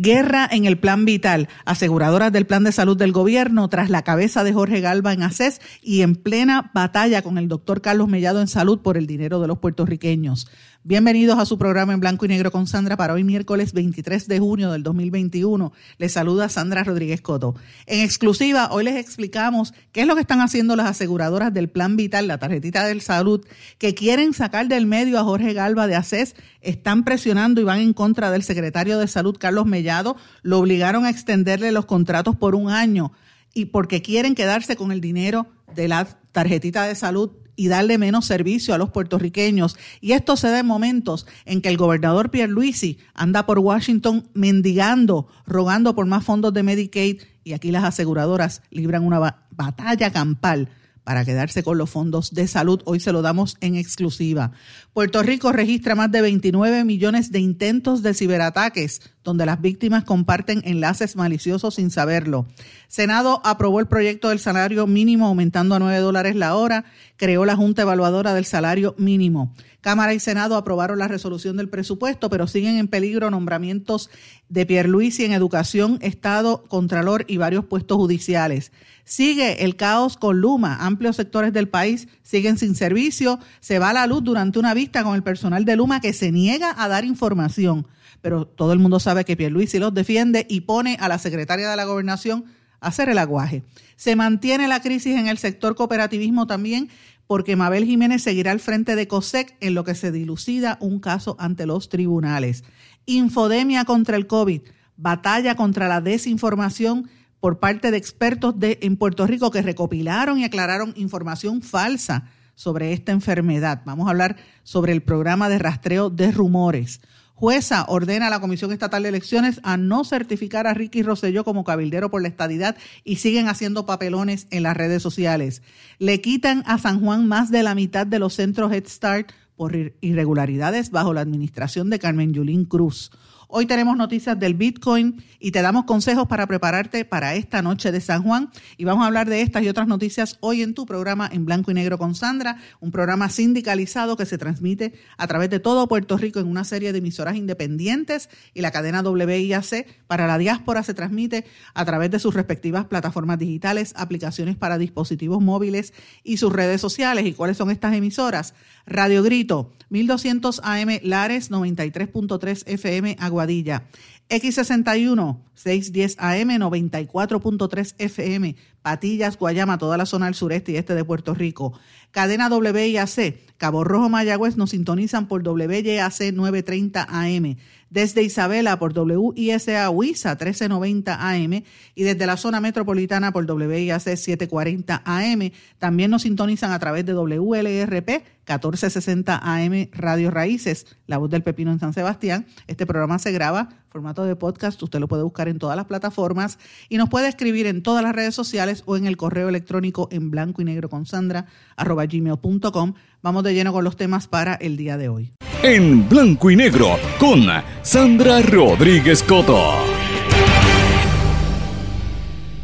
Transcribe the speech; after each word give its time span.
Guerra 0.00 0.48
en 0.50 0.64
el 0.64 0.78
Plan 0.78 1.04
Vital, 1.04 1.48
aseguradoras 1.66 2.32
del 2.32 2.46
Plan 2.46 2.64
de 2.64 2.72
Salud 2.72 2.96
del 2.96 3.12
Gobierno 3.12 3.68
tras 3.68 3.90
la 3.90 4.02
cabeza 4.02 4.44
de 4.44 4.54
Jorge 4.54 4.80
Galva 4.80 5.12
en 5.12 5.22
ACES 5.22 5.60
y 5.82 6.00
en 6.00 6.16
plena 6.16 6.70
batalla 6.72 7.20
con 7.20 7.36
el 7.36 7.48
doctor 7.48 7.82
Carlos 7.82 8.08
Mellado 8.08 8.40
en 8.40 8.48
Salud 8.48 8.80
por 8.80 8.96
el 8.96 9.06
dinero 9.06 9.40
de 9.40 9.48
los 9.48 9.58
puertorriqueños. 9.58 10.48
Bienvenidos 10.82 11.38
a 11.38 11.44
su 11.44 11.58
programa 11.58 11.92
en 11.92 12.00
blanco 12.00 12.24
y 12.24 12.28
negro 12.28 12.50
con 12.50 12.66
Sandra 12.66 12.96
para 12.96 13.12
hoy 13.12 13.22
miércoles 13.22 13.74
23 13.74 14.26
de 14.26 14.38
junio 14.38 14.72
del 14.72 14.82
2021. 14.82 15.74
Les 15.98 16.10
saluda 16.10 16.48
Sandra 16.48 16.84
Rodríguez 16.84 17.20
Coto. 17.20 17.54
En 17.84 18.00
exclusiva, 18.00 18.70
hoy 18.72 18.84
les 18.84 18.96
explicamos 18.96 19.74
qué 19.92 20.00
es 20.00 20.06
lo 20.06 20.14
que 20.14 20.22
están 20.22 20.40
haciendo 20.40 20.76
las 20.76 20.86
aseguradoras 20.86 21.52
del 21.52 21.68
Plan 21.68 21.98
Vital, 21.98 22.28
la 22.28 22.38
tarjetita 22.38 22.86
de 22.86 22.98
salud, 23.00 23.46
que 23.76 23.94
quieren 23.94 24.32
sacar 24.32 24.68
del 24.68 24.86
medio 24.86 25.18
a 25.18 25.24
Jorge 25.24 25.52
Galva 25.52 25.86
de 25.86 25.96
ACES, 25.96 26.34
están 26.62 27.04
presionando 27.04 27.60
y 27.60 27.64
van 27.64 27.80
en 27.80 27.92
contra 27.92 28.30
del 28.30 28.42
secretario 28.42 28.98
de 28.98 29.06
Salud, 29.06 29.36
Carlos 29.38 29.66
Mellado, 29.66 30.16
lo 30.40 30.60
obligaron 30.60 31.04
a 31.04 31.10
extenderle 31.10 31.72
los 31.72 31.84
contratos 31.84 32.36
por 32.36 32.54
un 32.54 32.70
año 32.70 33.12
y 33.52 33.66
porque 33.66 34.00
quieren 34.00 34.34
quedarse 34.34 34.76
con 34.76 34.92
el 34.92 35.02
dinero 35.02 35.46
de 35.74 35.88
la 35.88 36.06
tarjetita 36.32 36.84
de 36.84 36.94
salud 36.94 37.32
y 37.60 37.68
darle 37.68 37.98
menos 37.98 38.24
servicio 38.24 38.72
a 38.72 38.78
los 38.78 38.88
puertorriqueños. 38.88 39.76
Y 40.00 40.12
esto 40.12 40.34
se 40.38 40.48
da 40.48 40.60
en 40.60 40.66
momentos 40.66 41.26
en 41.44 41.60
que 41.60 41.68
el 41.68 41.76
gobernador 41.76 42.30
Pierluisi 42.30 42.96
anda 43.12 43.44
por 43.44 43.58
Washington 43.58 44.26
mendigando, 44.32 45.28
rogando 45.46 45.94
por 45.94 46.06
más 46.06 46.24
fondos 46.24 46.54
de 46.54 46.62
Medicaid 46.62 47.20
y 47.44 47.52
aquí 47.52 47.70
las 47.70 47.84
aseguradoras 47.84 48.62
libran 48.70 49.04
una 49.04 49.44
batalla 49.50 50.10
campal 50.10 50.70
para 51.04 51.26
quedarse 51.26 51.62
con 51.62 51.76
los 51.76 51.90
fondos 51.90 52.32
de 52.32 52.48
salud. 52.48 52.80
Hoy 52.86 52.98
se 52.98 53.12
lo 53.12 53.20
damos 53.20 53.58
en 53.60 53.74
exclusiva. 53.74 54.52
Puerto 54.92 55.22
Rico 55.22 55.52
registra 55.52 55.94
más 55.94 56.10
de 56.10 56.20
29 56.20 56.84
millones 56.84 57.30
de 57.30 57.38
intentos 57.38 58.02
de 58.02 58.12
ciberataques 58.12 59.00
donde 59.22 59.46
las 59.46 59.60
víctimas 59.60 60.04
comparten 60.04 60.62
enlaces 60.64 61.14
maliciosos 61.14 61.74
sin 61.74 61.90
saberlo. 61.90 62.46
Senado 62.88 63.40
aprobó 63.44 63.80
el 63.80 63.86
proyecto 63.86 64.30
del 64.30 64.38
salario 64.38 64.86
mínimo 64.86 65.26
aumentando 65.26 65.74
a 65.74 65.78
9 65.78 65.98
dólares 65.98 66.36
la 66.36 66.56
hora, 66.56 66.84
creó 67.16 67.44
la 67.44 67.56
Junta 67.56 67.82
Evaluadora 67.82 68.34
del 68.34 68.46
Salario 68.46 68.94
Mínimo. 68.98 69.54
Cámara 69.80 70.12
y 70.12 70.20
Senado 70.20 70.56
aprobaron 70.56 70.98
la 70.98 71.08
resolución 71.08 71.56
del 71.56 71.70
presupuesto, 71.70 72.28
pero 72.28 72.46
siguen 72.46 72.76
en 72.76 72.88
peligro 72.88 73.30
nombramientos 73.30 74.10
de 74.48 74.66
Pierluisi 74.66 75.24
en 75.24 75.32
Educación, 75.32 75.98
Estado, 76.02 76.64
Contralor 76.64 77.24
y 77.28 77.38
varios 77.38 77.64
puestos 77.64 77.96
judiciales. 77.96 78.72
Sigue 79.04 79.64
el 79.64 79.76
caos 79.76 80.16
con 80.16 80.40
Luma, 80.40 80.76
amplios 80.84 81.16
sectores 81.16 81.52
del 81.52 81.68
país 81.68 82.08
siguen 82.22 82.58
sin 82.58 82.74
servicio, 82.76 83.40
se 83.60 83.78
va 83.78 83.92
la 83.92 84.06
luz 84.06 84.22
durante 84.22 84.58
una 84.58 84.74
con 84.88 85.14
el 85.14 85.22
personal 85.22 85.64
de 85.64 85.76
Luma 85.76 86.00
que 86.00 86.12
se 86.12 86.32
niega 86.32 86.74
a 86.76 86.88
dar 86.88 87.04
información 87.04 87.86
pero 88.20 88.46
todo 88.46 88.72
el 88.72 88.78
mundo 88.78 89.00
sabe 89.00 89.24
que 89.24 89.36
Pierluisi 89.36 89.78
los 89.78 89.94
defiende 89.94 90.46
y 90.48 90.62
pone 90.62 90.96
a 91.00 91.08
la 91.08 91.18
secretaria 91.18 91.70
de 91.70 91.76
la 91.76 91.84
gobernación 91.84 92.44
a 92.80 92.88
hacer 92.88 93.08
el 93.08 93.18
aguaje. 93.18 93.62
Se 93.96 94.16
mantiene 94.16 94.68
la 94.68 94.80
crisis 94.80 95.16
en 95.16 95.28
el 95.28 95.38
sector 95.38 95.74
cooperativismo 95.74 96.46
también 96.46 96.88
porque 97.26 97.56
Mabel 97.56 97.84
Jiménez 97.84 98.22
seguirá 98.22 98.50
al 98.50 98.60
frente 98.60 98.96
de 98.96 99.06
COSEC 99.06 99.56
en 99.60 99.74
lo 99.74 99.84
que 99.84 99.94
se 99.94 100.10
dilucida 100.10 100.78
un 100.80 100.98
caso 100.98 101.36
ante 101.38 101.66
los 101.66 101.88
tribunales. 101.88 102.64
Infodemia 103.06 103.84
contra 103.84 104.16
el 104.16 104.26
COVID, 104.26 104.62
batalla 104.96 105.54
contra 105.54 105.88
la 105.88 106.00
desinformación 106.00 107.08
por 107.38 107.58
parte 107.58 107.90
de 107.90 107.96
expertos 107.96 108.58
de, 108.58 108.78
en 108.82 108.96
Puerto 108.96 109.26
Rico 109.26 109.50
que 109.50 109.62
recopilaron 109.62 110.38
y 110.38 110.44
aclararon 110.44 110.92
información 110.96 111.62
falsa 111.62 112.30
sobre 112.60 112.92
esta 112.92 113.12
enfermedad. 113.12 113.80
Vamos 113.86 114.06
a 114.06 114.10
hablar 114.10 114.36
sobre 114.64 114.92
el 114.92 115.00
programa 115.00 115.48
de 115.48 115.58
rastreo 115.58 116.10
de 116.10 116.30
rumores. 116.30 117.00
Jueza 117.32 117.86
ordena 117.88 118.26
a 118.26 118.30
la 118.30 118.38
Comisión 118.38 118.70
Estatal 118.70 119.02
de 119.02 119.08
Elecciones 119.08 119.60
a 119.62 119.78
no 119.78 120.04
certificar 120.04 120.66
a 120.66 120.74
Ricky 120.74 121.02
Rosselló 121.02 121.42
como 121.42 121.64
cabildero 121.64 122.10
por 122.10 122.20
la 122.20 122.28
estadidad 122.28 122.76
y 123.02 123.16
siguen 123.16 123.48
haciendo 123.48 123.86
papelones 123.86 124.46
en 124.50 124.64
las 124.64 124.76
redes 124.76 125.02
sociales. 125.02 125.62
Le 125.98 126.20
quitan 126.20 126.62
a 126.66 126.76
San 126.76 127.00
Juan 127.00 127.26
más 127.26 127.50
de 127.50 127.62
la 127.62 127.74
mitad 127.74 128.06
de 128.06 128.18
los 128.18 128.34
centros 128.34 128.70
Head 128.70 128.88
Start 128.88 129.32
por 129.56 129.74
irregularidades 130.02 130.90
bajo 130.90 131.14
la 131.14 131.22
administración 131.22 131.88
de 131.88 131.98
Carmen 131.98 132.34
Yulín 132.34 132.66
Cruz. 132.66 133.10
Hoy 133.52 133.66
tenemos 133.66 133.96
noticias 133.96 134.38
del 134.38 134.54
Bitcoin 134.54 135.24
y 135.40 135.50
te 135.50 135.60
damos 135.60 135.84
consejos 135.84 136.28
para 136.28 136.46
prepararte 136.46 137.04
para 137.04 137.34
esta 137.34 137.62
noche 137.62 137.90
de 137.90 138.00
San 138.00 138.22
Juan. 138.22 138.50
Y 138.76 138.84
vamos 138.84 139.02
a 139.02 139.08
hablar 139.08 139.28
de 139.28 139.42
estas 139.42 139.64
y 139.64 139.68
otras 139.68 139.88
noticias 139.88 140.38
hoy 140.38 140.62
en 140.62 140.72
tu 140.72 140.86
programa 140.86 141.28
en 141.32 141.46
blanco 141.46 141.72
y 141.72 141.74
negro 141.74 141.98
con 141.98 142.14
Sandra, 142.14 142.58
un 142.78 142.92
programa 142.92 143.28
sindicalizado 143.28 144.16
que 144.16 144.24
se 144.24 144.38
transmite 144.38 144.94
a 145.18 145.26
través 145.26 145.50
de 145.50 145.58
todo 145.58 145.88
Puerto 145.88 146.16
Rico 146.16 146.38
en 146.38 146.46
una 146.46 146.62
serie 146.62 146.92
de 146.92 146.98
emisoras 146.98 147.34
independientes 147.34 148.28
y 148.54 148.60
la 148.60 148.70
cadena 148.70 149.02
WIAC 149.02 150.06
para 150.06 150.28
la 150.28 150.38
diáspora 150.38 150.84
se 150.84 150.94
transmite 150.94 151.44
a 151.74 151.84
través 151.84 152.12
de 152.12 152.20
sus 152.20 152.34
respectivas 152.34 152.84
plataformas 152.84 153.40
digitales, 153.40 153.94
aplicaciones 153.96 154.56
para 154.56 154.78
dispositivos 154.78 155.42
móviles 155.42 155.92
y 156.22 156.36
sus 156.36 156.52
redes 156.52 156.80
sociales. 156.80 157.26
¿Y 157.26 157.32
cuáles 157.32 157.56
son 157.56 157.72
estas 157.72 157.94
emisoras? 157.94 158.54
Radio 158.86 159.24
Grito, 159.24 159.72
1200 159.88 160.60
AM 160.62 161.00
Lares, 161.02 161.50
93.3 161.50 162.62
FM 162.66 163.16
Aguadilla. 163.40 163.84
X61, 164.28 165.38
610 165.54 166.16
AM, 166.18 166.50
94.3 166.50 167.94
FM, 167.98 168.54
Patillas, 168.80 169.36
Guayama, 169.36 169.78
toda 169.78 169.96
la 169.96 170.06
zona 170.06 170.26
del 170.26 170.36
sureste 170.36 170.72
y 170.72 170.76
este 170.76 170.94
de 170.94 171.04
Puerto 171.04 171.34
Rico. 171.34 171.72
Cadena 172.12 172.48
WIAC, 172.48 173.56
Cabo 173.56 173.82
Rojo, 173.82 174.08
Mayagüez 174.08 174.56
nos 174.56 174.70
sintonizan 174.70 175.26
por 175.26 175.42
WYAC 175.46 176.32
930 176.32 177.06
AM 177.08 177.56
desde 177.90 178.22
Isabela 178.22 178.78
por 178.78 178.96
WISA 178.96 179.90
WISA 179.90 180.30
1390 180.30 181.28
AM 181.28 181.52
y 181.94 182.02
desde 182.02 182.26
la 182.26 182.36
zona 182.36 182.60
metropolitana 182.60 183.32
por 183.32 183.50
WIAC 183.50 184.00
740 184.16 185.02
AM. 185.04 185.50
También 185.78 186.10
nos 186.10 186.22
sintonizan 186.22 186.70
a 186.70 186.78
través 186.78 187.04
de 187.04 187.14
WLRP 187.14 188.22
1460 188.54 189.40
AM 189.42 189.88
Radio 189.92 190.30
Raíces, 190.30 190.86
La 191.06 191.18
Voz 191.18 191.30
del 191.30 191.42
Pepino 191.42 191.72
en 191.72 191.78
San 191.78 191.92
Sebastián. 191.92 192.46
Este 192.66 192.86
programa 192.86 193.18
se 193.18 193.32
graba 193.32 193.68
formato 193.88 194.24
de 194.24 194.36
podcast, 194.36 194.82
usted 194.82 195.00
lo 195.00 195.08
puede 195.08 195.22
buscar 195.22 195.48
en 195.48 195.58
todas 195.58 195.76
las 195.76 195.86
plataformas 195.86 196.58
y 196.88 196.96
nos 196.96 197.08
puede 197.08 197.28
escribir 197.28 197.66
en 197.66 197.82
todas 197.82 198.02
las 198.02 198.14
redes 198.14 198.34
sociales 198.34 198.82
o 198.86 198.96
en 198.96 199.06
el 199.06 199.16
correo 199.16 199.48
electrónico 199.48 200.08
en 200.12 200.30
blanco 200.30 200.62
y 200.62 200.64
negro 200.64 200.88
con 200.88 201.06
Sandra 201.06 201.46
arroba 201.76 202.06
gmail.com. 202.06 202.94
Vamos 203.22 203.44
de 203.44 203.54
lleno 203.54 203.72
con 203.72 203.84
los 203.84 203.96
temas 203.96 204.28
para 204.28 204.54
el 204.54 204.76
día 204.76 204.96
de 204.96 205.08
hoy 205.08 205.32
en 205.62 206.08
blanco 206.08 206.50
y 206.50 206.56
negro 206.56 206.98
con 207.18 207.46
Sandra 207.82 208.40
Rodríguez 208.42 209.22
Coto. 209.22 209.99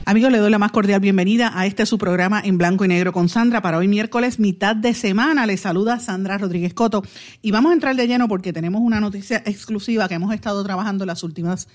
Amigos, 0.08 0.30
le 0.30 0.38
doy 0.38 0.52
la 0.52 0.58
más 0.60 0.70
cordial 0.70 1.00
bienvenida 1.00 1.50
a 1.52 1.66
este 1.66 1.84
su 1.84 1.98
programa 1.98 2.40
en 2.40 2.58
blanco 2.58 2.84
y 2.84 2.88
negro 2.88 3.12
con 3.12 3.28
Sandra 3.28 3.60
para 3.60 3.78
hoy 3.78 3.88
miércoles, 3.88 4.38
mitad 4.38 4.76
de 4.76 4.94
semana. 4.94 5.46
Le 5.46 5.56
saluda 5.56 5.98
Sandra 5.98 6.38
Rodríguez 6.38 6.74
Coto 6.74 7.02
y 7.42 7.50
vamos 7.50 7.70
a 7.70 7.74
entrar 7.74 7.96
de 7.96 8.06
lleno 8.06 8.28
porque 8.28 8.52
tenemos 8.52 8.82
una 8.82 9.00
noticia 9.00 9.42
exclusiva 9.44 10.06
que 10.06 10.14
hemos 10.14 10.32
estado 10.32 10.62
trabajando 10.62 11.04
las 11.06 11.24
últimas 11.24 11.66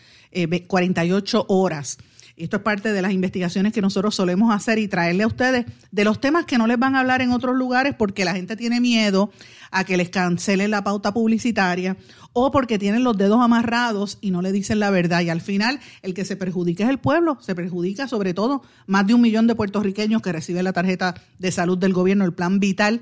48 0.66 1.40
eh, 1.40 1.44
horas. 1.50 1.98
Esto 2.38 2.56
es 2.56 2.64
parte 2.64 2.94
de 2.94 3.02
las 3.02 3.12
investigaciones 3.12 3.74
que 3.74 3.82
nosotros 3.82 4.16
solemos 4.16 4.56
hacer 4.56 4.80
y 4.80 4.88
traerle 4.88 5.24
a 5.24 5.28
ustedes 5.28 5.66
de 5.92 6.04
los 6.06 6.22
temas 6.22 6.46
que 6.46 6.58
no 6.58 6.68
les 6.68 6.80
van 6.80 6.96
a 6.96 7.02
hablar 7.02 7.22
en 7.22 7.32
otros 7.32 7.58
lugares 7.58 7.96
porque 7.98 8.24
la 8.24 8.34
gente 8.34 8.56
tiene 8.56 8.80
miedo 8.80 9.30
a 9.72 9.84
que 9.84 9.98
les 9.98 10.10
cancelen 10.10 10.72
la 10.72 10.86
pauta 10.86 11.14
publicitaria 11.14 11.98
o 12.34 12.52
porque 12.52 12.80
tienen 12.80 13.04
los 13.04 13.18
dedos 13.18 13.42
amarrados 13.42 14.18
y 14.22 14.32
no 14.32 14.42
le 14.42 14.52
dicen 14.52 14.80
la 14.80 14.90
verdad. 14.90 15.22
Y 15.22 15.30
al 15.30 15.42
final, 15.42 15.80
el 16.02 16.14
que 16.14 16.26
se 16.26 16.36
perjudica 16.36 16.84
es 16.84 16.90
el 16.90 17.00
pueblo, 17.00 17.38
se 17.42 17.56
perjudica 17.56 18.08
sobre 18.08 18.34
todo 18.34 18.64
más 18.88 19.06
de 19.08 19.14
un 19.14 19.22
millón 19.22 19.48
de 19.48 19.56
puertorriqueños 19.56 20.22
que 20.22 20.32
reciben 20.32 20.64
la 20.64 20.74
tarjeta 20.74 21.16
de 21.40 21.52
salud 21.52 21.78
del 21.78 21.94
gobierno, 21.94 22.26
el 22.26 22.34
plan 22.34 22.60
vital, 22.60 23.02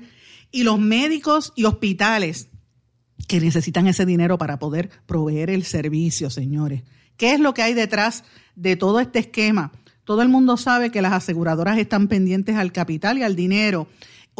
y 0.50 0.64
los 0.64 0.80
médicos 0.80 1.52
y 1.54 1.64
hospitales 1.64 2.48
que 3.28 3.40
necesitan 3.40 3.86
ese 3.86 4.04
dinero 4.04 4.38
para 4.38 4.58
poder 4.58 4.90
proveer 5.06 5.50
el 5.50 5.64
servicio, 5.64 6.30
señores. 6.30 6.82
¿Qué 7.16 7.32
es 7.32 7.40
lo 7.40 7.54
que 7.54 7.62
hay 7.62 7.74
detrás 7.74 8.24
de 8.56 8.74
todo 8.74 8.98
este 8.98 9.20
esquema? 9.20 9.72
Todo 10.04 10.22
el 10.22 10.28
mundo 10.28 10.56
sabe 10.56 10.90
que 10.90 11.02
las 11.02 11.12
aseguradoras 11.12 11.78
están 11.78 12.08
pendientes 12.08 12.56
al 12.56 12.72
capital 12.72 13.18
y 13.18 13.22
al 13.22 13.36
dinero 13.36 13.86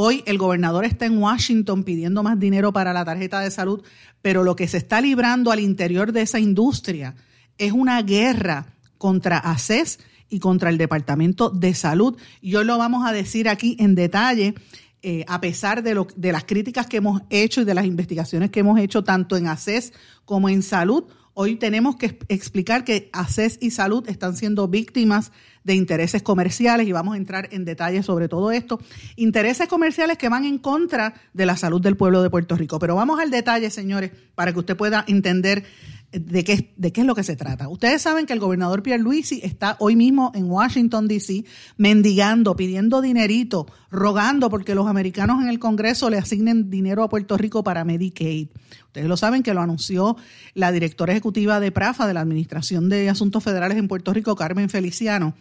Hoy 0.02 0.22
el 0.24 0.38
gobernador 0.38 0.86
está 0.86 1.04
en 1.04 1.18
Washington 1.18 1.84
pidiendo 1.84 2.22
más 2.22 2.40
dinero 2.40 2.72
para 2.72 2.94
la 2.94 3.04
tarjeta 3.04 3.40
de 3.40 3.50
salud, 3.50 3.82
pero 4.22 4.44
lo 4.44 4.56
que 4.56 4.66
se 4.66 4.78
está 4.78 5.02
librando 5.02 5.52
al 5.52 5.60
interior 5.60 6.12
de 6.12 6.22
esa 6.22 6.38
industria 6.38 7.16
es 7.58 7.72
una 7.72 8.00
guerra 8.00 8.72
contra 8.96 9.36
ACES 9.36 9.98
y 10.30 10.38
contra 10.38 10.70
el 10.70 10.78
Departamento 10.78 11.50
de 11.50 11.74
Salud. 11.74 12.16
Y 12.40 12.54
hoy 12.54 12.64
lo 12.64 12.78
vamos 12.78 13.06
a 13.06 13.12
decir 13.12 13.46
aquí 13.46 13.76
en 13.78 13.94
detalle, 13.94 14.54
eh, 15.02 15.24
a 15.28 15.40
pesar 15.40 15.82
de, 15.82 15.94
lo, 15.94 16.06
de 16.14 16.30
las 16.30 16.44
críticas 16.44 16.86
que 16.86 16.98
hemos 16.98 17.22
hecho 17.30 17.62
y 17.62 17.64
de 17.64 17.74
las 17.74 17.86
investigaciones 17.86 18.50
que 18.50 18.60
hemos 18.60 18.78
hecho 18.78 19.02
tanto 19.02 19.36
en 19.36 19.46
ACES 19.46 19.92
como 20.24 20.48
en 20.48 20.62
salud. 20.62 21.04
Hoy 21.32 21.56
tenemos 21.56 21.96
que 21.96 22.18
explicar 22.28 22.84
que 22.84 23.08
ACES 23.12 23.58
y 23.62 23.70
salud 23.70 24.06
están 24.08 24.36
siendo 24.36 24.68
víctimas 24.68 25.32
de 25.64 25.74
intereses 25.74 26.22
comerciales 26.22 26.86
y 26.86 26.92
vamos 26.92 27.14
a 27.14 27.16
entrar 27.16 27.48
en 27.52 27.64
detalle 27.64 28.02
sobre 28.02 28.28
todo 28.28 28.50
esto. 28.50 28.78
Intereses 29.16 29.68
comerciales 29.68 30.18
que 30.18 30.28
van 30.28 30.44
en 30.44 30.58
contra 30.58 31.14
de 31.32 31.46
la 31.46 31.56
salud 31.56 31.80
del 31.80 31.96
pueblo 31.96 32.22
de 32.22 32.28
Puerto 32.28 32.56
Rico. 32.56 32.78
Pero 32.78 32.94
vamos 32.94 33.20
al 33.20 33.30
detalle, 33.30 33.70
señores, 33.70 34.10
para 34.34 34.52
que 34.52 34.58
usted 34.58 34.76
pueda 34.76 35.04
entender 35.06 35.64
de 36.12 36.42
qué, 36.42 36.72
de 36.76 36.92
qué 36.92 37.02
es 37.02 37.06
lo 37.06 37.14
que 37.14 37.22
se 37.22 37.36
trata. 37.36 37.68
Ustedes 37.68 38.02
saben 38.02 38.26
que 38.26 38.32
el 38.32 38.40
gobernador 38.40 38.82
Pierre 38.82 39.02
Luisi 39.02 39.40
está 39.44 39.76
hoy 39.78 39.94
mismo 39.94 40.32
en 40.34 40.50
Washington, 40.50 41.06
D.C., 41.06 41.44
mendigando, 41.76 42.56
pidiendo 42.56 43.00
dinerito, 43.00 43.66
rogando 43.90 44.50
porque 44.50 44.74
los 44.74 44.88
americanos 44.88 45.40
en 45.42 45.48
el 45.48 45.60
Congreso 45.60 46.10
le 46.10 46.18
asignen 46.18 46.68
dinero 46.68 47.04
a 47.04 47.08
Puerto 47.08 47.36
Rico 47.36 47.62
para 47.62 47.84
Medicaid. 47.84 48.48
Ustedes 48.86 49.06
lo 49.06 49.16
saben 49.16 49.44
que 49.44 49.54
lo 49.54 49.60
anunció 49.60 50.16
la 50.54 50.72
directora 50.72 51.12
ejecutiva 51.12 51.60
de 51.60 51.70
PRAFA, 51.70 52.08
de 52.08 52.14
la 52.14 52.22
Administración 52.22 52.88
de 52.88 53.08
Asuntos 53.08 53.44
Federales 53.44 53.78
en 53.78 53.86
Puerto 53.86 54.12
Rico, 54.12 54.34
Carmen 54.34 54.68
Feliciano. 54.68 55.34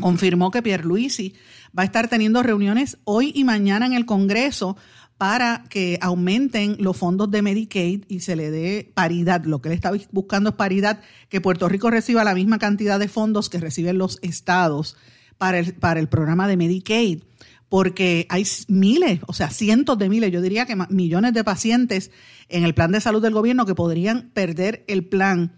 Confirmó 0.00 0.50
que 0.50 0.60
Pierre 0.60 0.82
Luisi 0.82 1.34
va 1.76 1.82
a 1.82 1.86
estar 1.86 2.08
teniendo 2.08 2.42
reuniones 2.42 2.98
hoy 3.04 3.30
y 3.32 3.44
mañana 3.44 3.86
en 3.86 3.92
el 3.92 4.06
Congreso 4.06 4.76
para 5.24 5.64
que 5.70 5.98
aumenten 6.02 6.76
los 6.80 6.98
fondos 6.98 7.30
de 7.30 7.40
Medicaid 7.40 8.04
y 8.08 8.20
se 8.20 8.36
le 8.36 8.50
dé 8.50 8.92
paridad. 8.92 9.42
Lo 9.46 9.62
que 9.62 9.70
él 9.70 9.74
está 9.74 9.90
buscando 10.10 10.50
es 10.50 10.54
paridad, 10.54 11.00
que 11.30 11.40
Puerto 11.40 11.66
Rico 11.66 11.88
reciba 11.88 12.24
la 12.24 12.34
misma 12.34 12.58
cantidad 12.58 12.98
de 12.98 13.08
fondos 13.08 13.48
que 13.48 13.56
reciben 13.56 13.96
los 13.96 14.18
estados 14.20 14.98
para 15.38 15.60
el, 15.60 15.72
para 15.72 15.98
el 15.98 16.10
programa 16.10 16.46
de 16.46 16.58
Medicaid, 16.58 17.22
porque 17.70 18.26
hay 18.28 18.46
miles, 18.68 19.20
o 19.26 19.32
sea, 19.32 19.48
cientos 19.48 19.96
de 19.96 20.10
miles, 20.10 20.30
yo 20.30 20.42
diría 20.42 20.66
que 20.66 20.76
millones 20.90 21.32
de 21.32 21.42
pacientes 21.42 22.10
en 22.50 22.64
el 22.64 22.74
plan 22.74 22.92
de 22.92 23.00
salud 23.00 23.22
del 23.22 23.32
gobierno 23.32 23.64
que 23.64 23.74
podrían 23.74 24.28
perder 24.34 24.84
el 24.88 25.06
plan 25.06 25.56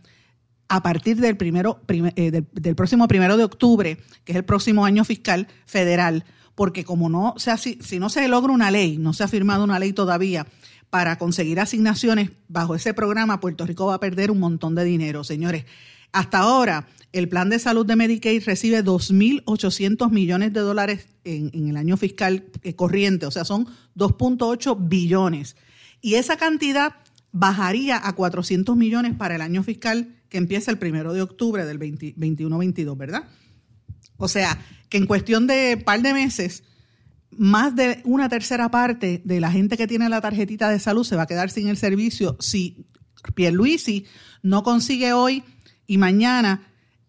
a 0.69 0.81
partir 0.85 1.17
del, 1.17 1.37
primero, 1.37 1.81
eh, 1.89 2.31
del, 2.31 2.47
del 2.53 2.77
próximo 2.77 3.09
primero 3.09 3.37
de 3.37 3.43
octubre, 3.43 3.99
que 4.25 4.31
es 4.31 4.37
el 4.37 4.45
próximo 4.45 4.85
año 4.85 5.05
fiscal 5.05 5.49
federal 5.65 6.25
porque 6.57 6.85
como 6.85 7.09
no 7.09 7.35
se 7.37 7.57
si, 7.59 7.79
si 7.81 8.01
no 8.01 8.09
se 8.09 8.27
logra 8.27 8.53
una 8.53 8.73
ley, 8.73 8.99
no 8.99 9.13
se 9.13 9.23
ha 9.23 9.29
firmado 9.29 9.63
una 9.63 9.79
ley 9.79 9.93
todavía 9.93 10.49
para 10.91 11.19
conseguir 11.19 11.61
asignaciones 11.61 12.31
bajo 12.49 12.75
ese 12.75 12.95
programa, 12.95 13.39
Puerto 13.39 13.67
Rico 13.67 13.87
va 13.87 13.95
a 13.95 14.01
perder 14.01 14.33
un 14.33 14.41
montón 14.41 14.75
de 14.75 14.83
dinero, 14.83 15.23
señores. 15.23 15.67
Hasta 16.13 16.39
ahora, 16.39 16.89
el 17.13 17.29
plan 17.29 17.51
de 17.51 17.59
salud 17.59 17.85
de 17.85 17.97
Medicaid 17.97 18.43
recibe 18.45 18.83
2.800 18.83 20.11
millones 20.11 20.53
de 20.53 20.61
dólares 20.61 21.07
en, 21.25 21.51
en 21.53 21.69
el 21.69 21.77
año 21.77 21.97
fiscal 21.97 22.47
eh, 22.63 22.75
corriente, 22.75 23.27
o 23.27 23.31
sea, 23.31 23.45
son 23.45 23.67
2.8 23.97 24.77
billones. 24.89 25.57
Y 26.01 26.15
esa 26.15 26.37
cantidad 26.37 26.95
bajaría 27.33 28.01
a 28.03 28.15
400 28.15 28.77
millones 28.77 29.15
para 29.15 29.35
el 29.35 29.43
año 29.43 29.63
fiscal 29.63 30.15
que 30.31 30.39
empieza 30.39 30.71
el 30.71 30.79
primero 30.79 31.13
de 31.13 31.23
octubre 31.23 31.67
del 31.67 31.79
21-22, 31.79 32.97
¿verdad? 32.97 33.25
O 34.17 34.29
sea, 34.29 34.59
que 34.89 34.99
en 34.99 35.07
cuestión 35.07 35.47
de 35.47 35.77
par 35.77 36.03
de 36.03 36.13
meses, 36.15 36.63
más 37.31 37.75
de 37.77 38.01
una 38.05 38.29
tercera 38.29 38.71
parte 38.71 39.21
de 39.25 39.41
la 39.41 39.51
gente 39.51 39.77
que 39.77 39.87
tiene 39.87 40.09
la 40.09 40.21
tarjetita 40.21 40.71
de 40.71 40.79
salud 40.79 41.05
se 41.05 41.17
va 41.17 41.23
a 41.23 41.27
quedar 41.27 41.51
sin 41.51 41.69
el 41.69 41.77
servicio 41.77 42.37
si 42.41 42.87
Pierluisi 43.35 44.07
no 44.43 44.63
consigue 44.63 45.13
hoy 45.13 45.43
y 45.87 45.99
mañana 45.99 46.63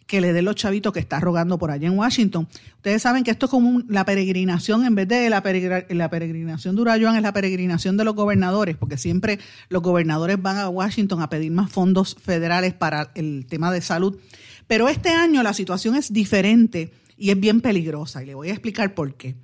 que 0.07 0.21
le 0.21 0.31
dé 0.31 0.41
los 0.41 0.55
chavitos 0.55 0.93
que 0.93 1.01
está 1.01 1.19
rogando 1.19 1.57
por 1.57 1.69
allá 1.69 1.87
en 1.87 1.97
Washington. 1.97 2.47
Ustedes 2.77 3.01
saben 3.01 3.23
que 3.23 3.31
esto 3.31 3.47
es 3.47 3.49
como 3.49 3.81
la 3.89 4.05
peregrinación, 4.05 4.85
en 4.85 4.95
vez 4.95 5.07
de 5.07 5.29
la, 5.29 5.43
la 5.89 6.09
peregrinación 6.09 6.75
de 6.75 6.81
Urayoan, 6.81 7.17
es 7.17 7.21
la 7.21 7.33
peregrinación 7.33 7.97
de 7.97 8.05
los 8.05 8.15
gobernadores, 8.15 8.77
porque 8.77 8.97
siempre 8.97 9.37
los 9.67 9.83
gobernadores 9.83 10.41
van 10.41 10.57
a 10.57 10.69
Washington 10.69 11.21
a 11.21 11.29
pedir 11.29 11.51
más 11.51 11.69
fondos 11.69 12.15
federales 12.15 12.73
para 12.73 13.11
el 13.15 13.45
tema 13.47 13.71
de 13.71 13.81
salud. 13.81 14.17
Pero 14.67 14.89
este 14.89 15.09
año 15.09 15.43
la 15.43 15.53
situación 15.53 15.95
es 15.95 16.11
diferente 16.11 16.91
y 17.17 17.31
es 17.31 17.39
bien 17.39 17.61
peligrosa 17.61 18.21
y 18.21 18.27
le 18.27 18.35
voy 18.35 18.49
a 18.49 18.53
explicar 18.53 18.93
por 18.93 19.15
qué. 19.15 19.35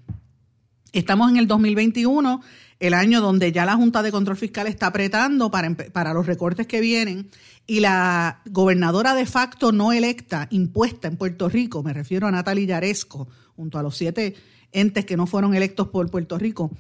Estamos 0.92 1.32
en 1.32 1.38
el 1.38 1.48
2021, 1.48 2.42
el 2.80 2.94
año 2.94 3.20
donde 3.20 3.52
ya 3.52 3.66
la 3.66 3.76
Junta 3.76 4.04
de 4.04 4.12
Control 4.12 4.38
Fiscal 4.38 4.68
está 4.68 4.88
apretando 4.88 5.50
para, 5.50 5.76
para 5.76 6.14
los 6.14 6.28
recortes 6.28 6.68
que 6.68 6.82
vienen 6.82 7.32
y 7.66 7.80
la 7.80 8.42
gobernadora 8.46 9.16
de 9.16 9.26
facto 9.26 9.72
no 9.72 9.92
electa, 9.92 10.48
impuesta 10.52 11.08
en 11.08 11.18
Puerto 11.18 11.50
Rico, 11.50 11.82
me 11.82 11.94
refiero 11.94 12.28
a 12.28 12.32
Natalie 12.32 12.68
Yaresco, 12.68 13.28
junto 13.56 13.80
a 13.80 13.84
los 13.84 13.98
siete 13.98 14.36
entes 14.72 15.06
que 15.06 15.18
no 15.18 15.26
fueron 15.26 15.56
electos 15.56 15.88
por 15.88 16.12
Puerto 16.12 16.38
Rico, 16.38 16.72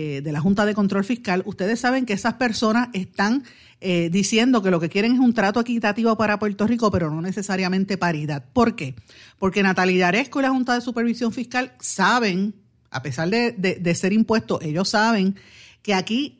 eh, 0.00 0.20
de 0.22 0.30
la 0.30 0.40
Junta 0.40 0.64
de 0.64 0.76
Control 0.76 1.02
Fiscal, 1.02 1.42
ustedes 1.44 1.80
saben 1.80 2.06
que 2.06 2.12
esas 2.12 2.34
personas 2.34 2.88
están 2.92 3.42
eh, 3.80 4.10
diciendo 4.12 4.62
que 4.62 4.70
lo 4.70 4.78
que 4.78 4.88
quieren 4.88 5.14
es 5.14 5.18
un 5.18 5.34
trato 5.34 5.58
equitativo 5.58 6.16
para 6.16 6.38
Puerto 6.38 6.68
Rico, 6.68 6.88
pero 6.92 7.10
no 7.10 7.20
necesariamente 7.20 7.98
paridad. 7.98 8.44
¿Por 8.52 8.76
qué? 8.76 8.94
Porque 9.40 9.60
Natalia 9.60 9.96
Yaresco 9.98 10.38
y 10.38 10.42
la 10.42 10.50
Junta 10.50 10.74
de 10.74 10.82
Supervisión 10.82 11.32
Fiscal 11.32 11.72
saben, 11.80 12.54
a 12.92 13.02
pesar 13.02 13.28
de, 13.28 13.94
ser 13.96 14.12
impuestos, 14.12 14.62
ellos 14.62 14.88
saben 14.88 15.34
que 15.82 15.94
aquí 15.94 16.38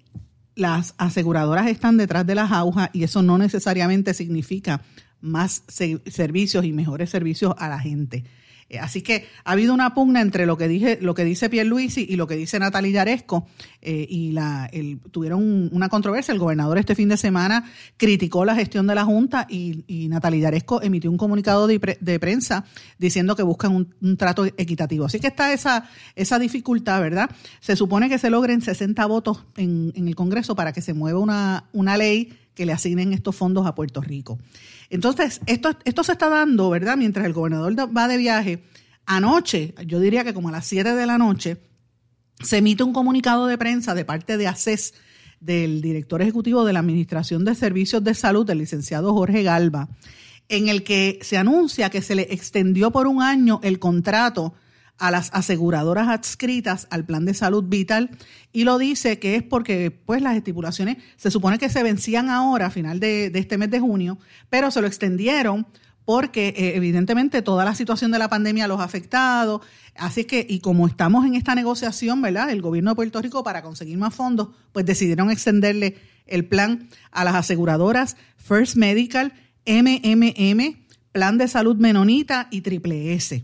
las 0.55 0.95
aseguradoras 0.97 1.67
están 1.67 1.97
detrás 1.97 2.25
de 2.25 2.37
las 2.37 2.53
agujas 2.53 2.91
y 2.93 3.03
eso 3.03 3.23
no 3.23 3.39
necesariamente 3.39 4.15
significa 4.15 4.83
más 5.21 5.65
servicios 5.67 6.65
y 6.65 6.73
mejores 6.73 7.11
servicios 7.11 7.57
a 7.59 7.69
la 7.69 7.81
gente. 7.81 8.23
Eh, 8.71 8.79
así 8.79 9.03
que 9.03 9.27
ha 9.45 9.53
habido 9.53 9.73
una 9.73 9.95
pugna 9.95 10.21
entre 10.21 10.45
lo 10.45 10.59
que 10.59 10.69
dije, 10.69 10.99
lo 11.01 11.15
que 11.15 11.25
dice 11.25 11.49
y 11.53 12.17
lo 12.17 12.27
que 12.27 12.37
dice 12.37 12.59
Natalia 12.59 12.93
Yaresco, 12.93 13.47
eh, 13.81 14.07
y 14.09 14.33
la, 14.33 14.71
tuvieron 15.11 15.71
una 15.73 15.89
controversia. 15.89 16.33
El 16.33 16.39
gobernador 16.39 16.79
este 16.79 16.95
fin 16.95 17.09
de 17.09 17.17
semana 17.17 17.65
criticó 17.97 18.45
la 18.45 18.55
gestión 18.55 18.87
de 18.87 18.95
la 18.95 19.05
Junta 19.05 19.47
y, 19.49 19.85
y 19.87 20.09
Natalia 20.09 20.43
Yaresco 20.43 20.83
emitió 20.83 21.11
un 21.11 21.17
comunicado 21.17 21.67
de, 21.67 21.79
prensa 22.19 22.65
diciendo 22.99 23.37
que 23.37 23.43
buscan 23.43 23.89
un, 24.01 24.17
trato 24.17 24.45
equitativo. 24.45 25.07
Así 25.07 25.21
que 25.21 25.29
está 25.29 25.53
esa, 25.53 25.89
esa 26.15 26.39
dificultad, 26.39 27.01
¿verdad? 27.01 27.31
Se 27.61 27.77
supone 27.77 28.09
que 28.09 28.19
se 28.19 28.31
logren 28.31 28.61
60 28.61 29.05
votos 29.07 29.45
en, 29.57 29.93
en 29.95 30.09
el 30.09 30.15
Congreso 30.15 30.55
para 30.55 30.73
que 30.73 30.83
se 30.83 30.95
mueva 30.95 31.69
una 31.73 31.97
ley 31.97 32.33
que 32.59 32.67
le 32.67 32.73
asignen 32.73 33.13
estos 33.13 33.37
fondos 33.37 33.67
a 33.67 33.75
Puerto 33.77 34.01
Rico. 34.01 34.39
Entonces, 34.91 35.41
esto, 35.47 35.77
esto 35.85 36.03
se 36.03 36.13
está 36.13 36.29
dando, 36.29 36.71
¿verdad? 36.71 36.97
Mientras 36.97 37.27
el 37.27 37.33
gobernador 37.33 37.75
va 37.95 38.09
de 38.09 38.17
viaje, 38.17 38.65
anoche, 39.07 39.75
yo 39.87 40.01
diría 40.01 40.25
que 40.25 40.35
como 40.35 40.49
a 40.49 40.53
las 40.53 40.67
7 40.67 40.95
de 40.95 41.07
la 41.07 41.19
noche, 41.19 41.59
se 42.43 42.59
emite 42.59 42.83
un 42.83 42.93
comunicado 42.93 43.47
de 43.47 43.59
prensa 43.59 43.95
de 43.95 44.05
parte 44.05 44.37
de 44.37 44.47
ACES, 44.47 44.95
del 45.41 45.81
director 45.81 46.21
ejecutivo 46.23 46.65
de 46.65 46.73
la 46.73 46.81
Administración 46.81 47.45
de 47.45 47.55
Servicios 47.55 48.03
de 48.03 48.15
Salud, 48.15 48.47
del 48.47 48.59
licenciado 48.59 49.13
Jorge 49.13 49.43
Galva, 49.43 49.89
en 50.49 50.69
el 50.69 50.83
que 50.83 51.19
se 51.23 51.37
anuncia 51.37 51.91
que 51.91 52.03
se 52.03 52.15
le 52.15 52.23
extendió 52.31 52.91
por 52.91 53.07
un 53.07 53.23
año 53.23 53.61
el 53.63 53.79
contrato 53.79 54.55
a 54.99 55.11
las 55.11 55.31
aseguradoras 55.33 56.09
adscritas 56.09 56.89
al 56.91 57.05
plan 57.05 57.25
de 57.25 57.35
salud 57.35 57.65
vital 57.65 58.11
y 58.53 58.65
lo 58.65 58.79
dice 58.79 59.19
que 59.19 59.37
es 59.37 59.43
porque 59.43 59.91
pues 59.91 60.21
las 60.23 60.37
estipulaciones 60.37 60.99
se 61.17 61.31
supone 61.31 61.59
que 61.59 61.69
se 61.69 61.83
vencían 61.83 62.31
ahora 62.31 62.67
a 62.67 62.71
final 62.71 63.01
de, 63.01 63.31
este 63.35 63.59
mes 63.59 63.71
de 63.71 63.81
junio, 63.81 64.19
pero 64.51 64.71
se 64.71 64.81
lo 64.81 64.87
extendieron 64.87 65.67
porque 66.05 66.49
eh, 66.57 66.73
evidentemente 66.75 67.43
toda 67.43 67.65
la 67.65 67.75
situación 67.75 68.11
de 68.11 68.19
la 68.19 68.29
pandemia 68.29 68.67
los 68.67 68.81
ha 68.81 68.85
afectado, 68.85 69.61
así 69.95 70.25
que 70.25 70.45
y 70.49 70.61
como 70.61 70.87
estamos 70.87 71.27
en 71.27 71.35
esta 71.35 71.55
negociación, 71.55 72.23
¿verdad? 72.23 72.51
El 72.51 72.63
gobierno 72.63 72.93
de 72.93 72.97
Puerto 72.97 73.21
Rico 73.21 73.45
para 73.45 73.63
conseguir 73.63 73.99
más 73.99 74.15
fondos, 74.15 74.49
pues 74.73 74.87
decidieron 74.87 75.31
extenderle 75.31 75.99
el 76.27 76.47
plan 76.47 76.89
a 77.11 77.25
las 77.25 77.35
aseguradoras 77.35 78.17
First 78.37 78.77
Medical, 78.77 79.33
MMM, 79.67 80.77
Plan 81.13 81.37
de 81.37 81.49
Salud 81.49 81.77
Menonita 81.77 82.49
y 82.51 82.63
Triple 82.63 83.15
S. 83.15 83.43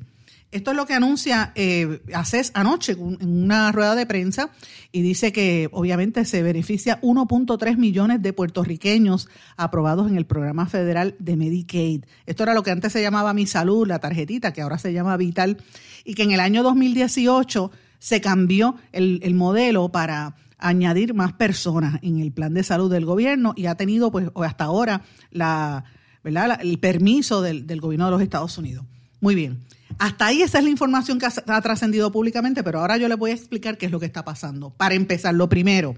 Esto 0.54 0.70
es 0.70 0.76
lo 0.76 0.86
que 0.86 0.94
anuncia 0.94 1.50
eh, 1.56 2.00
ACES 2.14 2.52
anoche 2.54 2.92
en 2.92 3.42
una 3.42 3.72
rueda 3.72 3.96
de 3.96 4.06
prensa 4.06 4.50
y 4.92 5.02
dice 5.02 5.32
que 5.32 5.68
obviamente 5.72 6.24
se 6.24 6.44
beneficia 6.44 7.00
1.3 7.00 7.76
millones 7.76 8.22
de 8.22 8.32
puertorriqueños 8.32 9.28
aprobados 9.56 10.08
en 10.08 10.16
el 10.16 10.26
programa 10.26 10.66
federal 10.66 11.16
de 11.18 11.34
Medicaid. 11.34 12.04
Esto 12.26 12.44
era 12.44 12.54
lo 12.54 12.62
que 12.62 12.70
antes 12.70 12.92
se 12.92 13.02
llamaba 13.02 13.34
Mi 13.34 13.48
Salud, 13.48 13.84
la 13.84 13.98
tarjetita, 13.98 14.52
que 14.52 14.62
ahora 14.62 14.78
se 14.78 14.92
llama 14.92 15.16
Vital, 15.16 15.56
y 16.04 16.14
que 16.14 16.22
en 16.22 16.30
el 16.30 16.38
año 16.38 16.62
2018 16.62 17.72
se 17.98 18.20
cambió 18.20 18.76
el, 18.92 19.34
modelo 19.34 19.88
para 19.88 20.36
añadir 20.58 21.14
más 21.14 21.32
personas 21.32 21.98
en 22.00 22.20
el 22.20 22.30
plan 22.30 22.54
de 22.54 22.62
salud 22.62 22.92
del 22.92 23.06
gobierno 23.06 23.54
y 23.56 23.66
ha 23.66 23.74
tenido 23.74 24.12
pues 24.12 24.30
hasta 24.36 24.62
ahora 24.62 25.02
la, 25.32 25.82
¿verdad? 26.22 26.60
el 26.62 26.78
permiso 26.78 27.42
del, 27.42 27.66
del 27.66 27.80
gobierno 27.80 28.04
de 28.04 28.12
los 28.12 28.22
Estados 28.22 28.56
Unidos. 28.56 28.84
Muy 29.20 29.34
bien. 29.34 29.58
Hasta 29.98 30.26
ahí 30.26 30.42
esa 30.42 30.58
es 30.58 30.64
la 30.64 30.70
información 30.70 31.18
que 31.18 31.26
ha, 31.26 31.60
trascendido 31.60 32.10
públicamente, 32.10 32.62
pero 32.62 32.80
ahora 32.80 32.96
yo 32.96 33.08
les 33.08 33.18
voy 33.18 33.30
a 33.30 33.34
explicar 33.34 33.78
qué 33.78 33.86
es 33.86 33.92
lo 33.92 34.00
que 34.00 34.06
está 34.06 34.24
pasando. 34.24 34.70
Para 34.70 34.94
empezar, 34.94 35.34
lo 35.34 35.48
primero, 35.48 35.96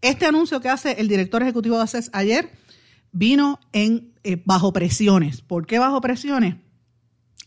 este 0.00 0.26
anuncio 0.26 0.60
que 0.60 0.68
hace 0.68 0.92
el 0.92 1.08
director 1.08 1.42
ejecutivo 1.42 1.76
de 1.76 1.82
ACES 1.82 2.10
ayer 2.12 2.50
vino 3.12 3.60
en 3.72 4.12
eh, 4.24 4.40
bajo 4.44 4.72
presiones. 4.72 5.40
¿Por 5.42 5.66
qué 5.66 5.78
bajo 5.78 6.00
presiones? 6.00 6.56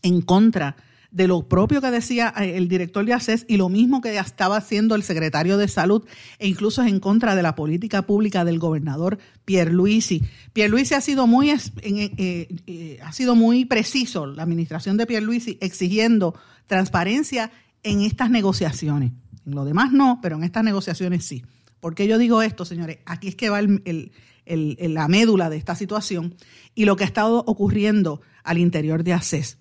En 0.02 0.20
contra 0.20 0.76
de 0.76 0.91
lo 1.12 1.48
propio 1.48 1.80
que 1.80 1.90
decía 1.90 2.32
eh, 2.38 2.56
el 2.56 2.68
director 2.68 3.04
de 3.04 3.12
ACES 3.12 3.44
y 3.48 3.56
lo 3.56 3.68
mismo 3.68 4.00
que 4.00 4.16
estaba 4.16 4.56
haciendo 4.56 4.94
el 4.94 5.02
secretario 5.02 5.58
de 5.58 5.68
Salud 5.68 6.04
e 6.38 6.48
incluso 6.48 6.82
en 6.82 7.00
contra 7.00 7.36
de 7.36 7.42
la 7.42 7.54
política 7.54 8.02
pública 8.02 8.44
del 8.44 8.58
gobernador 8.58 9.18
Pierluisi. 9.44 10.22
Pierluisi 10.52 10.94
ha 10.94 11.00
sido 11.00 11.26
muy 11.26 11.50
eh, 11.50 11.58
eh, 11.82 12.98
ha 13.02 13.12
sido 13.12 13.34
muy 13.34 13.64
preciso 13.64 14.26
la 14.26 14.42
administración 14.42 14.96
de 14.96 15.06
Pierluisi 15.06 15.58
exigiendo 15.60 16.34
transparencia 16.66 17.50
en 17.82 18.02
estas 18.02 18.30
negociaciones. 18.30 19.12
En 19.44 19.54
lo 19.54 19.64
demás 19.64 19.92
no, 19.92 20.20
pero 20.22 20.36
en 20.36 20.44
estas 20.44 20.64
negociaciones 20.64 21.24
sí. 21.24 21.44
¿Por 21.80 21.94
qué 21.94 22.06
yo 22.06 22.16
digo 22.16 22.42
esto, 22.42 22.64
señores? 22.64 22.98
Aquí 23.06 23.28
es 23.28 23.34
que 23.34 23.50
va 23.50 23.60
la 23.60 25.08
médula 25.08 25.50
de 25.50 25.56
esta 25.56 25.74
situación 25.74 26.36
y 26.74 26.84
lo 26.84 26.96
que 26.96 27.04
ha 27.04 27.06
estado 27.06 27.42
ocurriendo 27.46 28.20
al 28.44 28.58
interior 28.58 29.02
de 29.02 29.12
ACES. 29.14 29.58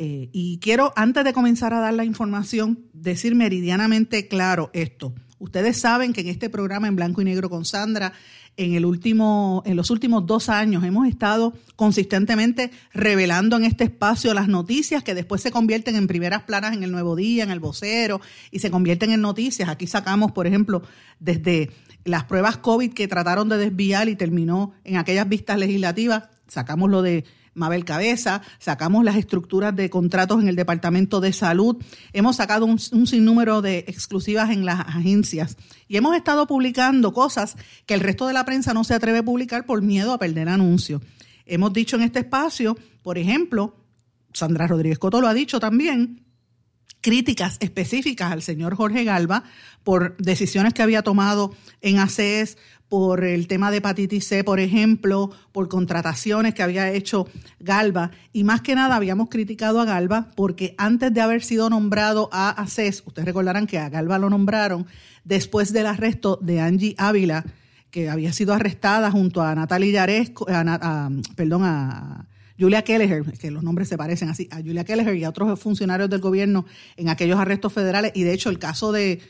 Eh, 0.00 0.30
y 0.32 0.58
quiero, 0.60 0.92
antes 0.94 1.24
de 1.24 1.32
comenzar 1.32 1.74
a 1.74 1.80
dar 1.80 1.92
la 1.92 2.04
información, 2.04 2.84
decir 2.92 3.34
meridianamente 3.34 4.28
claro 4.28 4.70
esto. 4.72 5.12
Ustedes 5.40 5.76
saben 5.80 6.12
que 6.12 6.20
en 6.20 6.28
este 6.28 6.50
programa 6.50 6.86
en 6.86 6.96
blanco 6.96 7.20
y 7.20 7.24
negro 7.24 7.50
con 7.50 7.64
Sandra, 7.64 8.12
en, 8.56 8.74
el 8.74 8.84
último, 8.84 9.62
en 9.66 9.76
los 9.76 9.90
últimos 9.90 10.26
dos 10.26 10.48
años 10.48 10.84
hemos 10.84 11.06
estado 11.06 11.52
consistentemente 11.76 12.70
revelando 12.92 13.56
en 13.56 13.64
este 13.64 13.84
espacio 13.84 14.34
las 14.34 14.48
noticias 14.48 15.02
que 15.02 15.14
después 15.14 15.40
se 15.42 15.50
convierten 15.50 15.96
en 15.96 16.06
primeras 16.06 16.42
planas 16.42 16.74
en 16.74 16.82
el 16.82 16.92
Nuevo 16.92 17.16
Día, 17.16 17.44
en 17.44 17.50
el 17.50 17.60
vocero, 17.60 18.20
y 18.50 18.60
se 18.60 18.70
convierten 18.70 19.10
en 19.10 19.20
noticias. 19.20 19.68
Aquí 19.68 19.86
sacamos, 19.86 20.32
por 20.32 20.46
ejemplo, 20.46 20.82
desde 21.20 21.70
las 22.04 22.24
pruebas 22.24 22.56
COVID 22.56 22.92
que 22.92 23.08
trataron 23.08 23.48
de 23.48 23.58
desviar 23.58 24.08
y 24.08 24.16
terminó 24.16 24.74
en 24.84 24.96
aquellas 24.96 25.28
vistas 25.28 25.58
legislativas, 25.58 26.24
sacamos 26.48 26.90
lo 26.90 27.02
de 27.02 27.24
Mabel 27.58 27.84
Cabeza, 27.84 28.40
sacamos 28.58 29.04
las 29.04 29.16
estructuras 29.16 29.74
de 29.76 29.90
contratos 29.90 30.40
en 30.40 30.48
el 30.48 30.56
Departamento 30.56 31.20
de 31.20 31.32
Salud, 31.32 31.76
hemos 32.12 32.36
sacado 32.36 32.64
un, 32.64 32.78
sinnúmero 32.78 33.60
de 33.60 33.84
exclusivas 33.88 34.50
en 34.50 34.64
las 34.64 34.80
agencias 34.80 35.56
y 35.88 35.96
hemos 35.96 36.16
estado 36.16 36.46
publicando 36.46 37.12
cosas 37.12 37.56
que 37.84 37.94
el 37.94 38.00
resto 38.00 38.26
de 38.26 38.32
la 38.32 38.44
prensa 38.44 38.72
no 38.72 38.84
se 38.84 38.94
atreve 38.94 39.18
a 39.18 39.24
publicar 39.24 39.66
por 39.66 39.82
miedo 39.82 40.12
a 40.12 40.18
perder 40.18 40.48
anuncios. 40.48 41.02
Hemos 41.44 41.72
dicho 41.72 41.96
en 41.96 42.02
este 42.02 42.20
espacio, 42.20 42.78
por 43.02 43.18
ejemplo, 43.18 43.76
Sandra 44.32 44.66
Rodríguez 44.66 44.98
Coto 44.98 45.20
lo 45.20 45.28
ha 45.28 45.34
dicho 45.34 45.60
también, 45.60 46.24
críticas 47.00 47.56
específicas 47.60 48.32
al 48.32 48.42
señor 48.42 48.74
Jorge 48.74 49.04
Galva 49.04 49.44
por 49.84 50.16
decisiones 50.18 50.74
que 50.74 50.82
había 50.82 51.02
tomado 51.02 51.54
en 51.80 51.98
ACES, 51.98 52.58
por 52.88 53.24
el 53.24 53.48
tema 53.48 53.70
de 53.70 53.78
hepatitis 53.78 54.26
C, 54.26 54.44
por 54.44 54.60
ejemplo, 54.60 55.30
por 55.52 55.68
contrataciones 55.68 56.54
que 56.54 56.62
había 56.62 56.90
hecho 56.92 57.26
Galva. 57.60 58.10
Y 58.32 58.44
más 58.44 58.62
que 58.62 58.74
nada 58.74 58.96
habíamos 58.96 59.28
criticado 59.28 59.80
a 59.80 59.84
Galva 59.84 60.28
porque 60.34 60.74
antes 60.78 61.12
de 61.12 61.20
haber 61.20 61.42
sido 61.42 61.68
nombrado 61.68 62.30
a 62.32 62.50
ACES, 62.50 63.02
ustedes 63.06 63.26
recordarán 63.26 63.66
que 63.66 63.78
a 63.78 63.88
Galva 63.88 64.18
lo 64.18 64.30
nombraron 64.30 64.86
después 65.24 65.72
del 65.72 65.86
arresto 65.86 66.38
de 66.40 66.60
Angie 66.60 66.94
Ávila, 66.96 67.44
que 67.90 68.08
había 68.08 68.32
sido 68.32 68.54
arrestada 68.54 69.10
junto 69.10 69.42
a 69.42 69.54
Natalia 69.54 69.92
Yaresco, 69.92 70.46
perdón, 71.36 71.62
a 71.64 72.26
Julia 72.58 72.82
Kelleher, 72.82 73.22
que 73.38 73.50
los 73.50 73.62
nombres 73.62 73.88
se 73.88 73.96
parecen 73.96 74.30
así, 74.30 74.48
a 74.50 74.56
Julia 74.56 74.84
Kelleher 74.84 75.14
y 75.14 75.24
a 75.24 75.28
otros 75.28 75.60
funcionarios 75.60 76.10
del 76.10 76.20
gobierno 76.20 76.66
en 76.96 77.08
aquellos 77.08 77.38
arrestos 77.38 77.72
federales. 77.72 78.12
Y 78.14 78.24
de 78.24 78.32
hecho 78.32 78.50
el 78.50 78.58
caso 78.58 78.92
de 78.92 79.20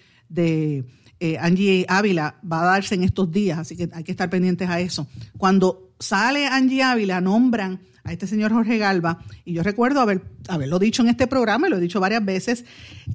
eh, 1.21 1.37
Angie 1.39 1.85
Ávila 1.89 2.37
va 2.51 2.63
a 2.63 2.67
darse 2.67 2.95
en 2.95 3.03
estos 3.03 3.31
días, 3.31 3.59
así 3.59 3.77
que 3.77 3.89
hay 3.93 4.05
que 4.05 4.13
estar 4.13 4.31
pendientes 4.31 4.69
a 4.69 4.81
eso. 4.81 5.09
Cuando 5.37 5.93
sale 5.99 6.47
Angie 6.47 6.83
Ávila, 6.83 7.21
nombran 7.21 7.81
a 8.05 8.13
este 8.13 8.27
señor 8.27 8.53
Jorge 8.53 8.79
Galva, 8.79 9.19
y 9.45 9.53
yo 9.53 9.63
recuerdo 9.63 10.01
haber, 10.01 10.23
haberlo 10.49 10.79
dicho 10.79 11.03
en 11.03 11.09
este 11.09 11.27
programa, 11.27 11.67
y 11.67 11.71
lo 11.71 11.77
he 11.77 11.81
dicho 11.81 12.01
varias 12.01 12.25
veces, 12.25 12.65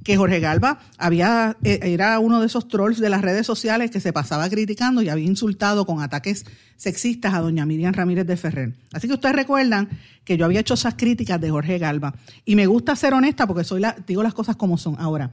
que 0.04 0.16
Jorge 0.16 0.38
Galva 0.38 0.78
había, 0.98 1.56
eh, 1.64 1.80
era 1.82 2.18
uno 2.20 2.40
de 2.40 2.46
esos 2.46 2.68
trolls 2.68 3.00
de 3.00 3.08
las 3.08 3.22
redes 3.22 3.46
sociales 3.46 3.90
que 3.90 4.00
se 4.00 4.12
pasaba 4.12 4.48
criticando 4.48 5.02
y 5.02 5.08
había 5.08 5.26
insultado 5.26 5.84
con 5.84 6.00
ataques 6.00 6.44
sexistas 6.76 7.34
a 7.34 7.40
doña 7.40 7.66
Miriam 7.66 7.92
Ramírez 7.92 8.26
de 8.26 8.36
Ferrer. 8.36 8.74
Así 8.92 9.08
que 9.08 9.14
ustedes 9.14 9.34
recuerdan 9.34 9.88
que 10.24 10.36
yo 10.36 10.44
había 10.44 10.60
hecho 10.60 10.74
esas 10.74 10.94
críticas 10.94 11.40
de 11.40 11.50
Jorge 11.50 11.78
Galva. 11.78 12.14
Y 12.44 12.54
me 12.54 12.66
gusta 12.66 12.94
ser 12.94 13.14
honesta 13.14 13.46
porque 13.46 13.64
soy 13.64 13.80
la, 13.80 13.96
digo 14.06 14.22
las 14.22 14.34
cosas 14.34 14.56
como 14.56 14.78
son. 14.78 14.96
Ahora, 14.98 15.30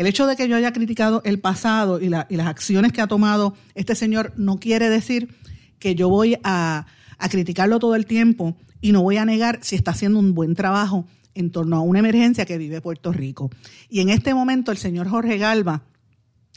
el 0.00 0.06
hecho 0.06 0.26
de 0.26 0.34
que 0.34 0.48
yo 0.48 0.56
haya 0.56 0.72
criticado 0.72 1.20
el 1.26 1.40
pasado 1.40 2.00
y, 2.00 2.08
las 2.08 2.46
acciones 2.46 2.90
que 2.90 3.02
ha 3.02 3.06
tomado 3.06 3.54
este 3.74 3.94
señor 3.94 4.32
no 4.34 4.56
quiere 4.56 4.88
decir 4.88 5.28
que 5.78 5.94
yo 5.94 6.08
voy 6.08 6.38
a, 6.42 6.86
criticarlo 7.30 7.78
todo 7.78 7.94
el 7.94 8.06
tiempo 8.06 8.56
y 8.80 8.92
no 8.92 9.02
voy 9.02 9.18
a 9.18 9.26
negar 9.26 9.58
si 9.60 9.76
está 9.76 9.90
haciendo 9.90 10.18
un 10.18 10.32
buen 10.32 10.54
trabajo 10.54 11.04
en 11.34 11.50
torno 11.50 11.76
a 11.76 11.80
una 11.80 11.98
emergencia 11.98 12.46
que 12.46 12.56
vive 12.56 12.80
Puerto 12.80 13.12
Rico. 13.12 13.50
Y 13.90 14.00
en 14.00 14.08
este 14.08 14.32
momento 14.32 14.72
el 14.72 14.78
señor 14.78 15.06
Jorge 15.06 15.36
Galva 15.36 15.82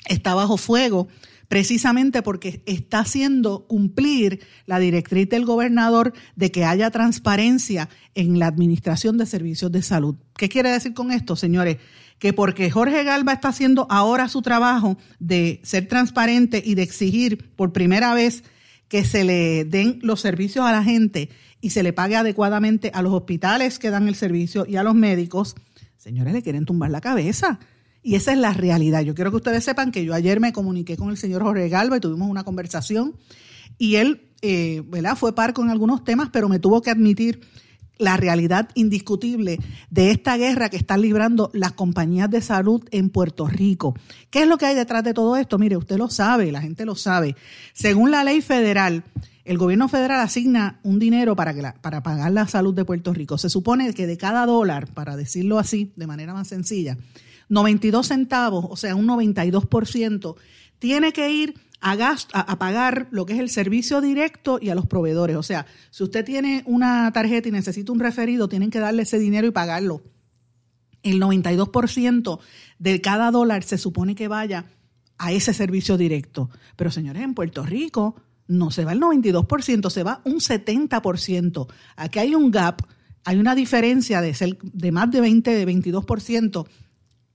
está 0.08 0.36
bajo 0.36 0.56
fuego 0.56 1.10
precisamente 1.50 2.22
porque 2.22 2.64
está 2.66 3.00
haciendo 3.00 3.68
cumplir 3.68 4.40
la 4.66 4.80
directriz 4.80 5.28
del 5.28 5.44
gobernador 5.44 6.14
de 6.38 6.50
que 6.50 6.64
haya 6.64 6.92
transparencia 6.92 7.90
en 8.16 8.40
la 8.40 8.48
administración 8.48 9.18
de 9.18 9.26
servicios 9.26 9.70
de 9.70 9.82
salud. 9.82 10.16
¿Qué 10.38 10.48
quiere 10.48 10.72
decir 10.72 10.94
con 10.94 11.12
esto, 11.12 11.36
señores? 11.36 11.78
Que 12.20 12.34
porque 12.34 12.72
Jorge 12.72 13.04
Galva 13.04 13.34
está 13.34 13.50
haciendo 13.50 13.88
ahora 13.90 14.30
su 14.30 14.42
trabajo 14.42 14.98
de 15.20 15.60
ser 15.64 15.88
transparente 15.88 16.62
y 16.66 16.76
de 16.76 16.84
exigir 16.84 17.54
por 17.56 17.74
primera 17.74 18.14
vez 18.14 18.44
que 18.88 19.04
se 19.04 19.24
le 19.24 19.66
den 19.66 20.00
los 20.02 20.22
servicios 20.22 20.66
a 20.66 20.72
la 20.72 20.84
gente 20.84 21.30
y 21.62 21.72
se 21.72 21.84
le 21.84 21.94
pague 21.94 22.16
adecuadamente 22.16 22.92
a 22.94 23.02
los 23.02 23.14
hospitales 23.14 23.80
que 23.80 23.90
dan 23.90 24.08
el 24.08 24.16
servicio 24.16 24.66
y 24.68 24.76
a 24.76 24.84
los 24.84 24.96
médicos, 24.96 25.56
señores, 25.98 26.34
le 26.34 26.44
quieren 26.44 26.66
tumbar 26.66 26.92
la 26.92 27.02
cabeza. 27.02 27.60
Y 28.04 28.16
esa 28.16 28.34
es 28.34 28.38
la 28.38 28.54
realidad. 28.54 29.02
Yo 29.02 29.16
quiero 29.16 29.32
que 29.32 29.38
ustedes 29.38 29.64
sepan 29.64 29.92
que 29.92 30.04
yo 30.04 30.14
ayer 30.14 30.42
me 30.42 30.52
comuniqué 30.52 30.98
con 30.98 31.10
el 31.10 31.18
señor 31.18 31.42
Jorge 31.42 31.70
Galva 31.70 31.98
y 31.98 32.00
tuvimos 32.02 32.30
una 32.30 32.44
conversación 32.44 33.16
y 33.78 33.96
él 33.96 34.30
eh, 34.42 34.84
¿verdad? 34.86 35.16
fue 35.16 35.34
par 35.34 35.54
con 35.54 35.70
algunos 35.70 36.04
temas, 36.04 36.30
pero 36.32 36.50
me 36.50 36.60
tuvo 36.60 36.82
que 36.82 36.90
admitir 36.90 37.40
la 37.98 38.18
realidad 38.18 38.70
indiscutible 38.74 39.60
de 39.90 40.12
esta 40.12 40.38
guerra 40.38 40.70
que 40.70 40.78
están 40.78 41.02
librando 41.02 41.50
las 41.54 41.74
compañías 41.74 42.30
de 42.30 42.42
salud 42.42 42.84
en 42.92 43.10
Puerto 43.10 43.48
Rico. 43.48 43.96
¿Qué 44.30 44.44
es 44.44 44.48
lo 44.48 44.58
que 44.58 44.66
hay 44.66 44.76
detrás 44.76 45.04
de 45.04 45.14
todo 45.14 45.36
esto? 45.36 45.58
Mire, 45.58 45.78
usted 45.78 45.98
lo 45.98 46.10
sabe, 46.10 46.52
la 46.52 46.62
gente 46.62 46.86
lo 46.86 46.96
sabe. 46.96 47.36
Según 47.74 48.12
la 48.12 48.24
ley 48.24 48.42
federal, 48.42 49.04
el 49.46 49.58
gobierno 49.58 49.88
federal 49.90 50.22
asigna 50.22 50.80
un 50.84 51.00
dinero 51.00 51.36
para, 51.36 51.54
que 51.54 51.64
para 51.82 52.02
pagar 52.02 52.32
la 52.32 52.48
salud 52.48 52.74
de 52.74 52.86
Puerto 52.86 53.14
Rico. 53.14 53.38
Se 53.38 53.50
supone 53.50 53.94
que 53.94 54.08
de 54.08 54.18
cada 54.18 54.46
dólar, 54.46 54.88
para 54.88 55.16
decirlo 55.16 55.60
así, 55.60 55.92
de 55.96 56.08
manera 56.08 56.34
más 56.34 56.48
sencilla, 56.48 56.98
92 57.50 58.08
centavos, 58.08 58.66
o 58.70 58.76
sea, 58.76 58.96
un 58.96 59.08
92%, 59.08 60.36
tiene 60.80 61.14
que 61.14 61.30
ir 61.32 61.56
a, 61.84 62.58
pagar 62.58 63.08
lo 63.12 63.26
que 63.26 63.34
es 63.34 63.40
el 63.40 63.50
servicio 63.50 64.00
directo 64.00 64.58
y 64.62 64.70
a 64.70 64.76
los 64.76 64.88
proveedores. 64.88 65.36
O 65.36 65.44
sea, 65.44 65.66
si 65.92 66.04
usted 66.04 66.24
tiene 66.24 66.64
una 66.66 67.12
tarjeta 67.12 67.50
y 67.50 67.52
necesita 67.52 67.92
un 67.92 68.00
referido, 68.00 68.48
tienen 68.48 68.70
que 68.70 68.80
darle 68.80 69.04
ese 69.04 69.20
dinero 69.20 69.48
y 69.48 69.52
pagarlo. 69.52 70.02
El 71.04 71.20
92% 71.20 72.40
de 72.80 73.02
cada 73.02 73.32
dólar 73.32 73.64
se 73.64 73.78
supone 73.78 74.16
que 74.16 74.30
vaya 74.30 74.66
a 75.18 75.34
ese 75.34 75.54
servicio 75.54 75.98
directo. 75.98 76.50
Pero 76.78 76.90
señores, 76.90 77.22
en 77.22 77.34
Puerto 77.34 77.66
Rico 77.66 78.16
no 78.48 78.72
se 78.72 78.86
va 78.86 78.94
el 78.94 79.02
92%, 79.02 79.90
se 79.90 80.04
va 80.04 80.22
un 80.24 80.36
70%. 80.36 81.68
Aquí 81.98 82.20
hay 82.20 82.34
un 82.34 82.50
gap, 82.50 82.82
hay 83.26 83.38
una 83.38 83.56
diferencia 83.56 84.22
de, 84.22 84.34
ser, 84.34 84.58
de 84.62 84.92
más 84.94 85.12
de 85.12 85.20
20, 85.20 85.52
de 85.52 85.68
22%, 85.68 86.66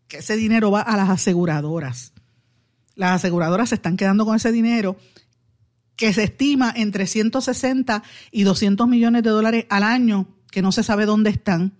que 0.07 0.19
ese 0.19 0.37
dinero 0.37 0.71
va 0.71 0.81
a 0.81 0.97
las 0.97 1.11
aseguradoras 1.11 2.15
las 2.99 3.13
aseguradoras 3.13 3.69
se 3.69 3.77
están 3.77 3.97
quedando 3.97 4.27
con 4.27 4.35
ese 4.35 4.51
dinero 4.51 4.97
que 5.95 6.13
se 6.13 6.25
estima 6.25 6.73
entre 6.75 7.07
160 7.07 8.03
y 8.33 8.43
200 8.43 8.89
millones 8.89 9.23
de 9.23 9.31
dólares 9.31 9.67
al 9.71 9.85
año, 9.85 10.27
que 10.51 10.63
no 10.63 10.73
se 10.73 10.83
sabe 10.83 11.07
dónde 11.07 11.31
están, 11.31 11.75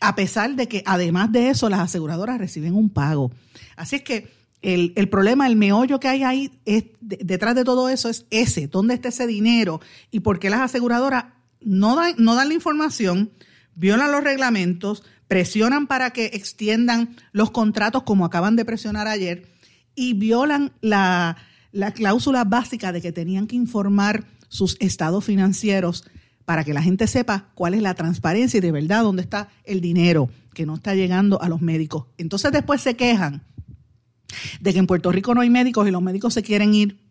a 0.00 0.14
pesar 0.14 0.54
de 0.54 0.68
que 0.68 0.84
además 0.86 1.32
de 1.32 1.50
eso 1.50 1.68
las 1.68 1.80
aseguradoras 1.80 2.38
reciben 2.38 2.74
un 2.74 2.88
pago. 2.88 3.32
Así 3.76 3.96
es 3.96 4.02
que 4.02 4.32
el, 4.62 5.08
problema, 5.08 5.48
el 5.48 5.56
meollo 5.56 5.98
que 5.98 6.08
hay 6.08 6.22
ahí 6.22 6.52
es, 6.64 6.84
detrás 7.00 7.56
de 7.56 7.64
todo 7.64 7.88
eso 7.88 8.08
es 8.08 8.24
ese, 8.30 8.68
dónde 8.68 8.94
está 8.94 9.08
ese 9.08 9.26
dinero 9.26 9.80
y 10.12 10.20
por 10.20 10.38
qué 10.38 10.50
las 10.50 10.60
aseguradoras 10.60 11.26
no 11.60 11.96
dan, 11.96 12.14
no 12.18 12.36
dan 12.36 12.48
la 12.48 12.54
información, 12.54 13.32
violan 13.74 14.12
los 14.12 14.22
reglamentos, 14.22 15.02
presionan 15.26 15.88
para 15.88 16.10
que 16.10 16.26
extiendan 16.26 17.16
los 17.32 17.50
contratos 17.50 18.04
como 18.04 18.24
acaban 18.24 18.54
de 18.54 18.64
presionar 18.64 19.08
ayer 19.08 19.53
y 19.94 20.14
violan 20.14 20.72
la, 20.80 21.36
cláusula 21.94 22.44
básica 22.44 22.92
de 22.92 23.00
que 23.00 23.12
tenían 23.12 23.46
que 23.46 23.56
informar 23.56 24.24
sus 24.48 24.76
estados 24.80 25.24
financieros 25.24 26.04
para 26.44 26.64
que 26.64 26.74
la 26.74 26.82
gente 26.82 27.06
sepa 27.06 27.48
cuál 27.54 27.74
es 27.74 27.82
la 27.82 27.94
transparencia 27.94 28.58
y 28.58 28.60
de 28.60 28.72
verdad 28.72 29.02
dónde 29.02 29.22
está 29.22 29.48
el 29.64 29.80
dinero 29.80 30.28
que 30.52 30.66
no 30.66 30.74
está 30.74 30.94
llegando 30.94 31.40
a 31.42 31.48
los 31.48 31.60
médicos. 31.60 32.06
Entonces 32.18 32.52
después 32.52 32.80
se 32.80 32.94
quejan 32.94 33.42
de 34.60 34.72
que 34.72 34.78
en 34.78 34.86
Puerto 34.86 35.10
Rico 35.10 35.34
no 35.34 35.40
hay 35.40 35.50
médicos 35.50 35.88
y 35.88 35.90
los 35.90 36.02
médicos 36.02 36.34
se 36.34 36.42
quieren 36.42 36.74
ir 36.74 37.03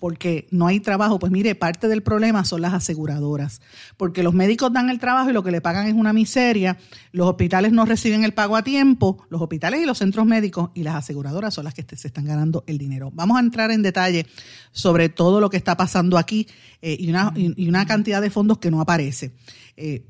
porque 0.00 0.48
no 0.50 0.66
hay 0.66 0.80
trabajo, 0.80 1.18
pues 1.18 1.30
mire, 1.30 1.54
parte 1.54 1.86
del 1.86 2.02
problema 2.02 2.44
son 2.46 2.62
las 2.62 2.72
aseguradoras, 2.72 3.60
porque 3.98 4.22
los 4.22 4.32
médicos 4.32 4.72
dan 4.72 4.88
el 4.88 4.98
trabajo 4.98 5.28
y 5.28 5.34
lo 5.34 5.42
que 5.42 5.50
le 5.50 5.60
pagan 5.60 5.86
es 5.86 5.92
una 5.92 6.14
miseria, 6.14 6.78
los 7.12 7.28
hospitales 7.28 7.70
no 7.72 7.84
reciben 7.84 8.24
el 8.24 8.32
pago 8.32 8.56
a 8.56 8.64
tiempo, 8.64 9.26
los 9.28 9.42
hospitales 9.42 9.82
y 9.82 9.84
los 9.84 9.98
centros 9.98 10.24
médicos 10.24 10.70
y 10.74 10.84
las 10.84 10.94
aseguradoras 10.94 11.52
son 11.52 11.64
las 11.64 11.74
que 11.74 11.84
se 11.94 12.08
están 12.08 12.24
ganando 12.24 12.64
el 12.66 12.78
dinero. 12.78 13.12
Vamos 13.14 13.36
a 13.36 13.40
entrar 13.40 13.70
en 13.70 13.82
detalle 13.82 14.26
sobre 14.72 15.10
todo 15.10 15.38
lo 15.38 15.50
que 15.50 15.58
está 15.58 15.76
pasando 15.76 16.16
aquí 16.16 16.48
eh, 16.80 16.96
y, 16.98 17.10
una, 17.10 17.34
y, 17.36 17.68
una, 17.68 17.84
cantidad 17.84 18.22
de 18.22 18.30
fondos 18.30 18.56
que 18.56 18.70
no 18.70 18.80
aparece. 18.80 19.32
Eh, 19.76 20.06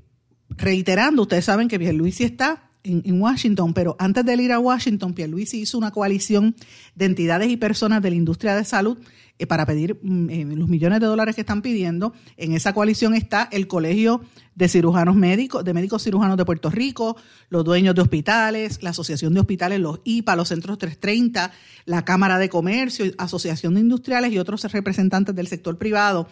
reiterando, 0.50 1.23
ustedes 1.23 1.44
saben 1.44 1.66
que 1.66 1.80
Pierluisi 1.80 2.23
está 2.23 2.70
en, 2.82 3.20
Washington, 3.20 3.75
pero 3.75 3.97
antes 3.99 4.25
de 4.25 4.35
ir 4.35 4.52
a 4.52 4.59
Washington, 4.59 5.14
Pierluisi 5.14 5.61
hizo 5.61 5.78
una 5.78 5.90
coalición 5.90 6.54
de 6.94 7.06
entidades 7.06 7.50
y 7.50 7.56
personas 7.56 8.02
de 8.02 8.11
la 8.11 8.16
industria 8.16 8.54
de 8.54 8.64
salud 8.64 8.99
para 9.47 9.66
pedir 9.66 9.99
mm, 10.02 10.30
eh, 10.30 10.44
los 10.56 10.68
millones 10.68 11.00
de 11.00 11.06
dólares 11.06 11.35
que 11.35 11.42
están 11.42 11.62
pidiendo. 11.62 12.12
En 12.37 12.52
esa 12.52 12.73
coalición 12.73 13.14
está 13.14 13.49
el 13.52 13.66
Colegio 13.66 14.23
de 14.54 14.68
Cirujanos 14.68 15.16
Médicos, 15.16 15.64
de 15.64 15.75
Médicos 15.75 16.04
Cirujanos 16.04 16.37
de 16.37 16.44
Puerto 16.44 16.70
Rico, 16.70 17.16
los 17.49 17.64
dueños 17.64 17.94
de 17.94 18.02
hospitales, 18.02 18.82
la 18.82 18.90
Asociación 18.90 19.35
de 19.35 19.40
Hospitales, 19.40 19.80
los 19.80 20.00
IPA, 20.04 20.37
los 20.37 20.49
Centros 20.49 20.78
330, 20.78 21.52
la 21.87 22.04
Cámara 22.04 22.38
de 22.38 22.49
Comercio, 22.49 23.06
Asociación 23.18 23.75
de 23.75 23.80
Industriales 23.80 24.32
y 24.32 24.38
otros 24.38 24.64
representantes 24.64 25.35
del 25.35 25.47
sector 25.47 25.78
privado 25.78 26.28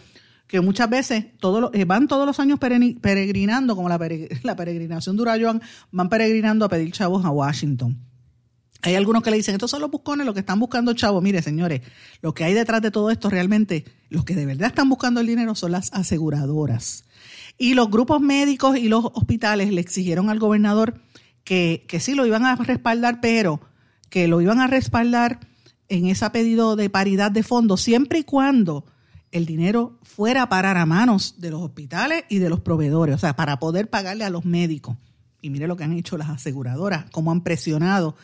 que 0.49 0.61
muchas 0.61 0.89
veces 0.89 1.25
todos 1.39 1.69
eh, 1.73 1.85
van 1.85 2.07
todos 2.07 2.25
los 2.25 2.39
años 2.39 2.57
peregrinando, 2.59 3.75
como 3.75 3.87
la, 3.87 3.99
peregrinación 4.57 5.15
de 5.15 5.59
van 5.91 6.09
peregrinando 6.09 6.65
a 6.65 6.69
pedir 6.69 6.91
chavos 6.91 7.23
a 7.23 7.29
Washington. 7.29 8.08
Hay 8.81 8.95
algunos 8.95 9.23
que 9.23 9.31
le 9.31 9.37
dicen, 9.37 9.55
estos 9.55 9.71
son 9.71 9.81
los 9.81 9.91
buscones, 9.91 10.25
los 10.25 10.33
que 10.33 10.39
están 10.39 10.59
buscando 10.59 10.93
chavos. 10.93 11.21
Mire, 11.21 11.41
señores, 11.41 11.81
lo 12.21 12.33
que 12.33 12.45
hay 12.45 12.53
detrás 12.53 12.81
de 12.81 12.91
todo 12.91 13.11
esto 13.11 13.29
realmente, 13.29 13.83
los 14.09 14.23
que 14.23 14.35
de 14.35 14.45
verdad 14.45 14.69
están 14.69 14.87
buscando 14.87 15.19
el 15.19 15.27
dinero 15.27 15.53
son 15.55 15.73
las 15.73 15.91
aseguradoras. 15.93 17.03
Y 17.57 17.73
los 17.73 17.89
grupos 17.89 18.21
médicos 18.21 18.77
y 18.77 18.87
los 18.87 19.05
hospitales 19.05 19.71
le 19.73 19.81
exigieron 19.81 20.29
al 20.29 20.39
gobernador 20.39 21.01
que, 21.43 21.85
que 21.89 21.99
sí 21.99 22.15
lo 22.15 22.25
iban 22.25 22.45
a 22.45 22.55
respaldar, 22.55 23.19
pero 23.19 23.59
que 24.09 24.29
lo 24.29 24.39
iban 24.39 24.61
a 24.61 24.67
respaldar 24.67 25.39
en 25.89 26.07
ese 26.07 26.29
pedido 26.29 26.75
de 26.75 26.89
paridad 26.89 27.31
de 27.31 27.43
fondos, 27.43 27.81
siempre 27.81 28.19
y 28.19 28.23
cuando 28.23 28.85
el 29.31 29.45
dinero 29.45 29.99
fuera 30.03 30.43
a 30.43 30.49
parar 30.49 30.77
a 30.77 30.85
manos 30.85 31.35
de 31.39 31.51
los 31.51 31.61
hospitales 31.61 32.23
y 32.29 32.39
de 32.39 32.49
los 32.49 32.61
proveedores, 32.61 33.15
o 33.15 33.19
sea, 33.19 33.35
para 33.35 33.59
poder 33.59 33.89
pagarle 33.89 34.23
a 34.23 34.29
los 34.29 34.45
médicos. 34.45 34.97
Y 35.41 35.49
mire 35.49 35.67
lo 35.67 35.77
que 35.77 35.83
han 35.83 35.93
hecho 35.93 36.17
las 36.17 36.29
aseguradoras, 36.29 37.09
cómo 37.11 37.31
han 37.31 37.41
presionado 37.41 38.15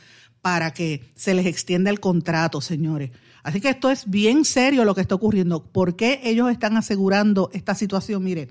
para 0.46 0.76
que 0.76 1.02
se 1.16 1.34
les 1.34 1.48
extienda 1.48 1.90
el 1.90 2.00
contrato, 2.00 2.62
señores. 2.62 3.10
Así 3.42 3.60
que 3.60 3.70
esto 3.70 3.90
es 3.90 4.08
bien 4.08 4.46
serio 4.46 4.86
lo 4.86 4.94
que 4.94 5.02
está 5.02 5.16
ocurriendo. 5.16 5.64
¿Por 5.64 5.96
qué 5.96 6.22
ellos 6.24 6.52
están 6.52 6.78
asegurando 6.78 7.50
esta 7.52 7.74
situación? 7.74 8.24
Mire, 8.24 8.50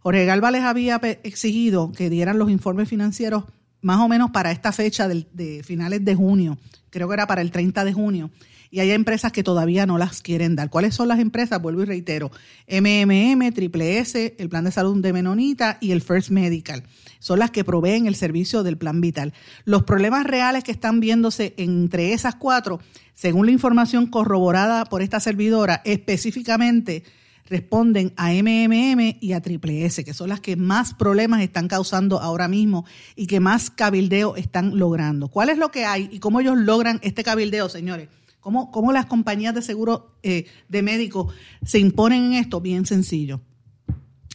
Jorge 0.00 0.24
Galva 0.24 0.50
les 0.50 0.64
había 0.64 0.96
exigido 1.22 1.92
que 1.92 2.10
dieran 2.10 2.40
los 2.40 2.50
informes 2.50 2.88
financieros 2.88 3.44
más 3.82 4.00
o 4.00 4.08
menos 4.08 4.32
para 4.32 4.50
esta 4.50 4.72
fecha 4.72 5.06
de, 5.06 5.28
de 5.32 5.62
finales 5.62 6.04
de 6.04 6.16
junio, 6.16 6.58
creo 6.90 7.06
que 7.06 7.14
era 7.14 7.28
para 7.28 7.40
el 7.40 7.52
30 7.52 7.84
de 7.84 7.92
junio 7.92 8.32
y 8.70 8.80
hay 8.80 8.90
empresas 8.90 9.32
que 9.32 9.42
todavía 9.42 9.86
no 9.86 9.98
las 9.98 10.22
quieren 10.22 10.56
dar. 10.56 10.70
¿Cuáles 10.70 10.94
son 10.94 11.08
las 11.08 11.18
empresas? 11.18 11.60
Vuelvo 11.60 11.82
y 11.82 11.86
reitero, 11.86 12.30
MMM, 12.68 13.52
Triple 13.52 13.98
S, 13.98 14.34
el 14.38 14.48
Plan 14.48 14.64
de 14.64 14.72
Salud 14.72 15.00
de 15.00 15.12
Menonita 15.12 15.78
y 15.80 15.92
el 15.92 16.02
First 16.02 16.30
Medical. 16.30 16.82
Son 17.18 17.38
las 17.38 17.50
que 17.50 17.64
proveen 17.64 18.06
el 18.06 18.14
servicio 18.14 18.62
del 18.62 18.78
Plan 18.78 19.00
Vital. 19.00 19.32
Los 19.64 19.82
problemas 19.82 20.24
reales 20.24 20.64
que 20.64 20.72
están 20.72 21.00
viéndose 21.00 21.54
entre 21.56 22.12
esas 22.12 22.36
cuatro, 22.36 22.80
según 23.14 23.46
la 23.46 23.52
información 23.52 24.06
corroborada 24.06 24.84
por 24.84 25.02
esta 25.02 25.20
servidora, 25.20 25.82
específicamente 25.84 27.04
responden 27.48 28.12
a 28.16 28.30
MMM 28.30 29.16
y 29.20 29.32
a 29.32 29.40
Triple 29.40 29.84
S, 29.84 30.04
que 30.04 30.14
son 30.14 30.28
las 30.28 30.40
que 30.40 30.56
más 30.56 30.94
problemas 30.94 31.40
están 31.40 31.68
causando 31.68 32.20
ahora 32.20 32.46
mismo 32.46 32.84
y 33.16 33.26
que 33.26 33.40
más 33.40 33.70
cabildeo 33.70 34.36
están 34.36 34.78
logrando. 34.78 35.28
¿Cuál 35.28 35.48
es 35.48 35.58
lo 35.58 35.70
que 35.70 35.84
hay 35.84 36.08
y 36.12 36.18
cómo 36.18 36.40
ellos 36.40 36.58
logran 36.58 37.00
este 37.02 37.24
cabildeo, 37.24 37.68
señores? 37.68 38.08
¿Cómo, 38.40 38.92
las 38.92 39.06
compañías 39.06 39.54
de 39.54 39.62
seguro 39.62 40.18
eh, 40.22 40.46
de 40.68 40.82
médicos 40.82 41.34
se 41.64 41.78
imponen 41.78 42.24
en 42.26 42.32
esto? 42.34 42.60
Bien 42.60 42.86
sencillo. 42.86 43.40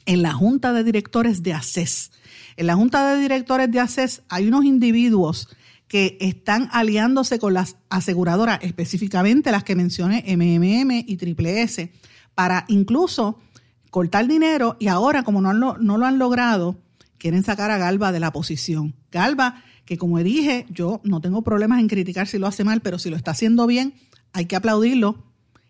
En 0.05 0.21
la 0.21 0.33
junta 0.33 0.73
de 0.73 0.83
directores 0.83 1.41
de 1.41 1.53
ACES. 1.53 2.11
En 2.57 2.67
la 2.67 2.75
junta 2.75 3.13
de 3.13 3.21
directores 3.21 3.71
de 3.71 3.79
ACES 3.79 4.23
hay 4.29 4.47
unos 4.47 4.65
individuos 4.65 5.49
que 5.87 6.17
están 6.21 6.69
aliándose 6.71 7.39
con 7.39 7.53
las 7.53 7.77
aseguradoras, 7.89 8.59
específicamente 8.61 9.51
las 9.51 9.63
que 9.63 9.75
mencioné, 9.75 10.23
MMM 10.27 11.03
y 11.05 11.17
Triple 11.17 11.61
S, 11.61 11.91
para 12.33 12.65
incluso 12.67 13.39
cortar 13.91 14.27
dinero 14.27 14.75
y 14.79 14.87
ahora, 14.87 15.23
como 15.23 15.41
no, 15.41 15.53
no 15.53 15.97
lo 15.97 16.05
han 16.05 16.17
logrado, 16.17 16.79
quieren 17.17 17.43
sacar 17.43 17.69
a 17.69 17.77
Galba 17.77 18.11
de 18.11 18.19
la 18.19 18.31
posición. 18.31 18.95
Galba 19.11 19.63
que 19.85 19.97
como 19.97 20.19
dije, 20.19 20.65
yo 20.69 21.01
no 21.03 21.21
tengo 21.21 21.41
problemas 21.41 21.79
en 21.79 21.87
criticar 21.87 22.27
si 22.27 22.37
lo 22.37 22.47
hace 22.47 22.63
mal, 22.63 22.81
pero 22.81 22.99
si 22.99 23.09
lo 23.09 23.17
está 23.17 23.31
haciendo 23.31 23.67
bien, 23.67 23.93
hay 24.31 24.45
que 24.45 24.55
aplaudirlo. 24.55 25.23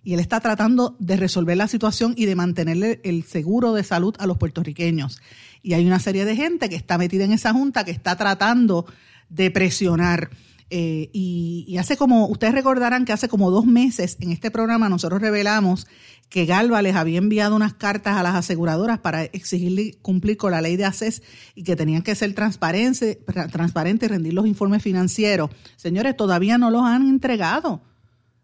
Y 0.03 0.13
él 0.13 0.19
está 0.19 0.41
tratando 0.41 0.97
de 0.99 1.15
resolver 1.15 1.55
la 1.55 1.67
situación 1.67 2.13
y 2.17 2.25
de 2.25 2.35
mantenerle 2.35 2.99
el 3.03 3.23
seguro 3.23 3.73
de 3.73 3.83
salud 3.83 4.13
a 4.19 4.27
los 4.27 4.37
puertorriqueños. 4.37 5.21
Y 5.63 5.73
hay 5.73 5.87
una 5.87 5.99
serie 5.99 6.25
de 6.25 6.35
gente 6.35 6.69
que 6.69 6.75
está 6.75 6.99
metida 6.99 7.23
en 7.23 7.31
esa 7.31 7.53
junta 7.53 7.83
que 7.83 7.91
está 7.91 8.15
tratando 8.15 8.85
de 9.29 9.49
presionar. 9.49 10.29
Eh, 10.69 11.09
y, 11.13 11.77
hace 11.77 11.97
como, 11.97 12.27
ustedes 12.27 12.53
recordarán 12.53 13.05
que 13.05 13.13
hace 13.13 13.27
como 13.27 13.49
dos 13.49 13.65
meses 13.65 14.17
en 14.19 14.31
este 14.31 14.49
programa 14.49 14.89
nosotros 14.89 15.21
revelamos 15.21 15.87
que 16.29 16.45
Galva 16.47 16.81
les 16.81 16.95
había 16.95 17.19
enviado 17.19 17.55
unas 17.55 17.75
cartas 17.75 18.17
a 18.17 18.23
las 18.23 18.33
aseguradoras 18.33 18.97
para 18.97 19.23
exigirle 19.23 19.99
cumplir 20.01 20.35
con 20.35 20.51
la 20.51 20.61
ley 20.61 20.75
de 20.75 20.85
ACES 20.85 21.21
y 21.53 21.63
que 21.63 21.75
tenían 21.75 22.01
que 22.01 22.15
ser 22.15 22.33
transparentes, 22.33 23.19
transparentes 23.51 24.09
y 24.09 24.11
rendir 24.11 24.33
los 24.33 24.47
informes 24.47 24.81
financieros. 24.81 25.51
Señores, 25.75 26.17
todavía 26.17 26.57
no 26.57 26.71
los 26.71 26.83
han 26.83 27.07
entregado. 27.07 27.83